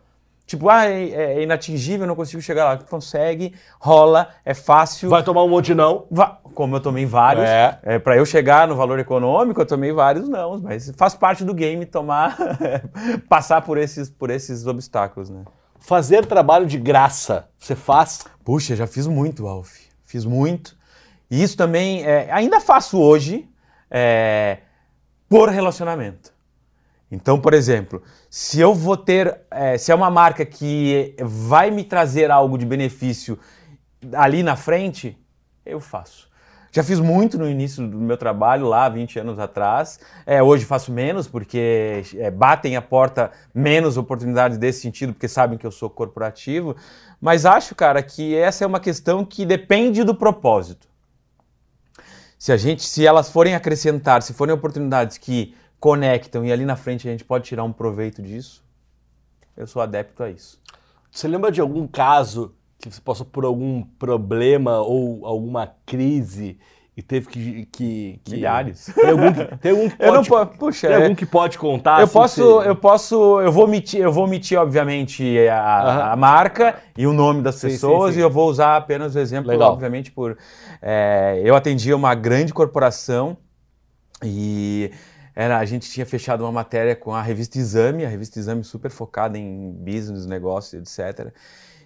Tipo, 0.45 0.69
ah, 0.69 0.85
é, 0.85 1.09
é 1.09 1.41
inatingível, 1.41 2.05
não 2.05 2.15
consigo 2.15 2.39
chegar 2.39 2.65
lá. 2.65 2.77
Consegue, 2.77 3.51
rola, 3.79 4.29
é 4.45 4.53
fácil. 4.53 5.09
Vai 5.09 5.23
tomar 5.23 5.43
um 5.43 5.49
monte 5.49 5.65
de 5.65 5.73
não. 5.73 6.05
Va- 6.11 6.37
Como 6.53 6.75
eu 6.75 6.79
tomei 6.79 7.03
vários. 7.07 7.45
É. 7.49 7.79
É, 7.81 7.97
para 7.97 8.15
eu 8.15 8.23
chegar 8.27 8.67
no 8.67 8.75
valor 8.75 8.99
econômico, 8.99 9.59
eu 9.59 9.65
tomei 9.65 9.91
vários 9.91 10.29
não, 10.29 10.59
mas 10.59 10.93
faz 10.95 11.15
parte 11.15 11.43
do 11.43 11.51
game 11.51 11.83
tomar, 11.83 12.37
passar 13.27 13.63
por 13.63 13.79
esses, 13.79 14.07
por 14.07 14.29
esses 14.29 14.67
obstáculos, 14.67 15.31
né? 15.31 15.45
Fazer 15.79 16.27
trabalho 16.27 16.67
de 16.67 16.77
graça, 16.77 17.47
você 17.57 17.75
faz? 17.75 18.23
Puxa, 18.43 18.75
já 18.75 18.85
fiz 18.85 19.07
muito, 19.07 19.47
Alf. 19.47 19.71
Fiz 20.05 20.25
muito. 20.25 20.77
E 21.29 21.41
isso 21.41 21.57
também, 21.57 22.03
é, 22.05 22.27
ainda 22.31 22.59
faço 22.59 22.99
hoje, 23.01 23.49
é, 23.89 24.59
por 25.29 25.49
relacionamento. 25.49 26.33
Então, 27.11 27.39
por 27.39 27.53
exemplo, 27.53 28.01
se 28.29 28.59
eu 28.59 28.73
vou 28.73 28.97
ter, 28.97 29.41
é, 29.51 29.77
se 29.77 29.91
é 29.91 29.95
uma 29.95 30.09
marca 30.09 30.45
que 30.45 31.15
vai 31.21 31.71
me 31.71 31.83
trazer 31.83 32.31
algo 32.31 32.57
de 32.57 32.65
benefício 32.65 33.37
ali 34.13 34.43
na 34.43 34.55
frente, 34.55 35.17
eu 35.65 35.79
faço. 35.79 36.29
Já 36.71 36.83
fiz 36.83 36.99
muito 36.99 37.37
no 37.37 37.49
início 37.49 37.87
do 37.87 37.97
meu 37.97 38.17
trabalho, 38.17 38.67
lá 38.67 38.89
20 38.89 39.19
anos 39.19 39.39
atrás. 39.39 39.97
É, 40.25 40.43
hoje 40.43 40.65
faço 40.65 40.91
menos, 40.91 41.25
porque 41.25 42.03
é, 42.15 42.29
batem 42.29 42.75
a 42.75 42.81
porta 42.81 43.31
menos 43.53 43.95
oportunidades 43.95 44.57
desse 44.57 44.81
sentido, 44.81 45.13
porque 45.13 45.29
sabem 45.29 45.57
que 45.57 45.65
eu 45.65 45.71
sou 45.71 45.89
corporativo. 45.89 46.75
Mas 47.21 47.45
acho, 47.45 47.73
cara, 47.75 48.03
que 48.03 48.35
essa 48.35 48.65
é 48.65 48.67
uma 48.67 48.81
questão 48.81 49.23
que 49.23 49.45
depende 49.45 50.03
do 50.03 50.13
propósito. 50.13 50.85
Se 52.37 52.51
a 52.51 52.57
gente, 52.57 52.83
se 52.83 53.05
elas 53.05 53.29
forem 53.29 53.55
acrescentar, 53.55 54.21
se 54.21 54.33
forem 54.33 54.53
oportunidades 54.53 55.17
que 55.17 55.55
conectam 55.79 56.45
e 56.45 56.51
ali 56.51 56.65
na 56.65 56.75
frente 56.75 57.07
a 57.07 57.11
gente 57.11 57.23
pode 57.23 57.45
tirar 57.45 57.63
um 57.63 57.71
proveito 57.71 58.21
disso, 58.21 58.63
eu 59.55 59.65
sou 59.65 59.81
adepto 59.81 60.23
a 60.23 60.29
isso. 60.29 60.59
Você 61.11 61.27
lembra 61.27 61.51
de 61.51 61.61
algum 61.61 61.87
caso 61.87 62.53
que 62.77 62.91
você 62.91 63.01
passou 63.01 63.25
por 63.25 63.45
algum 63.45 63.81
problema 63.81 64.79
ou 64.79 65.25
alguma 65.25 65.73
crise 65.85 66.59
e 66.97 67.01
teve 67.01 67.27
que. 67.27 67.65
que, 67.65 68.19
que... 68.23 68.31
Milhares. 68.31 68.85
Tem 68.95 69.09
algum, 69.11 69.33
que- 69.33 69.57
tem 69.57 69.71
algum 69.71 69.89
que 69.89 69.95
Eu 69.99 70.13
não 70.13 70.23
pode, 70.23 70.51
po- 70.51 70.57
puxa, 70.57 70.87
tem 70.87 70.95
é- 70.97 71.01
algum 71.03 71.15
que 71.15 71.25
pode 71.25 71.57
contar? 71.57 71.99
eu 71.99 72.05
assim, 72.05 72.13
posso, 72.13 72.61
eu 72.61 72.75
posso, 72.75 73.41
eu 73.41 73.51
vou 73.51 73.65
omitir, 73.65 73.99
eu 73.99 74.11
vou 74.13 74.23
omitir 74.23 74.57
obviamente 74.57 75.37
a, 75.49 76.13
a 76.13 76.15
marca 76.15 76.75
e 76.97 77.05
o 77.05 77.11
nome 77.13 77.41
das 77.41 77.55
Sim, 77.55 77.67
sim, 77.67 77.73
pessoas 77.73 78.13
sim. 78.13 78.19
e 78.19 78.23
eu 78.23 78.29
vou 78.29 78.49
usar 78.49 78.77
apenas 78.77 79.13
o 79.15 79.19
exemplo, 79.19 79.49
Legal. 79.51 79.73
obviamente 79.73 80.09
por, 80.11 80.37
é, 80.81 81.41
eu 81.43 81.55
atendia 81.55 81.95
uma 81.95 82.15
grande 82.15 82.53
corporação 82.53 83.35
e 84.23 84.89
era, 85.35 85.57
a 85.57 85.65
gente 85.65 85.89
tinha 85.89 86.05
fechado 86.05 86.41
uma 86.45 86.51
matéria 86.51 86.95
com 86.95 87.13
a 87.13 87.21
revista 87.21 87.57
Exame, 87.57 88.05
a 88.05 88.09
revista 88.09 88.39
Exame 88.39 88.63
super 88.63 88.89
focada 88.89 89.37
em 89.37 89.71
business, 89.71 90.25
negócio, 90.25 90.79
etc. 90.79 91.33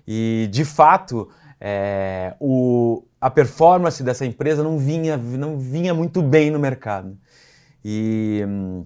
E 0.07 0.47
de 0.51 0.63
fato 0.63 1.29
é, 1.59 2.35
o, 2.39 3.03
a 3.19 3.29
performance 3.29 4.01
dessa 4.03 4.25
empresa 4.25 4.63
não 4.63 4.77
vinha, 4.77 5.17
não 5.17 5.59
vinha 5.59 5.93
muito 5.93 6.21
bem 6.21 6.49
no 6.49 6.59
mercado. 6.59 7.17
E 7.83 8.43
hum, 8.47 8.85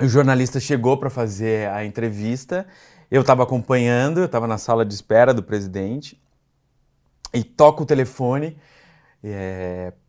o 0.00 0.06
jornalista 0.06 0.60
chegou 0.60 0.96
para 0.96 1.10
fazer 1.10 1.68
a 1.70 1.84
entrevista, 1.84 2.66
eu 3.10 3.20
estava 3.20 3.42
acompanhando, 3.42 4.20
eu 4.20 4.26
estava 4.26 4.46
na 4.46 4.58
sala 4.58 4.84
de 4.84 4.94
espera 4.94 5.32
do 5.32 5.42
presidente, 5.42 6.20
e 7.32 7.42
toca 7.42 7.82
o 7.82 7.86
telefone 7.86 8.56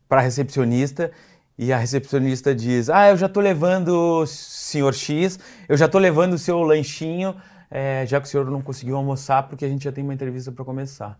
para 0.07 0.19
a 0.19 0.23
recepcionista, 0.23 1.11
e 1.57 1.71
a 1.71 1.77
recepcionista 1.77 2.53
diz: 2.53 2.89
Ah, 2.89 3.09
eu 3.09 3.17
já 3.17 3.27
estou 3.27 3.41
levando, 3.41 4.25
senhor 4.27 4.93
X, 4.93 5.39
eu 5.67 5.77
já 5.77 5.85
estou 5.85 5.99
levando 5.99 6.33
o 6.33 6.37
seu 6.37 6.61
lanchinho, 6.61 7.35
é, 7.71 8.05
já 8.05 8.19
que 8.19 8.27
o 8.27 8.29
senhor 8.29 8.49
não 8.49 8.61
conseguiu 8.61 8.97
almoçar, 8.97 9.47
porque 9.47 9.65
a 9.65 9.69
gente 9.69 9.83
já 9.83 9.91
tem 9.91 10.03
uma 10.03 10.13
entrevista 10.13 10.51
para 10.51 10.65
começar. 10.65 11.17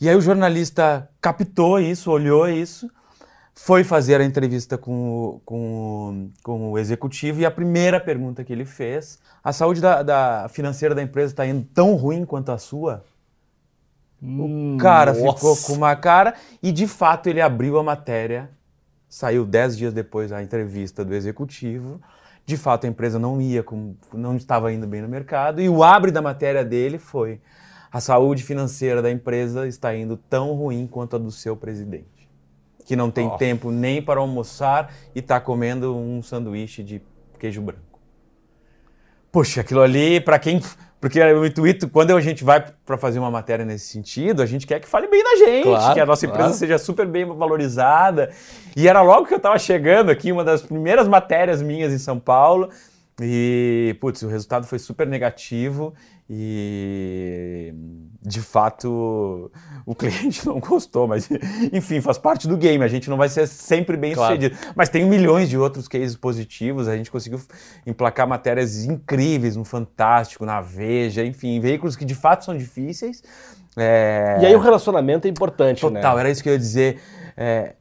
E 0.00 0.08
aí 0.08 0.14
o 0.16 0.20
jornalista 0.20 1.08
captou 1.20 1.80
isso, 1.80 2.10
olhou 2.10 2.48
isso, 2.48 2.90
foi 3.54 3.82
fazer 3.82 4.20
a 4.20 4.24
entrevista 4.24 4.76
com 4.76 4.92
o, 5.10 5.40
com, 5.44 5.58
o- 6.26 6.30
com 6.42 6.72
o 6.72 6.78
executivo 6.78 7.40
e 7.40 7.46
a 7.46 7.50
primeira 7.50 7.98
pergunta 7.98 8.44
que 8.44 8.52
ele 8.52 8.64
fez: 8.66 9.18
a 9.42 9.52
saúde 9.52 9.80
da, 9.80 10.02
da 10.02 10.48
financeira 10.50 10.94
da 10.94 11.02
empresa 11.02 11.32
está 11.32 11.46
indo 11.46 11.66
tão 11.74 11.94
ruim 11.94 12.24
quanto 12.26 12.52
a 12.52 12.58
sua? 12.58 13.04
Hum, 14.22 14.74
O 14.74 14.78
cara 14.78 15.12
nossa. 15.12 15.34
ficou 15.34 15.56
com 15.56 15.72
uma 15.74 15.94
cara 15.96 16.34
e 16.62 16.72
de 16.72 16.86
fato 16.86 17.28
ele 17.28 17.40
abriu 17.40 17.78
a 17.78 17.82
matéria. 17.82 18.50
Saiu 19.08 19.44
dez 19.46 19.76
dias 19.76 19.94
depois 19.94 20.32
a 20.32 20.42
entrevista 20.42 21.04
do 21.04 21.14
executivo. 21.14 22.00
De 22.44 22.56
fato 22.56 22.84
a 22.86 22.88
empresa 22.88 23.18
não 23.18 23.40
ia, 23.40 23.62
com, 23.62 23.94
não 24.12 24.36
estava 24.36 24.72
indo 24.72 24.86
bem 24.86 25.02
no 25.02 25.08
mercado 25.08 25.60
e 25.60 25.68
o 25.68 25.82
abre 25.82 26.10
da 26.10 26.22
matéria 26.22 26.64
dele 26.64 26.98
foi: 26.98 27.40
a 27.96 28.00
saúde 28.00 28.42
financeira 28.42 29.00
da 29.00 29.10
empresa 29.10 29.66
está 29.66 29.96
indo 29.96 30.18
tão 30.18 30.52
ruim 30.52 30.86
quanto 30.86 31.16
a 31.16 31.18
do 31.18 31.30
seu 31.30 31.56
presidente, 31.56 32.28
que 32.84 32.94
não 32.94 33.10
tem 33.10 33.24
Nossa. 33.24 33.38
tempo 33.38 33.70
nem 33.70 34.02
para 34.02 34.20
almoçar 34.20 34.92
e 35.14 35.20
está 35.20 35.40
comendo 35.40 35.96
um 35.96 36.22
sanduíche 36.22 36.82
de 36.82 37.00
queijo 37.38 37.62
branco. 37.62 37.98
Poxa, 39.32 39.62
aquilo 39.62 39.80
ali, 39.80 40.20
para 40.20 40.38
quem. 40.38 40.60
Porque 41.00 41.18
o 41.22 41.46
intuito, 41.46 41.88
quando 41.88 42.14
a 42.14 42.20
gente 42.20 42.44
vai 42.44 42.66
para 42.84 42.98
fazer 42.98 43.18
uma 43.18 43.30
matéria 43.30 43.64
nesse 43.64 43.86
sentido, 43.86 44.42
a 44.42 44.46
gente 44.46 44.66
quer 44.66 44.78
que 44.78 44.86
fale 44.86 45.08
bem 45.08 45.24
da 45.24 45.36
gente, 45.36 45.64
Claro, 45.64 45.94
que 45.94 46.00
a 46.00 46.06
nossa 46.06 46.26
empresa 46.26 46.48
claro. 46.48 46.58
seja 46.58 46.76
super 46.76 47.06
bem 47.06 47.24
valorizada. 47.24 48.30
E 48.76 48.86
era 48.86 49.00
logo 49.00 49.26
que 49.26 49.32
eu 49.32 49.38
estava 49.38 49.58
chegando 49.58 50.10
aqui, 50.10 50.30
uma 50.30 50.44
das 50.44 50.60
primeiras 50.60 51.08
matérias 51.08 51.62
minhas 51.62 51.94
em 51.94 51.98
São 51.98 52.18
Paulo. 52.18 52.68
E, 53.22 53.96
putz, 53.98 54.22
o 54.22 54.28
resultado 54.28 54.66
foi 54.66 54.78
super 54.78 55.06
negativo 55.06 55.94
e, 56.28 57.72
de 58.22 58.40
fato, 58.40 59.50
o 59.84 59.94
cliente 59.94 60.44
não 60.46 60.58
gostou, 60.60 61.06
mas, 61.06 61.28
enfim, 61.72 62.00
faz 62.00 62.18
parte 62.18 62.48
do 62.48 62.56
game. 62.56 62.82
A 62.84 62.88
gente 62.88 63.08
não 63.08 63.16
vai 63.16 63.28
ser 63.28 63.46
sempre 63.46 63.96
bem 63.96 64.12
Claro. 64.14 64.34
sucedido. 64.34 64.58
Mas 64.74 64.88
tem 64.88 65.04
milhões 65.06 65.48
de 65.48 65.56
outros 65.56 65.86
cases 65.88 66.16
positivos. 66.16 66.88
A 66.88 66.96
gente 66.96 67.10
conseguiu 67.10 67.40
emplacar 67.86 68.26
matérias 68.26 68.84
incríveis 68.84 69.56
no 69.56 69.64
Fantástico, 69.64 70.44
na 70.44 70.60
Veja, 70.60 71.24
enfim, 71.24 71.60
veículos 71.60 71.96
que 71.96 72.04
de 72.04 72.14
fato 72.14 72.44
são 72.44 72.56
difíceis. 72.56 73.22
É, 73.76 74.38
E 74.40 74.46
aí 74.46 74.54
o 74.54 74.58
relacionamento 74.60 75.26
é 75.26 75.30
importante, 75.30 75.80
Total, 75.82 76.14
né? 76.14 76.20
era 76.20 76.30
isso 76.30 76.42
que 76.42 76.48
eu 76.48 76.54
ia 76.54 76.58
dizer. 76.58 76.98
É, 77.36 77.74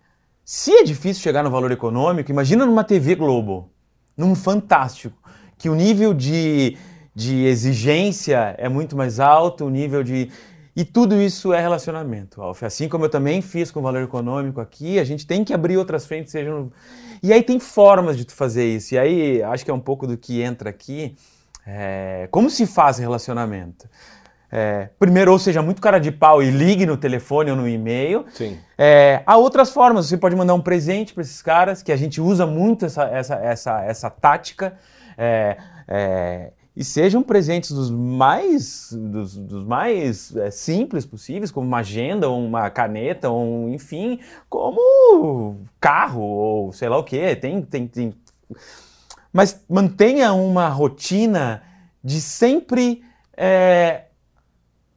se 0.43 0.71
é 0.71 0.83
difícil 0.83 1.23
chegar 1.23 1.41
no 1.41 1.49
valor 1.49 1.71
econômico, 1.71 2.29
imagina 2.29 2.65
numa 2.65 2.83
TV 2.83 3.15
Globo, 3.15 3.69
num 4.15 4.35
Fantástico, 4.35 5.17
que 5.57 5.69
o 5.69 5.73
nível 5.75 6.13
de, 6.13 6.77
de 7.15 7.45
exigência 7.45 8.53
é 8.57 8.67
muito 8.67 8.95
mais 8.95 9.19
alto, 9.19 9.65
o 9.65 9.69
nível 9.69 10.03
de. 10.03 10.29
E 10.75 10.83
tudo 10.83 11.21
isso 11.21 11.53
é 11.53 11.61
relacionamento, 11.61 12.41
Alf. 12.41 12.63
Assim 12.63 12.89
como 12.89 13.05
eu 13.05 13.09
também 13.09 13.41
fiz 13.41 13.71
com 13.71 13.79
o 13.79 13.83
valor 13.83 14.03
econômico 14.03 14.59
aqui, 14.59 14.99
a 14.99 15.05
gente 15.05 15.25
tem 15.25 15.41
que 15.41 15.53
abrir 15.53 15.77
outras 15.77 16.05
frentes, 16.05 16.33
sejam. 16.33 16.69
E 17.23 17.31
aí 17.31 17.41
tem 17.41 17.57
formas 17.59 18.17
de 18.17 18.25
tu 18.25 18.33
fazer 18.33 18.65
isso. 18.65 18.93
E 18.93 18.99
aí 18.99 19.41
acho 19.43 19.63
que 19.63 19.71
é 19.71 19.73
um 19.73 19.79
pouco 19.79 20.05
do 20.05 20.17
que 20.17 20.41
entra 20.41 20.69
aqui. 20.69 21.15
é, 21.65 22.27
como 22.29 22.49
se 22.49 22.65
faz 22.65 22.97
relacionamento? 22.97 23.87
É, 24.51 24.89
primeiro, 24.99 25.31
ou 25.31 25.39
seja, 25.39 25.61
muito 25.61 25.81
cara 25.81 25.99
de 25.99 26.11
pau 26.11 26.43
e 26.43 26.49
ligue 26.51 26.85
no 26.85 26.97
telefone 26.97 27.51
ou 27.51 27.57
no 27.57 27.67
e-mail. 27.67 28.25
Sim. 28.33 28.57
É, 28.77 29.23
há 29.25 29.37
outras 29.37 29.69
formas, 29.71 30.07
você 30.07 30.17
pode 30.17 30.35
mandar 30.35 30.53
um 30.53 30.61
presente 30.61 31.13
para 31.13 31.21
esses 31.21 31.41
caras, 31.41 31.81
que 31.81 31.91
a 31.91 31.97
gente 31.97 32.19
usa 32.21 32.45
muito 32.45 32.85
essa, 32.85 33.05
essa, 33.05 33.35
essa, 33.35 33.83
essa 33.83 34.09
tática. 34.09 34.77
É, 35.17 35.57
é, 35.87 36.51
e 36.75 36.83
sejam 36.83 37.23
presentes 37.23 37.71
dos 37.71 37.89
mais, 37.89 38.91
dos, 38.91 39.37
dos 39.37 39.65
mais 39.65 40.35
é, 40.35 40.51
simples 40.51 41.05
possíveis, 41.05 41.49
como 41.49 41.65
uma 41.65 41.79
agenda, 41.79 42.29
uma 42.29 42.69
caneta, 42.69 43.31
um, 43.31 43.73
enfim, 43.73 44.19
como 44.49 45.57
carro, 45.79 46.21
ou 46.21 46.73
sei 46.73 46.89
lá 46.89 46.97
o 46.97 47.03
que. 47.03 47.35
Tem, 47.37 47.61
tem, 47.61 47.87
tem. 47.87 48.13
Mas 49.31 49.63
mantenha 49.69 50.33
uma 50.33 50.67
rotina 50.67 51.63
de 52.03 52.19
sempre 52.19 53.01
é, 53.37 54.03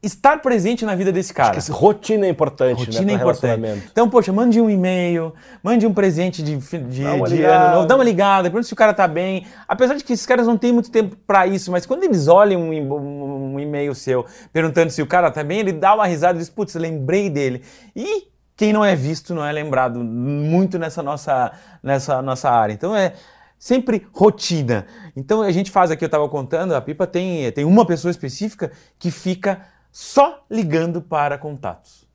estar 0.03 0.41
presente 0.41 0.85
na 0.85 0.95
vida 0.95 1.11
desse 1.11 1.35
cara. 1.35 1.57
Acho 1.59 1.67
que 1.67 1.73
rotina 1.73 2.25
é 2.27 2.29
importante, 2.29 2.79
Rotina 2.79 3.05
né? 3.05 3.13
é 3.13 3.17
importante. 3.17 3.83
Então, 3.91 4.09
poxa, 4.09 4.33
mande 4.33 4.61
um 4.61 4.71
e-mail, 4.71 5.35
mande 5.63 5.87
um 5.87 5.93
presente 5.93 6.41
de, 6.43 6.57
de, 6.57 7.03
Dá 7.03 7.15
uma 7.15 7.27
de 7.29 7.43
ano 7.43 7.75
novo, 7.75 7.87
dá 7.89 7.95
uma 7.97 8.05
ligada, 8.05 8.45
pergunta 8.49 8.67
se 8.67 8.73
o 8.73 8.77
cara 8.77 8.95
tá 8.95 9.09
bem. 9.09 9.45
Apesar 9.67 9.95
de 9.95 10.05
que 10.05 10.13
esses 10.13 10.25
caras 10.25 10.47
não 10.47 10.57
têm 10.57 10.73
muito 10.73 10.91
tempo 10.91 11.17
pra 11.27 11.47
isso, 11.49 11.73
mas 11.73 11.85
quando 11.85 12.05
eles 12.05 12.29
olham 12.29 12.61
um, 12.61 12.73
um- 12.73 13.55
um 13.55 13.61
e-mail 13.61 13.93
seu 13.95 14.25
perguntando 14.53 14.91
se 14.91 15.03
o 15.03 15.07
cara 15.07 15.31
tá 15.33 15.43
bem, 15.43 15.59
ele 15.61 15.73
dá 15.73 15.95
uma 15.95 16.07
risada 16.07 16.39
e 16.39 16.39
diz, 16.39 16.49
putz, 16.49 16.75
lembrei 16.77 17.29
dele. 17.29 17.63
E 17.97 18.29
quem 18.57 18.73
não 18.73 18.85
é 18.85 18.95
visto 18.95 19.35
não 19.35 19.45
é 19.45 19.51
lembrado 19.51 19.99
muito 19.99 20.79
nessa 20.79 21.03
nossa, 21.03 21.51
nessa 21.83 22.23
nossa 22.23 22.49
área. 22.51 22.73
Então 22.73 22.95
é 22.95 23.15
sempre 23.59 24.07
rotina. 24.13 24.87
Então 25.17 25.43
a 25.43 25.51
gente 25.51 25.73
faz 25.73 25.91
aqui, 25.91 26.05
eu 26.05 26.07
estava 26.07 26.29
contando, 26.29 26.73
a 26.75 26.81
Pipa 26.81 27.05
tem, 27.05 27.51
tem 27.51 27.65
uma 27.65 27.85
pessoa 27.85 28.11
específica 28.13 28.71
que 28.97 29.11
fica 29.11 29.61
só 29.91 30.45
ligando 30.51 31.01
para 31.01 31.37
contatos. 31.39 32.07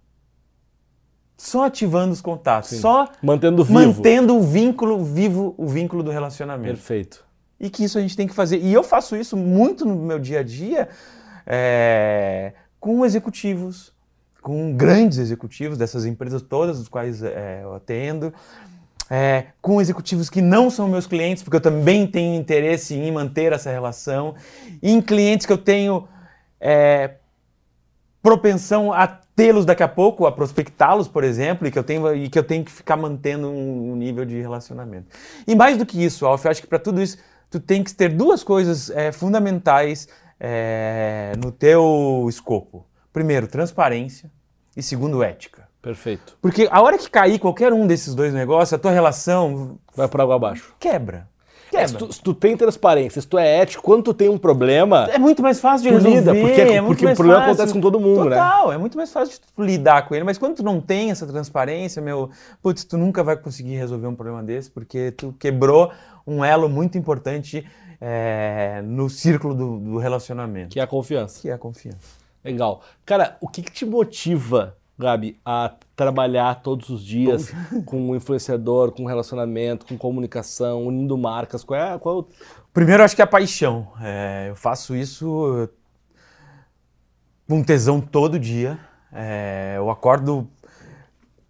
Só 1.37 1.65
ativando 1.65 2.13
os 2.13 2.21
contatos, 2.21 2.69
Sim. 2.69 2.79
só 2.79 3.09
Mantendo 3.21 3.63
vivo. 3.63 3.73
mantendo 3.73 4.37
o 4.37 4.41
vínculo 4.41 5.03
vivo, 5.03 5.53
o 5.57 5.67
vínculo 5.67 6.01
do 6.01 6.11
relacionamento. 6.11 6.75
Perfeito. 6.75 7.25
E 7.59 7.69
que 7.69 7.83
isso 7.83 7.97
a 7.97 8.01
gente 8.01 8.15
tem 8.15 8.27
que 8.27 8.33
fazer. 8.33 8.59
E 8.59 8.71
eu 8.71 8.83
faço 8.83 9.15
isso 9.15 9.35
muito 9.35 9.85
no 9.85 9.95
meu 9.95 10.19
dia 10.19 10.39
a 10.39 10.43
dia. 10.43 10.87
é, 11.45 12.53
com 12.79 13.05
executivos, 13.05 13.93
com 14.41 14.73
grandes 14.75 15.17
executivos 15.17 15.77
dessas 15.77 16.05
empresas 16.05 16.41
todas, 16.41 16.77
dos 16.79 16.87
quais 16.87 17.21
é, 17.23 17.61
eu 17.63 17.73
atendo, 17.73 18.33
é, 19.09 19.47
com 19.61 19.81
executivos 19.81 20.29
que 20.29 20.41
não 20.41 20.69
são 20.69 20.87
meus 20.87 21.05
clientes, 21.07 21.43
porque 21.43 21.57
eu 21.57 21.61
também 21.61 22.07
tenho 22.07 22.35
interesse 22.35 22.95
em 22.95 23.11
manter 23.11 23.51
essa 23.53 23.69
relação, 23.71 24.35
e 24.81 24.91
em 24.91 25.01
clientes 25.01 25.45
que 25.45 25.53
eu 25.53 25.57
tenho 25.57 26.07
é, 26.59 27.15
propensão 28.23 28.93
a 28.93 29.05
tê-los 29.05 29.65
daqui 29.65 29.83
a 29.83 29.87
pouco, 29.87 30.25
a 30.25 30.31
prospectá-los, 30.31 31.09
por 31.09 31.25
exemplo, 31.25 31.67
e 31.67 31.71
que, 31.71 31.77
eu 31.77 31.83
tenho, 31.83 32.15
e 32.15 32.29
que 32.29 32.39
eu 32.39 32.43
tenho 32.43 32.63
que 32.63 32.71
ficar 32.71 32.95
mantendo 32.95 33.49
um, 33.49 33.91
um 33.91 33.95
nível 33.97 34.23
de 34.23 34.39
relacionamento. 34.39 35.07
E 35.45 35.53
mais 35.53 35.77
do 35.77 35.85
que 35.85 36.01
isso, 36.03 36.25
Alf, 36.25 36.45
eu 36.45 36.51
acho 36.51 36.61
que 36.61 36.67
para 36.67 36.79
tudo 36.79 37.01
isso, 37.01 37.17
tu 37.51 37.59
tem 37.59 37.83
que 37.83 37.93
ter 37.93 38.09
duas 38.09 38.41
coisas 38.41 38.89
é, 38.91 39.11
fundamentais 39.11 40.07
é, 40.39 41.33
no 41.37 41.51
teu 41.51 42.25
escopo. 42.29 42.87
Primeiro, 43.11 43.45
transparência 43.45 44.31
e 44.75 44.81
segundo, 44.81 45.21
ética. 45.21 45.67
Perfeito. 45.81 46.37
Porque 46.41 46.67
a 46.71 46.81
hora 46.81 46.97
que 46.97 47.09
cair 47.09 47.37
qualquer 47.39 47.73
um 47.73 47.85
desses 47.85 48.15
dois 48.15 48.33
negócios, 48.33 48.71
a 48.71 48.77
tua 48.77 48.91
relação 48.91 49.77
vai 49.93 50.07
para 50.07 50.23
água 50.23 50.35
abaixo. 50.35 50.73
Quebra. 50.79 51.27
É, 51.75 51.87
se, 51.87 51.95
tu, 51.95 52.13
se, 52.13 52.21
tu, 52.21 52.33
tem 52.33 52.55
transparência, 52.55 53.21
se 53.21 53.27
tu 53.27 53.37
é 53.37 53.61
ético, 53.61 53.83
quando 53.83 54.03
tu 54.03 54.13
tem 54.13 54.29
um 54.29 54.37
problema. 54.37 55.07
É 55.11 55.17
muito 55.17 55.41
mais 55.41 55.59
fácil 55.59 55.87
de 55.87 55.93
resolver. 55.93 56.19
Lida, 56.19 56.35
porque, 56.35 56.61
é 56.61 56.81
porque 56.81 57.05
o 57.05 57.15
problema 57.15 57.39
fácil. 57.39 57.53
acontece 57.53 57.73
com 57.73 57.81
todo 57.81 57.99
mundo, 57.99 58.23
Total, 58.23 58.29
né? 58.29 58.35
Total, 58.35 58.73
é 58.73 58.77
muito 58.77 58.97
mais 58.97 59.11
fácil 59.11 59.33
de 59.33 59.41
tu 59.41 59.63
lidar 59.63 60.07
com 60.07 60.15
ele. 60.15 60.23
Mas 60.23 60.37
quando 60.37 60.55
tu 60.55 60.63
não 60.63 60.79
tem 60.79 61.11
essa 61.11 61.25
transparência, 61.25 62.01
meu. 62.01 62.29
Putz, 62.61 62.83
tu 62.83 62.97
nunca 62.97 63.23
vai 63.23 63.35
conseguir 63.35 63.75
resolver 63.75 64.07
um 64.07 64.15
problema 64.15 64.43
desse, 64.43 64.69
porque 64.69 65.11
tu 65.11 65.33
quebrou 65.39 65.91
um 66.25 66.43
elo 66.43 66.69
muito 66.69 66.97
importante 66.97 67.65
é, 67.99 68.81
no 68.83 69.09
círculo 69.09 69.53
do, 69.53 69.79
do 69.79 69.97
relacionamento. 69.97 70.69
Que 70.69 70.79
é 70.79 70.83
a 70.83 70.87
confiança. 70.87 71.41
Que 71.41 71.49
é 71.49 71.53
a 71.53 71.57
confiança. 71.57 72.23
Legal. 72.43 72.81
Cara, 73.05 73.37
o 73.39 73.47
que, 73.47 73.61
que 73.61 73.71
te 73.71 73.85
motiva, 73.85 74.75
Gabi, 74.99 75.39
a 75.45 75.73
trabalhar 75.95 76.61
todos 76.61 76.89
os 76.89 77.03
dias 77.03 77.53
com 77.85 78.09
um 78.09 78.15
influenciador, 78.15 78.91
com 78.91 79.05
relacionamento, 79.05 79.85
com 79.85 79.97
comunicação, 79.97 80.85
unindo 80.85 81.17
marcas? 81.17 81.63
Qual 81.63 81.79
é, 81.79 81.97
qual 81.97 82.17
é 82.17 82.19
o... 82.19 82.27
Primeiro, 82.73 83.03
acho 83.03 83.15
que 83.15 83.21
é 83.21 83.25
a 83.25 83.27
paixão. 83.27 83.91
É, 84.01 84.47
eu 84.49 84.55
faço 84.55 84.95
isso 84.95 85.69
com 87.47 87.63
tesão 87.63 88.01
todo 88.01 88.39
dia. 88.39 88.79
É, 89.11 89.75
eu 89.77 89.91
acordo 89.91 90.47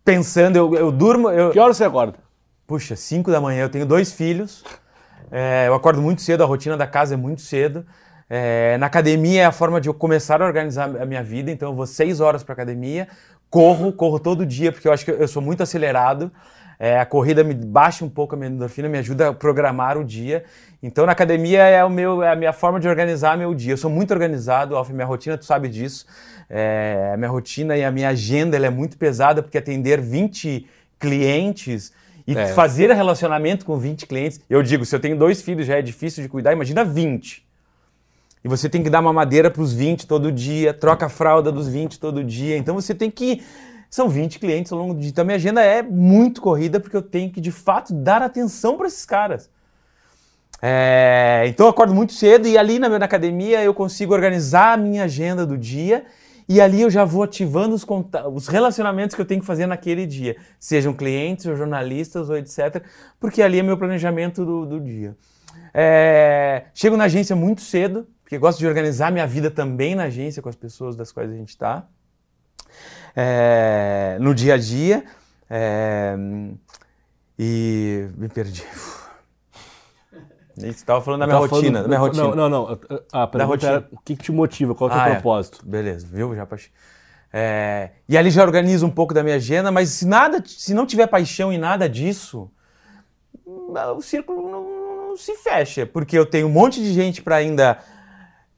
pensando, 0.04 0.58
eu, 0.58 0.76
eu 0.76 0.92
durmo. 0.92 1.30
Eu... 1.30 1.52
Que 1.52 1.60
hora 1.60 1.74
você 1.74 1.86
acorda? 1.86 2.18
Puxa, 2.68 2.96
5 2.96 3.32
da 3.32 3.40
manhã. 3.40 3.64
Eu 3.64 3.70
tenho 3.70 3.86
dois 3.86 4.12
filhos. 4.12 4.64
É, 5.32 5.68
eu 5.68 5.74
acordo 5.74 6.02
muito 6.02 6.22
cedo, 6.22 6.44
a 6.44 6.46
rotina 6.46 6.78
da 6.78 6.86
casa 6.86 7.14
é 7.14 7.18
muito 7.18 7.42
cedo. 7.42 7.86
É, 8.30 8.78
na 8.78 8.86
academia 8.86 9.42
é 9.42 9.46
a 9.46 9.52
forma 9.52 9.82
de 9.82 9.90
eu 9.90 9.94
começar 9.94 10.42
a 10.42 10.46
organizar 10.46 10.90
a 11.02 11.06
minha 11.06 11.24
vida, 11.24 11.52
então 11.52 11.70
eu 11.70 11.76
vou 11.76 11.86
seis 11.86 12.20
horas 12.20 12.44
para 12.44 12.54
academia, 12.54 13.08
corro, 13.54 13.94
corro 13.94 14.20
todo 14.20 14.48
dia, 14.48 14.72
porque 14.72 14.88
eu 14.88 14.92
acho 14.92 15.06
que 15.06 15.12
eu 15.12 15.28
sou 15.28 15.40
muito 15.40 15.62
acelerado. 15.62 16.32
É, 16.80 17.00
a 17.00 17.06
corrida 17.06 17.44
me 17.44 17.54
baixa 17.54 18.04
um 18.04 18.10
pouco 18.10 18.34
a 18.34 18.38
minha 18.38 18.50
endorfina, 18.50 18.90
me 18.90 18.98
ajuda 18.98 19.30
a 19.30 19.34
programar 19.34 19.96
o 19.96 20.04
dia. 20.04 20.44
Então, 20.82 21.06
na 21.06 21.12
academia 21.12 21.62
é, 21.62 21.86
o 21.86 21.90
meu, 21.90 22.24
é 22.24 22.32
a 22.32 22.36
minha 22.36 22.52
forma 22.52 22.80
de 22.80 22.88
organizar 22.88 23.38
meu 23.38 23.54
dia. 23.54 23.74
Eu 23.74 23.78
sou 23.78 23.92
muito 23.92 24.12
organizado, 24.12 24.76
Alf, 24.76 24.90
minha 24.90 25.06
rotina, 25.06 25.38
tu 25.38 25.46
sabe 25.46 25.70
disso. 25.70 26.08
É, 26.50 27.12
a 27.14 27.18
minha 27.18 27.30
rotina 27.30 27.78
e 27.78 27.84
a 27.84 27.92
minha 27.92 28.10
agenda 28.10 28.58
é 28.58 28.70
muito 28.72 28.98
pesada, 28.98 29.44
porque 29.44 29.60
atender 29.60 30.02
20 30.02 30.68
clientes 31.00 31.94
e 32.26 32.36
é. 32.36 32.48
fazer 32.48 32.92
relacionamento 32.92 33.68
com 33.68 33.78
20 33.78 34.08
clientes. 34.08 34.42
Eu 34.50 34.64
digo, 34.64 34.84
se 34.84 34.96
eu 34.96 35.00
tenho 35.00 35.16
dois 35.16 35.44
filhos 35.44 35.68
já 35.68 35.78
é 35.78 35.82
difícil 35.84 36.24
de 36.24 36.28
cuidar, 36.28 36.54
imagina 36.54 36.84
20. 36.84 37.46
E 38.44 38.48
você 38.48 38.68
tem 38.68 38.84
que 38.84 38.90
dar 38.90 39.00
uma 39.00 39.14
madeira 39.14 39.50
para 39.50 39.62
os 39.62 39.74
20 39.74 40.06
todo 40.06 40.32
dia, 40.32 40.74
troca 40.74 41.06
a 41.06 41.10
fralda 41.10 41.52
dos 41.52 41.68
20 41.68 42.00
todo 42.00 42.24
dia. 42.24 42.58
Então 42.58 42.76
você 42.76 42.94
tem 42.94 43.10
que. 43.10 43.42
São 43.90 44.10
20 44.10 44.40
clientes 44.40 44.72
ao 44.72 44.80
longo 44.80 44.94
do 44.94 45.00
dia. 45.00 45.10
Então 45.10 45.24
minha 45.24 45.36
agenda 45.36 45.62
é 45.62 45.82
muito 45.82 46.42
corrida 46.42 46.80
porque 46.80 46.98
eu 46.98 47.02
tenho 47.02 47.32
que, 47.32 47.40
de 47.40 47.52
fato, 47.52 47.94
dar 47.94 48.22
atenção 48.22 48.76
para 48.76 48.88
esses 48.88 49.06
caras. 49.06 49.50
É... 50.62 51.44
Então 51.48 51.68
eu 51.68 51.70
acordo 51.70 51.94
muito 51.94 52.14
cedo 52.14 52.48
e 52.48 52.58
ali 52.58 52.80
na 52.80 52.90
minha 52.90 53.04
academia 53.04 53.62
eu 53.62 53.74
consigo 53.74 54.14
organizar 54.14 54.74
a 54.74 54.78
minha 54.78 55.04
agenda 55.04 55.46
do 55.46 55.58
dia 55.58 56.06
e 56.48 56.60
ali 56.60 56.82
eu 56.82 56.90
já 56.90 57.06
vou 57.06 57.24
ativando 57.24 57.76
os, 57.76 57.86
os 58.34 58.48
relacionamentos 58.48 59.16
que 59.16 59.22
eu 59.22 59.26
tenho 59.26 59.42
que 59.42 59.48
fazer 59.48 59.66
naquele 59.66 60.06
dia, 60.06 60.36
sejam 60.60 60.94
clientes 60.94 61.46
ou 61.46 61.56
jornalistas 61.56 62.30
ou 62.30 62.38
etc, 62.38 62.84
porque 63.20 63.42
ali 63.42 63.60
é 63.60 63.64
meu 63.64 63.78
planejamento 63.78 64.46
do, 64.46 64.66
do 64.66 64.80
dia. 64.80 65.16
É... 65.74 66.64
Chego 66.74 66.98
na 66.98 67.06
agência 67.06 67.36
muito 67.36 67.62
cedo, 67.62 68.08
porque 68.34 68.40
gosto 68.40 68.58
de 68.58 68.66
organizar 68.66 69.12
minha 69.12 69.28
vida 69.28 69.52
também 69.52 69.94
na 69.94 70.06
agência 70.06 70.42
com 70.42 70.50
as 70.50 70.56
pessoas 70.56 70.96
das 70.96 71.12
quais 71.12 71.30
a 71.30 71.36
gente 71.36 71.50
está, 71.50 71.86
é, 73.16 74.18
no 74.20 74.34
dia 74.34 74.56
a 74.56 74.58
dia. 74.58 75.04
É, 75.48 76.16
e 77.38 78.08
me 78.18 78.28
perdi. 78.28 78.64
Você 80.56 80.68
estava 80.68 81.00
falando 81.02 81.20
da 81.20 81.28
minha 81.28 81.38
rotina, 81.38 81.82
da 81.84 81.88
minha 81.88 82.00
rotina. 82.00 82.36
Não, 82.36 82.50
não, 82.50 82.68
não. 82.68 82.80
A 83.12 83.28
pergunta 83.28 83.68
era 83.68 83.88
o 83.92 84.00
que, 84.00 84.16
que 84.16 84.24
te 84.24 84.32
motiva, 84.32 84.74
qual 84.74 84.90
é 84.90 84.94
o 84.94 84.98
ah, 84.98 85.10
é. 85.10 85.12
propósito? 85.14 85.60
É. 85.64 85.70
Beleza, 85.70 86.08
viu? 86.12 86.36
Já 86.36 86.48
é, 87.32 87.92
e 88.10 88.18
ali 88.18 88.32
já 88.32 88.42
organizo 88.42 88.86
um 88.86 88.92
pouco 88.92 89.14
da 89.14 89.22
minha 89.22 89.36
agenda, 89.36 89.72
mas 89.72 89.90
se 89.90 90.08
nada, 90.08 90.44
se 90.46 90.74
não 90.74 90.88
tiver 90.88 91.06
paixão 91.06 91.54
em 91.54 91.58
nada 91.60 91.88
disso, 91.88 92.50
o 93.46 94.02
círculo 94.02 94.50
não, 94.50 95.10
não 95.10 95.18
se 95.18 95.36
fecha, 95.36 95.86
porque 95.86 96.18
eu 96.18 96.26
tenho 96.26 96.48
um 96.48 96.52
monte 96.52 96.80
de 96.80 96.94
gente 96.94 97.22
para 97.22 97.36
ainda 97.36 97.80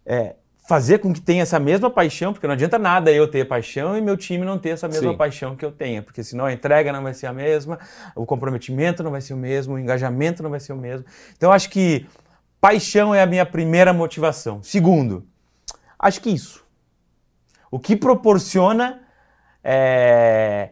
é, 0.06 0.36
fazer 0.68 0.98
com 1.00 1.14
que 1.14 1.22
tenha 1.22 1.44
essa 1.44 1.60
mesma 1.60 1.90
paixão, 1.90 2.34
porque 2.34 2.48
não 2.48 2.54
adianta 2.54 2.80
nada 2.80 3.12
eu 3.12 3.28
ter 3.28 3.46
paixão 3.46 3.98
e 3.98 4.02
meu 4.02 4.18
time 4.18 4.44
não 4.44 4.58
ter 4.58 4.70
essa 4.70 4.88
mesma 4.88 5.12
Sim. 5.12 5.18
paixão 5.18 5.56
que 5.56 5.64
eu 5.64 5.72
tenho, 5.72 6.02
porque 6.02 6.24
senão 6.24 6.46
a 6.46 6.54
entrega 6.54 6.92
não 6.92 7.04
vai 7.04 7.14
ser 7.14 7.28
a 7.28 7.34
mesma, 7.34 7.80
o 8.16 8.26
comprometimento 8.26 9.04
não 9.04 9.12
vai 9.12 9.22
ser 9.22 9.34
o 9.34 9.38
mesmo, 9.38 9.76
o 9.76 9.80
engajamento 9.80 10.42
não 10.42 10.50
vai 10.50 10.60
ser 10.60 10.74
o 10.74 10.78
mesmo. 10.78 11.06
Então 11.38 11.52
acho 11.52 11.70
que 11.70 12.08
paixão 12.60 13.14
é 13.14 13.22
a 13.22 13.28
minha 13.28 13.46
primeira 13.46 13.94
motivação. 13.94 14.64
Segundo, 14.64 15.28
acho 16.00 16.20
que 16.20 16.30
isso. 16.32 16.66
O 17.70 17.80
que 17.80 17.96
proporciona 17.96 19.02
é, 19.64 20.72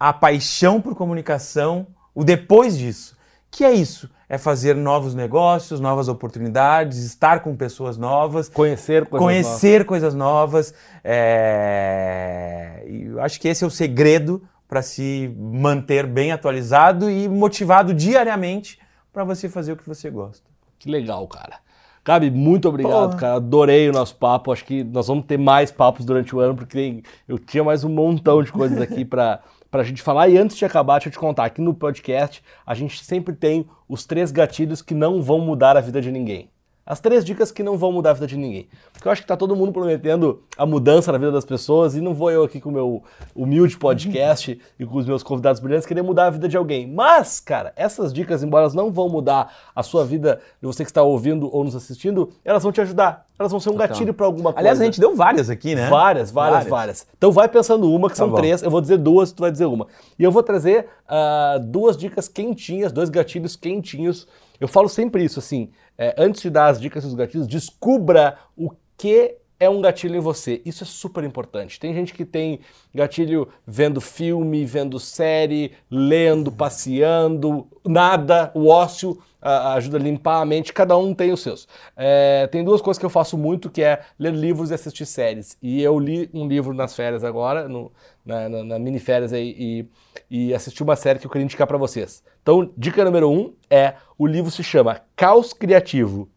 a 0.00 0.12
paixão 0.12 0.80
por 0.80 0.94
comunicação, 0.94 1.86
o 2.14 2.24
depois 2.24 2.76
disso, 2.76 3.18
que 3.50 3.64
é 3.64 3.72
isso 3.72 4.08
é 4.28 4.38
fazer 4.38 4.74
novos 4.74 5.14
negócios, 5.14 5.80
novas 5.80 6.08
oportunidades, 6.08 6.98
estar 6.98 7.40
com 7.40 7.54
pessoas 7.54 7.96
novas, 7.96 8.48
conhecer 8.48 9.06
coisas 9.06 9.24
conhecer 9.24 9.72
novas. 9.72 9.86
Coisas 9.86 10.14
novas 10.14 10.74
é... 11.02 12.84
Eu 12.86 13.20
acho 13.20 13.40
que 13.40 13.48
esse 13.48 13.64
é 13.64 13.66
o 13.66 13.70
segredo 13.70 14.42
para 14.66 14.82
se 14.82 15.32
manter 15.38 16.06
bem 16.06 16.32
atualizado 16.32 17.10
e 17.10 17.28
motivado 17.28 17.92
diariamente 17.94 18.78
para 19.12 19.24
você 19.24 19.48
fazer 19.48 19.72
o 19.72 19.76
que 19.76 19.86
você 19.86 20.10
gosta. 20.10 20.48
Que 20.78 20.90
legal, 20.90 21.26
cara. 21.28 21.64
Gabi, 22.04 22.30
muito 22.30 22.68
obrigado, 22.68 23.10
Porra. 23.10 23.16
cara. 23.16 23.34
Adorei 23.36 23.88
o 23.88 23.92
nosso 23.92 24.16
papo. 24.16 24.52
Acho 24.52 24.64
que 24.64 24.84
nós 24.84 25.06
vamos 25.06 25.24
ter 25.24 25.38
mais 25.38 25.70
papos 25.70 26.04
durante 26.04 26.36
o 26.36 26.40
ano, 26.40 26.54
porque 26.54 27.02
eu 27.26 27.38
tinha 27.38 27.64
mais 27.64 27.82
um 27.84 27.88
montão 27.88 28.42
de 28.42 28.52
coisas 28.52 28.78
aqui 28.80 29.04
para 29.04 29.40
para 29.74 29.82
a 29.82 29.84
gente 29.84 30.02
falar. 30.02 30.28
E 30.28 30.38
antes 30.38 30.56
de 30.56 30.64
acabar, 30.64 30.98
deixa 30.98 31.08
eu 31.08 31.12
te 31.12 31.18
contar, 31.18 31.46
aqui 31.46 31.60
no 31.60 31.74
podcast 31.74 32.40
a 32.64 32.74
gente 32.74 33.04
sempre 33.04 33.34
tem 33.34 33.68
os 33.88 34.06
três 34.06 34.30
gatilhos 34.30 34.80
que 34.80 34.94
não 34.94 35.20
vão 35.20 35.40
mudar 35.40 35.76
a 35.76 35.80
vida 35.80 36.00
de 36.00 36.12
ninguém. 36.12 36.48
As 36.86 37.00
três 37.00 37.24
dicas 37.24 37.50
que 37.50 37.62
não 37.62 37.78
vão 37.78 37.90
mudar 37.90 38.10
a 38.10 38.12
vida 38.12 38.26
de 38.26 38.36
ninguém. 38.36 38.68
Porque 38.92 39.08
eu 39.08 39.12
acho 39.12 39.22
que 39.22 39.26
tá 39.26 39.36
todo 39.36 39.56
mundo 39.56 39.72
prometendo 39.72 40.42
a 40.56 40.66
mudança 40.66 41.10
na 41.10 41.16
vida 41.16 41.32
das 41.32 41.44
pessoas 41.44 41.94
e 41.94 42.00
não 42.00 42.12
vou 42.12 42.30
eu 42.30 42.44
aqui 42.44 42.60
com 42.60 42.68
o 42.68 42.72
meu 42.72 43.02
humilde 43.34 43.78
podcast 43.78 44.60
e 44.78 44.84
com 44.84 44.98
os 44.98 45.06
meus 45.06 45.22
convidados 45.22 45.60
brilhantes 45.60 45.86
querer 45.86 46.02
mudar 46.02 46.26
a 46.26 46.30
vida 46.30 46.46
de 46.46 46.56
alguém. 46.56 46.86
Mas, 46.86 47.40
cara, 47.40 47.72
essas 47.74 48.12
dicas, 48.12 48.42
embora 48.42 48.64
elas 48.64 48.74
não 48.74 48.92
vão 48.92 49.08
mudar 49.08 49.50
a 49.74 49.82
sua 49.82 50.04
vida 50.04 50.40
de 50.60 50.66
você 50.66 50.84
que 50.84 50.90
está 50.90 51.02
ouvindo 51.02 51.48
ou 51.54 51.64
nos 51.64 51.74
assistindo, 51.74 52.30
elas 52.44 52.62
vão 52.62 52.70
te 52.70 52.82
ajudar. 52.82 53.26
Elas 53.38 53.50
vão 53.50 53.58
ser 53.58 53.70
um 53.70 53.76
gatilho 53.76 54.14
para 54.14 54.26
alguma 54.26 54.52
coisa. 54.52 54.60
Aliás, 54.60 54.80
a 54.80 54.84
gente 54.84 55.00
deu 55.00 55.16
várias 55.16 55.50
aqui, 55.50 55.74
né? 55.74 55.88
Várias, 55.88 56.30
várias, 56.30 56.54
várias. 56.54 56.70
várias. 56.70 57.06
Então 57.16 57.32
vai 57.32 57.48
pensando 57.48 57.90
uma, 57.90 58.08
que 58.08 58.14
tá 58.14 58.18
são 58.18 58.30
bom. 58.30 58.36
três. 58.36 58.62
Eu 58.62 58.70
vou 58.70 58.80
dizer 58.80 58.98
duas, 58.98 59.32
tu 59.32 59.40
vai 59.40 59.50
dizer 59.50 59.64
uma. 59.64 59.88
E 60.16 60.22
eu 60.22 60.30
vou 60.30 60.42
trazer 60.42 60.86
uh, 61.08 61.58
duas 61.58 61.96
dicas 61.96 62.28
quentinhas, 62.28 62.92
dois 62.92 63.08
gatilhos 63.08 63.56
quentinhos. 63.56 64.28
Eu 64.60 64.68
falo 64.68 64.88
sempre 64.88 65.24
isso, 65.24 65.38
assim 65.38 65.70
é, 65.96 66.14
antes 66.18 66.42
de 66.42 66.50
dar 66.50 66.66
as 66.66 66.80
dicas 66.80 67.04
dos 67.04 67.14
gatilhos, 67.14 67.46
descubra 67.46 68.38
o 68.56 68.70
que 68.96 69.36
é 69.58 69.68
um 69.68 69.80
gatilho 69.80 70.16
em 70.16 70.20
você. 70.20 70.60
Isso 70.64 70.82
é 70.82 70.86
super 70.86 71.22
importante. 71.24 71.78
Tem 71.78 71.94
gente 71.94 72.12
que 72.12 72.24
tem 72.24 72.60
gatilho 72.92 73.48
vendo 73.66 74.00
filme, 74.00 74.64
vendo 74.64 74.98
série, 74.98 75.72
lendo, 75.90 76.50
passeando, 76.50 77.66
nada, 77.84 78.50
o 78.54 78.66
ócio 78.66 79.18
ajuda 79.44 79.98
a 79.98 80.00
limpar 80.00 80.40
a 80.40 80.44
mente, 80.44 80.72
cada 80.72 80.96
um 80.96 81.14
tem 81.14 81.32
os 81.32 81.42
seus. 81.42 81.68
É, 81.96 82.46
tem 82.46 82.64
duas 82.64 82.80
coisas 82.80 82.98
que 82.98 83.04
eu 83.04 83.10
faço 83.10 83.36
muito, 83.36 83.70
que 83.70 83.82
é 83.82 84.00
ler 84.18 84.32
livros 84.32 84.70
e 84.70 84.74
assistir 84.74 85.04
séries. 85.04 85.58
E 85.62 85.82
eu 85.82 85.98
li 85.98 86.30
um 86.32 86.48
livro 86.48 86.72
nas 86.72 86.96
férias 86.96 87.22
agora, 87.22 87.68
no, 87.68 87.92
na, 88.24 88.48
na, 88.48 88.64
na 88.64 88.78
mini 88.78 88.98
férias 88.98 89.32
aí, 89.32 89.54
e, 89.58 90.48
e 90.48 90.54
assisti 90.54 90.82
uma 90.82 90.96
série 90.96 91.18
que 91.18 91.26
eu 91.26 91.30
queria 91.30 91.44
indicar 91.44 91.66
para 91.66 91.76
vocês. 91.76 92.24
Então, 92.42 92.70
dica 92.76 93.04
número 93.04 93.30
um 93.30 93.52
é, 93.68 93.94
o 94.16 94.26
livro 94.26 94.50
se 94.50 94.62
chama 94.62 95.02
Caos 95.14 95.52
Criativo, 95.52 96.28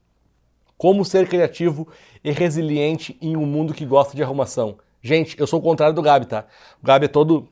Como 0.78 1.06
ser 1.06 1.28
criativo 1.28 1.88
e 2.24 2.32
resiliente 2.32 3.18
em 3.22 3.38
um 3.38 3.46
mundo 3.46 3.74
que 3.74 3.86
gosta 3.86 4.16
de 4.16 4.22
arrumação. 4.22 4.78
Gente, 5.02 5.40
eu 5.40 5.48
sou 5.48 5.60
o 5.60 5.64
contrário 5.64 5.96
do 5.96 6.02
Gabi, 6.02 6.26
tá? 6.26 6.46
O 6.82 6.86
Gabi 6.86 7.06
é 7.06 7.08
todo 7.08 7.48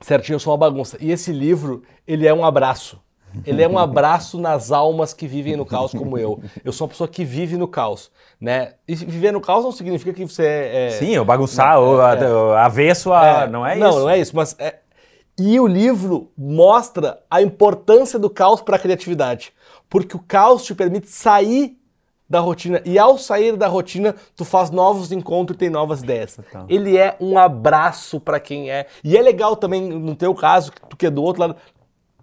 certinho, 0.00 0.36
eu 0.36 0.40
sou 0.40 0.52
uma 0.52 0.58
bagunça. 0.58 0.96
E 1.00 1.10
esse 1.10 1.32
livro, 1.32 1.82
ele 2.06 2.26
é 2.26 2.32
um 2.32 2.44
abraço. 2.44 3.00
Ele 3.44 3.62
é 3.62 3.68
um 3.68 3.78
abraço 3.78 4.38
nas 4.38 4.70
almas 4.72 5.12
que 5.12 5.26
vivem 5.26 5.56
no 5.56 5.66
caos 5.66 5.92
como 5.92 6.18
eu. 6.18 6.40
Eu 6.64 6.72
sou 6.72 6.86
uma 6.86 6.90
pessoa 6.90 7.08
que 7.08 7.24
vive 7.24 7.56
no 7.56 7.68
caos, 7.68 8.10
né? 8.40 8.74
E 8.86 8.94
viver 8.94 9.32
no 9.32 9.40
caos 9.40 9.64
não 9.64 9.72
significa 9.72 10.12
que 10.12 10.24
você 10.24 10.46
é... 10.46 10.90
Sim, 10.98 11.10
eu 11.10 11.24
bagunçar, 11.24 11.78
ou 11.78 12.00
é, 12.00 12.58
avesso 12.58 13.12
a... 13.12 13.42
É, 13.42 13.46
não 13.48 13.66
é 13.66 13.72
isso? 13.76 13.84
Não, 13.84 13.98
não 14.00 14.10
é 14.10 14.18
isso, 14.18 14.36
mas... 14.36 14.56
É... 14.58 14.76
E 15.38 15.60
o 15.60 15.66
livro 15.66 16.32
mostra 16.36 17.20
a 17.30 17.40
importância 17.40 18.18
do 18.18 18.28
caos 18.28 18.60
para 18.60 18.76
a 18.76 18.78
criatividade. 18.78 19.52
Porque 19.88 20.16
o 20.16 20.18
caos 20.18 20.64
te 20.64 20.74
permite 20.74 21.08
sair 21.08 21.78
da 22.28 22.40
rotina. 22.40 22.82
E 22.84 22.98
ao 22.98 23.16
sair 23.16 23.56
da 23.56 23.68
rotina, 23.68 24.14
tu 24.36 24.44
faz 24.44 24.70
novos 24.70 25.12
encontros 25.12 25.54
e 25.54 25.58
tem 25.58 25.70
novas 25.70 26.02
ideias. 26.02 26.38
Então. 26.38 26.66
Ele 26.68 26.98
é 26.98 27.16
um 27.20 27.38
abraço 27.38 28.20
para 28.20 28.38
quem 28.38 28.70
é. 28.70 28.86
E 29.02 29.16
é 29.16 29.22
legal 29.22 29.56
também, 29.56 29.80
no 29.80 30.14
teu 30.14 30.34
caso, 30.34 30.72
tu 30.88 30.96
que 30.96 31.06
é 31.06 31.10
do 31.10 31.22
outro 31.22 31.40
lado, 31.40 31.56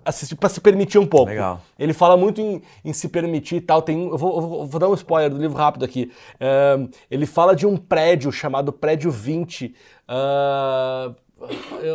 assistir 0.06 0.36
para 0.36 0.48
se 0.50 0.62
permitir 0.62 1.00
um 1.00 1.06
pouco. 1.06 1.32
Legal. 1.32 1.60
Ele 1.78 1.92
fala 1.92 2.16
muito 2.16 2.40
em, 2.40 2.62
em 2.84 2.94
se 2.94 3.10
permitir 3.10 3.56
e 3.56 3.62
tal. 3.62 3.82
Tem, 3.82 4.08
eu 4.08 4.18
vou, 4.18 4.36
eu 4.36 4.68
vou, 4.68 4.80
dar 4.80 4.88
um 4.88 4.94
spoiler 4.94 5.30
do 5.32 5.38
livro 5.38 5.58
rápido 5.58 5.84
aqui. 5.84 6.12
Uh, 6.36 6.90
ele 7.10 7.26
fala 7.26 7.56
de 7.56 7.66
um 7.66 7.76
prédio 7.76 8.32
chamado 8.32 8.72
Prédio 8.72 9.10
20. 9.10 9.76
Uh, 10.08 11.16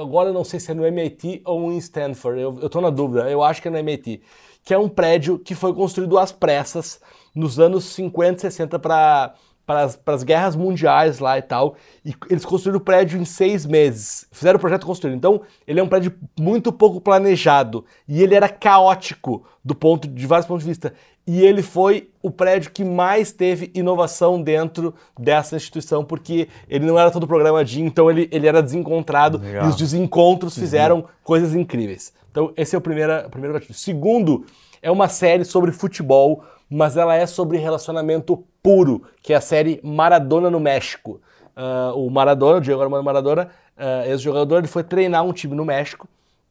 agora 0.02 0.30
eu 0.30 0.34
não 0.34 0.44
sei 0.44 0.58
se 0.58 0.70
é 0.72 0.74
no 0.74 0.84
MIT 0.84 1.42
ou 1.44 1.72
em 1.72 1.78
Stanford. 1.78 2.40
Eu, 2.40 2.68
tô 2.68 2.80
na 2.80 2.90
dúvida. 2.90 3.30
Eu 3.30 3.42
acho 3.42 3.62
que 3.62 3.68
é 3.68 3.70
no 3.70 3.78
MIT. 3.78 4.20
Que 4.64 4.74
é 4.74 4.78
um 4.78 4.88
prédio 4.88 5.38
que 5.38 5.54
foi 5.54 5.72
construído 5.72 6.18
às 6.18 6.32
pressas 6.32 7.00
nos 7.34 7.60
anos 7.60 7.84
50 7.84 8.36
e 8.36 8.40
60 8.40 8.78
para 8.78 9.34
para 10.04 10.14
as 10.14 10.22
guerras 10.22 10.56
mundiais 10.56 11.18
lá 11.18 11.38
e 11.38 11.42
tal. 11.42 11.76
E 12.04 12.14
eles 12.28 12.44
construíram 12.44 12.78
o 12.78 12.84
prédio 12.84 13.20
em 13.20 13.24
seis 13.24 13.66
meses. 13.66 14.26
Fizeram 14.32 14.56
o 14.56 14.60
projeto 14.60 14.86
construído. 14.86 15.16
Então, 15.16 15.42
ele 15.66 15.80
é 15.80 15.82
um 15.82 15.88
prédio 15.88 16.12
muito 16.38 16.72
pouco 16.72 17.00
planejado. 17.00 17.84
E 18.08 18.22
ele 18.22 18.34
era 18.34 18.48
caótico 18.48 19.44
do 19.64 19.74
ponto 19.74 20.08
de 20.08 20.26
vários 20.26 20.46
pontos 20.46 20.64
de 20.64 20.70
vista. 20.70 20.92
E 21.26 21.42
ele 21.42 21.62
foi 21.62 22.10
o 22.22 22.30
prédio 22.30 22.72
que 22.72 22.82
mais 22.82 23.30
teve 23.30 23.70
inovação 23.74 24.42
dentro 24.42 24.94
dessa 25.18 25.54
instituição, 25.54 26.04
porque 26.04 26.48
ele 26.68 26.84
não 26.84 26.98
era 26.98 27.10
todo 27.10 27.26
programadinho, 27.26 27.86
então 27.86 28.10
ele, 28.10 28.28
ele 28.32 28.48
era 28.48 28.62
desencontrado 28.62 29.38
Legal. 29.38 29.66
e 29.66 29.68
os 29.68 29.76
desencontros 29.76 30.56
uhum. 30.56 30.60
fizeram 30.60 30.96
uhum. 30.96 31.04
coisas 31.22 31.54
incríveis. 31.54 32.12
Então, 32.30 32.52
esse 32.56 32.74
é 32.74 32.78
o 32.78 32.80
primeiro, 32.80 33.26
o 33.26 33.30
primeiro 33.30 33.54
gatilho. 33.54 33.74
Segundo, 33.74 34.44
é 34.82 34.90
uma 34.90 35.08
série 35.08 35.44
sobre 35.44 35.72
futebol 35.72 36.42
mas 36.70 36.96
ela 36.96 37.16
é 37.16 37.26
sobre 37.26 37.58
relacionamento 37.58 38.44
puro, 38.62 39.02
que 39.22 39.32
é 39.32 39.36
a 39.36 39.40
série 39.40 39.80
Maradona 39.82 40.48
no 40.48 40.60
México. 40.60 41.20
Uh, 41.56 41.98
o 41.98 42.08
Maradona, 42.10 42.58
o 42.58 42.60
Diego 42.60 42.80
Armando 42.80 43.02
Maradona, 43.02 43.50
uh, 43.76 44.08
ex-jogador, 44.08 44.58
ele 44.58 44.68
foi 44.68 44.84
treinar 44.84 45.24
um 45.24 45.32
time 45.32 45.54
no 45.56 45.64
México, 45.64 46.06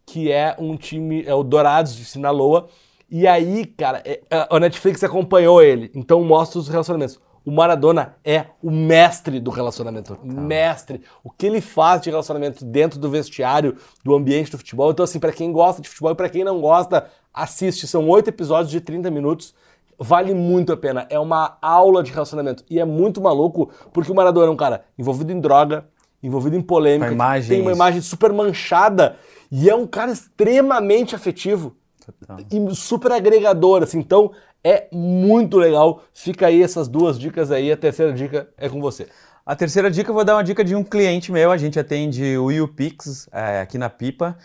que 0.06 0.30
é 0.30 0.56
um 0.60 0.76
time, 0.76 1.24
é 1.26 1.34
o 1.34 1.42
Dourados 1.42 1.96
de 1.96 2.04
Sinaloa. 2.04 2.68
E 3.10 3.26
aí, 3.26 3.66
cara, 3.66 4.04
é, 4.06 4.22
a 4.30 4.60
Netflix 4.60 5.04
acompanhou 5.04 5.62
ele, 5.64 5.90
então 5.96 6.24
mostra 6.24 6.60
os 6.60 6.68
relacionamentos. 6.68 7.20
O 7.46 7.52
Maradona 7.52 8.18
é 8.24 8.48
o 8.62 8.70
mestre 8.70 9.40
do 9.40 9.50
relacionamento. 9.50 10.20
Mestre. 10.24 11.02
O 11.24 11.32
que 11.32 11.48
ele 11.48 11.62
faz 11.62 12.02
de 12.02 12.10
relacionamento 12.10 12.64
dentro 12.66 13.00
do 13.00 13.10
vestiário, 13.10 13.78
do 14.04 14.14
ambiente 14.14 14.52
do 14.52 14.58
futebol. 14.58 14.92
Então, 14.92 15.04
assim, 15.04 15.20
para 15.20 15.32
quem 15.32 15.52
gosta 15.52 15.82
de 15.82 15.90
futebol 15.90 16.12
e 16.12 16.16
para 16.16 16.30
quem 16.30 16.44
não 16.44 16.60
gosta, 16.60 17.08
assiste. 17.34 17.88
São 17.88 18.08
oito 18.10 18.28
episódios 18.28 18.70
de 18.70 18.82
30 18.82 19.10
minutos 19.10 19.56
vale 20.00 20.34
muito 20.34 20.72
a 20.72 20.78
pena. 20.78 21.06
É 21.10 21.20
uma 21.20 21.58
aula 21.62 22.02
de 22.02 22.12
relacionamento. 22.12 22.64
E 22.70 22.80
é 22.80 22.86
muito 22.86 23.22
maluco, 23.22 23.72
porque 23.92 24.12
o 24.12 24.16
Maradona 24.16 24.48
é 24.48 24.50
um 24.50 24.56
cara 24.56 24.86
envolvido 24.98 25.32
em 25.32 25.40
droga, 25.40 25.86
envolvido 26.24 26.56
em 26.56 26.62
polêmica, 26.62 27.16
tem 27.48 27.62
uma 27.62 27.72
imagem 27.72 28.02
super 28.02 28.32
manchada 28.32 29.16
e 29.52 29.70
é 29.70 29.76
um 29.76 29.88
cara 29.88 30.12
extremamente 30.12 31.16
afetivo 31.16 31.76
Total. 32.06 32.38
e 32.52 32.76
super 32.76 33.12
agregador, 33.12 33.84
assim. 33.84 34.00
Então 34.00 34.32
é 34.64 34.88
muito 34.92 35.58
legal. 35.58 36.04
Fica 36.14 36.48
aí 36.48 36.62
essas 36.62 36.88
duas 36.88 37.20
dicas 37.20 37.52
aí. 37.52 37.72
A 37.72 37.78
terceira 37.78 38.14
dica 38.14 38.50
é 38.58 38.70
com 38.70 38.82
você. 38.82 39.08
A 39.46 39.56
terceira 39.56 39.90
dica 39.90 40.10
eu 40.10 40.14
vou 40.14 40.24
dar 40.24 40.36
uma 40.36 40.44
dica 40.44 40.64
de 40.64 40.76
um 40.76 40.84
cliente 40.84 41.32
meu. 41.32 41.52
A 41.52 41.58
gente 41.58 41.80
atende 41.80 42.38
o 42.38 42.52
YouPix 42.52 43.28
é, 43.32 43.62
aqui 43.62 43.78
na 43.78 43.90
Pipa. 43.90 44.38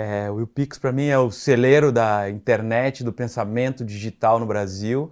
É, 0.00 0.30
o 0.30 0.46
Pix 0.46 0.78
para 0.78 0.92
mim 0.92 1.06
é 1.06 1.18
o 1.18 1.28
celeiro 1.28 1.90
da 1.90 2.30
internet, 2.30 3.02
do 3.02 3.12
pensamento 3.12 3.84
digital 3.84 4.38
no 4.38 4.46
Brasil, 4.46 5.10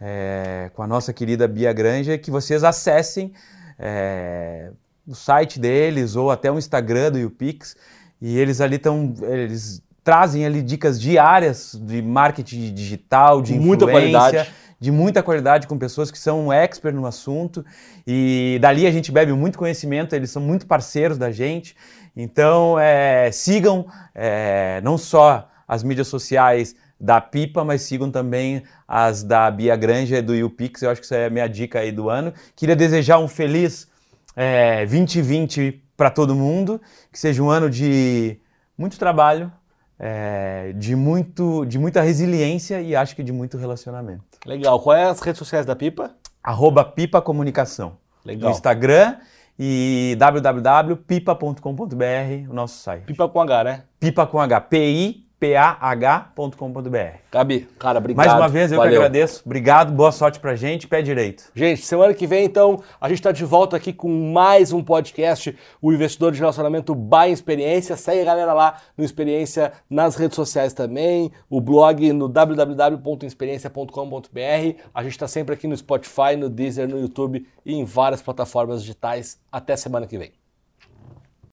é, 0.00 0.72
com 0.74 0.82
a 0.82 0.88
nossa 0.88 1.12
querida 1.12 1.46
Bia 1.46 1.72
Granja, 1.72 2.18
que 2.18 2.32
vocês 2.32 2.64
acessem 2.64 3.32
é, 3.78 4.72
o 5.06 5.14
site 5.14 5.60
deles 5.60 6.16
ou 6.16 6.32
até 6.32 6.50
o 6.50 6.58
Instagram 6.58 7.12
do 7.12 7.18
YouPix 7.18 7.76
e 8.20 8.36
eles 8.36 8.60
ali 8.60 8.74
estão, 8.74 9.14
eles 9.22 9.80
trazem 10.02 10.44
ali 10.44 10.62
dicas 10.62 11.00
diárias 11.00 11.80
de 11.80 12.02
marketing 12.02 12.74
digital, 12.74 13.40
de 13.40 13.54
muita 13.54 13.86
qualidade 13.86 14.50
de 14.84 14.92
muita 14.92 15.22
qualidade 15.22 15.66
com 15.66 15.78
pessoas 15.78 16.10
que 16.10 16.18
são 16.18 16.52
expert 16.52 16.94
no 16.94 17.06
assunto 17.06 17.64
e 18.06 18.58
dali 18.60 18.86
a 18.86 18.90
gente 18.90 19.10
bebe 19.10 19.32
muito 19.32 19.56
conhecimento, 19.56 20.14
eles 20.14 20.30
são 20.30 20.42
muito 20.42 20.66
parceiros 20.66 21.16
da 21.16 21.32
gente. 21.32 21.74
Então, 22.14 22.78
é, 22.78 23.32
sigam 23.32 23.86
é, 24.14 24.82
não 24.82 24.98
só 24.98 25.48
as 25.66 25.82
mídias 25.82 26.06
sociais 26.08 26.76
da 27.00 27.18
Pipa, 27.18 27.64
mas 27.64 27.80
sigam 27.80 28.10
também 28.10 28.62
as 28.86 29.22
da 29.22 29.50
Bia 29.50 29.74
Granja 29.74 30.18
e 30.18 30.22
do 30.22 30.34
YouPix. 30.34 30.82
Eu 30.82 30.90
acho 30.90 31.00
que 31.00 31.06
essa 31.06 31.16
é 31.16 31.26
a 31.26 31.30
minha 31.30 31.48
dica 31.48 31.78
aí 31.78 31.90
do 31.90 32.10
ano. 32.10 32.34
Queria 32.54 32.76
desejar 32.76 33.18
um 33.18 33.26
feliz 33.26 33.88
é, 34.36 34.84
2020 34.84 35.82
para 35.96 36.10
todo 36.10 36.34
mundo, 36.34 36.78
que 37.10 37.18
seja 37.18 37.42
um 37.42 37.48
ano 37.48 37.70
de 37.70 38.38
muito 38.76 38.98
trabalho, 38.98 39.50
é, 39.98 40.72
de, 40.76 40.94
muito, 40.96 41.64
de 41.64 41.78
muita 41.78 42.02
resiliência 42.02 42.80
e 42.80 42.96
acho 42.96 43.14
que 43.14 43.22
de 43.22 43.32
muito 43.32 43.56
relacionamento. 43.56 44.24
Legal. 44.44 44.80
Qual 44.80 44.96
é 44.96 45.04
as 45.04 45.20
redes 45.20 45.38
sociais 45.38 45.64
da 45.64 45.76
Pipa? 45.76 46.10
Arroba 46.42 46.84
Pipa 46.84 47.22
Comunicação. 47.22 47.96
Legal. 48.24 48.50
No 48.50 48.54
Instagram 48.54 49.16
e 49.58 50.16
www.pipa.com.br, 50.18 52.50
o 52.50 52.54
nosso 52.54 52.78
site. 52.78 53.04
Pipa 53.04 53.28
com 53.28 53.40
H, 53.40 53.64
né? 53.64 53.84
Pipa 54.00 54.26
com 54.26 54.40
H, 54.40 54.60
P-I 54.62 55.23
pah.com.br. 55.52 57.18
Gabi, 57.30 57.68
cara, 57.78 57.98
obrigado. 57.98 58.26
Mais 58.26 58.38
uma 58.38 58.48
vez, 58.48 58.72
eu 58.72 58.78
Valeu. 58.78 58.92
que 58.92 58.96
agradeço. 58.96 59.42
Obrigado, 59.44 59.92
boa 59.92 60.10
sorte 60.10 60.40
pra 60.40 60.56
gente, 60.56 60.88
pé 60.88 61.02
direito. 61.02 61.52
Gente, 61.54 61.82
semana 61.82 62.14
que 62.14 62.26
vem, 62.26 62.46
então, 62.46 62.82
a 63.00 63.08
gente 63.08 63.20
tá 63.20 63.30
de 63.30 63.44
volta 63.44 63.76
aqui 63.76 63.92
com 63.92 64.08
mais 64.32 64.72
um 64.72 64.82
podcast, 64.82 65.54
o 65.82 65.92
Investidor 65.92 66.32
de 66.32 66.40
Relacionamento 66.40 66.94
by 66.94 67.30
Experiência. 67.30 67.94
Segue 67.96 68.22
a 68.22 68.24
galera 68.24 68.54
lá 68.54 68.78
no 68.96 69.04
Experiência 69.04 69.72
nas 69.90 70.16
redes 70.16 70.36
sociais 70.36 70.72
também, 70.72 71.30
o 71.50 71.60
blog 71.60 72.10
no 72.12 72.28
www.experiência.com.br. 72.28 74.78
A 74.94 75.02
gente 75.02 75.18
tá 75.18 75.28
sempre 75.28 75.52
aqui 75.54 75.66
no 75.66 75.76
Spotify, 75.76 76.36
no 76.38 76.48
Deezer, 76.48 76.88
no 76.88 76.98
YouTube 76.98 77.46
e 77.66 77.74
em 77.74 77.84
várias 77.84 78.22
plataformas 78.22 78.80
digitais. 78.80 79.38
Até 79.52 79.76
semana 79.76 80.06
que 80.06 80.16
vem. 80.16 80.43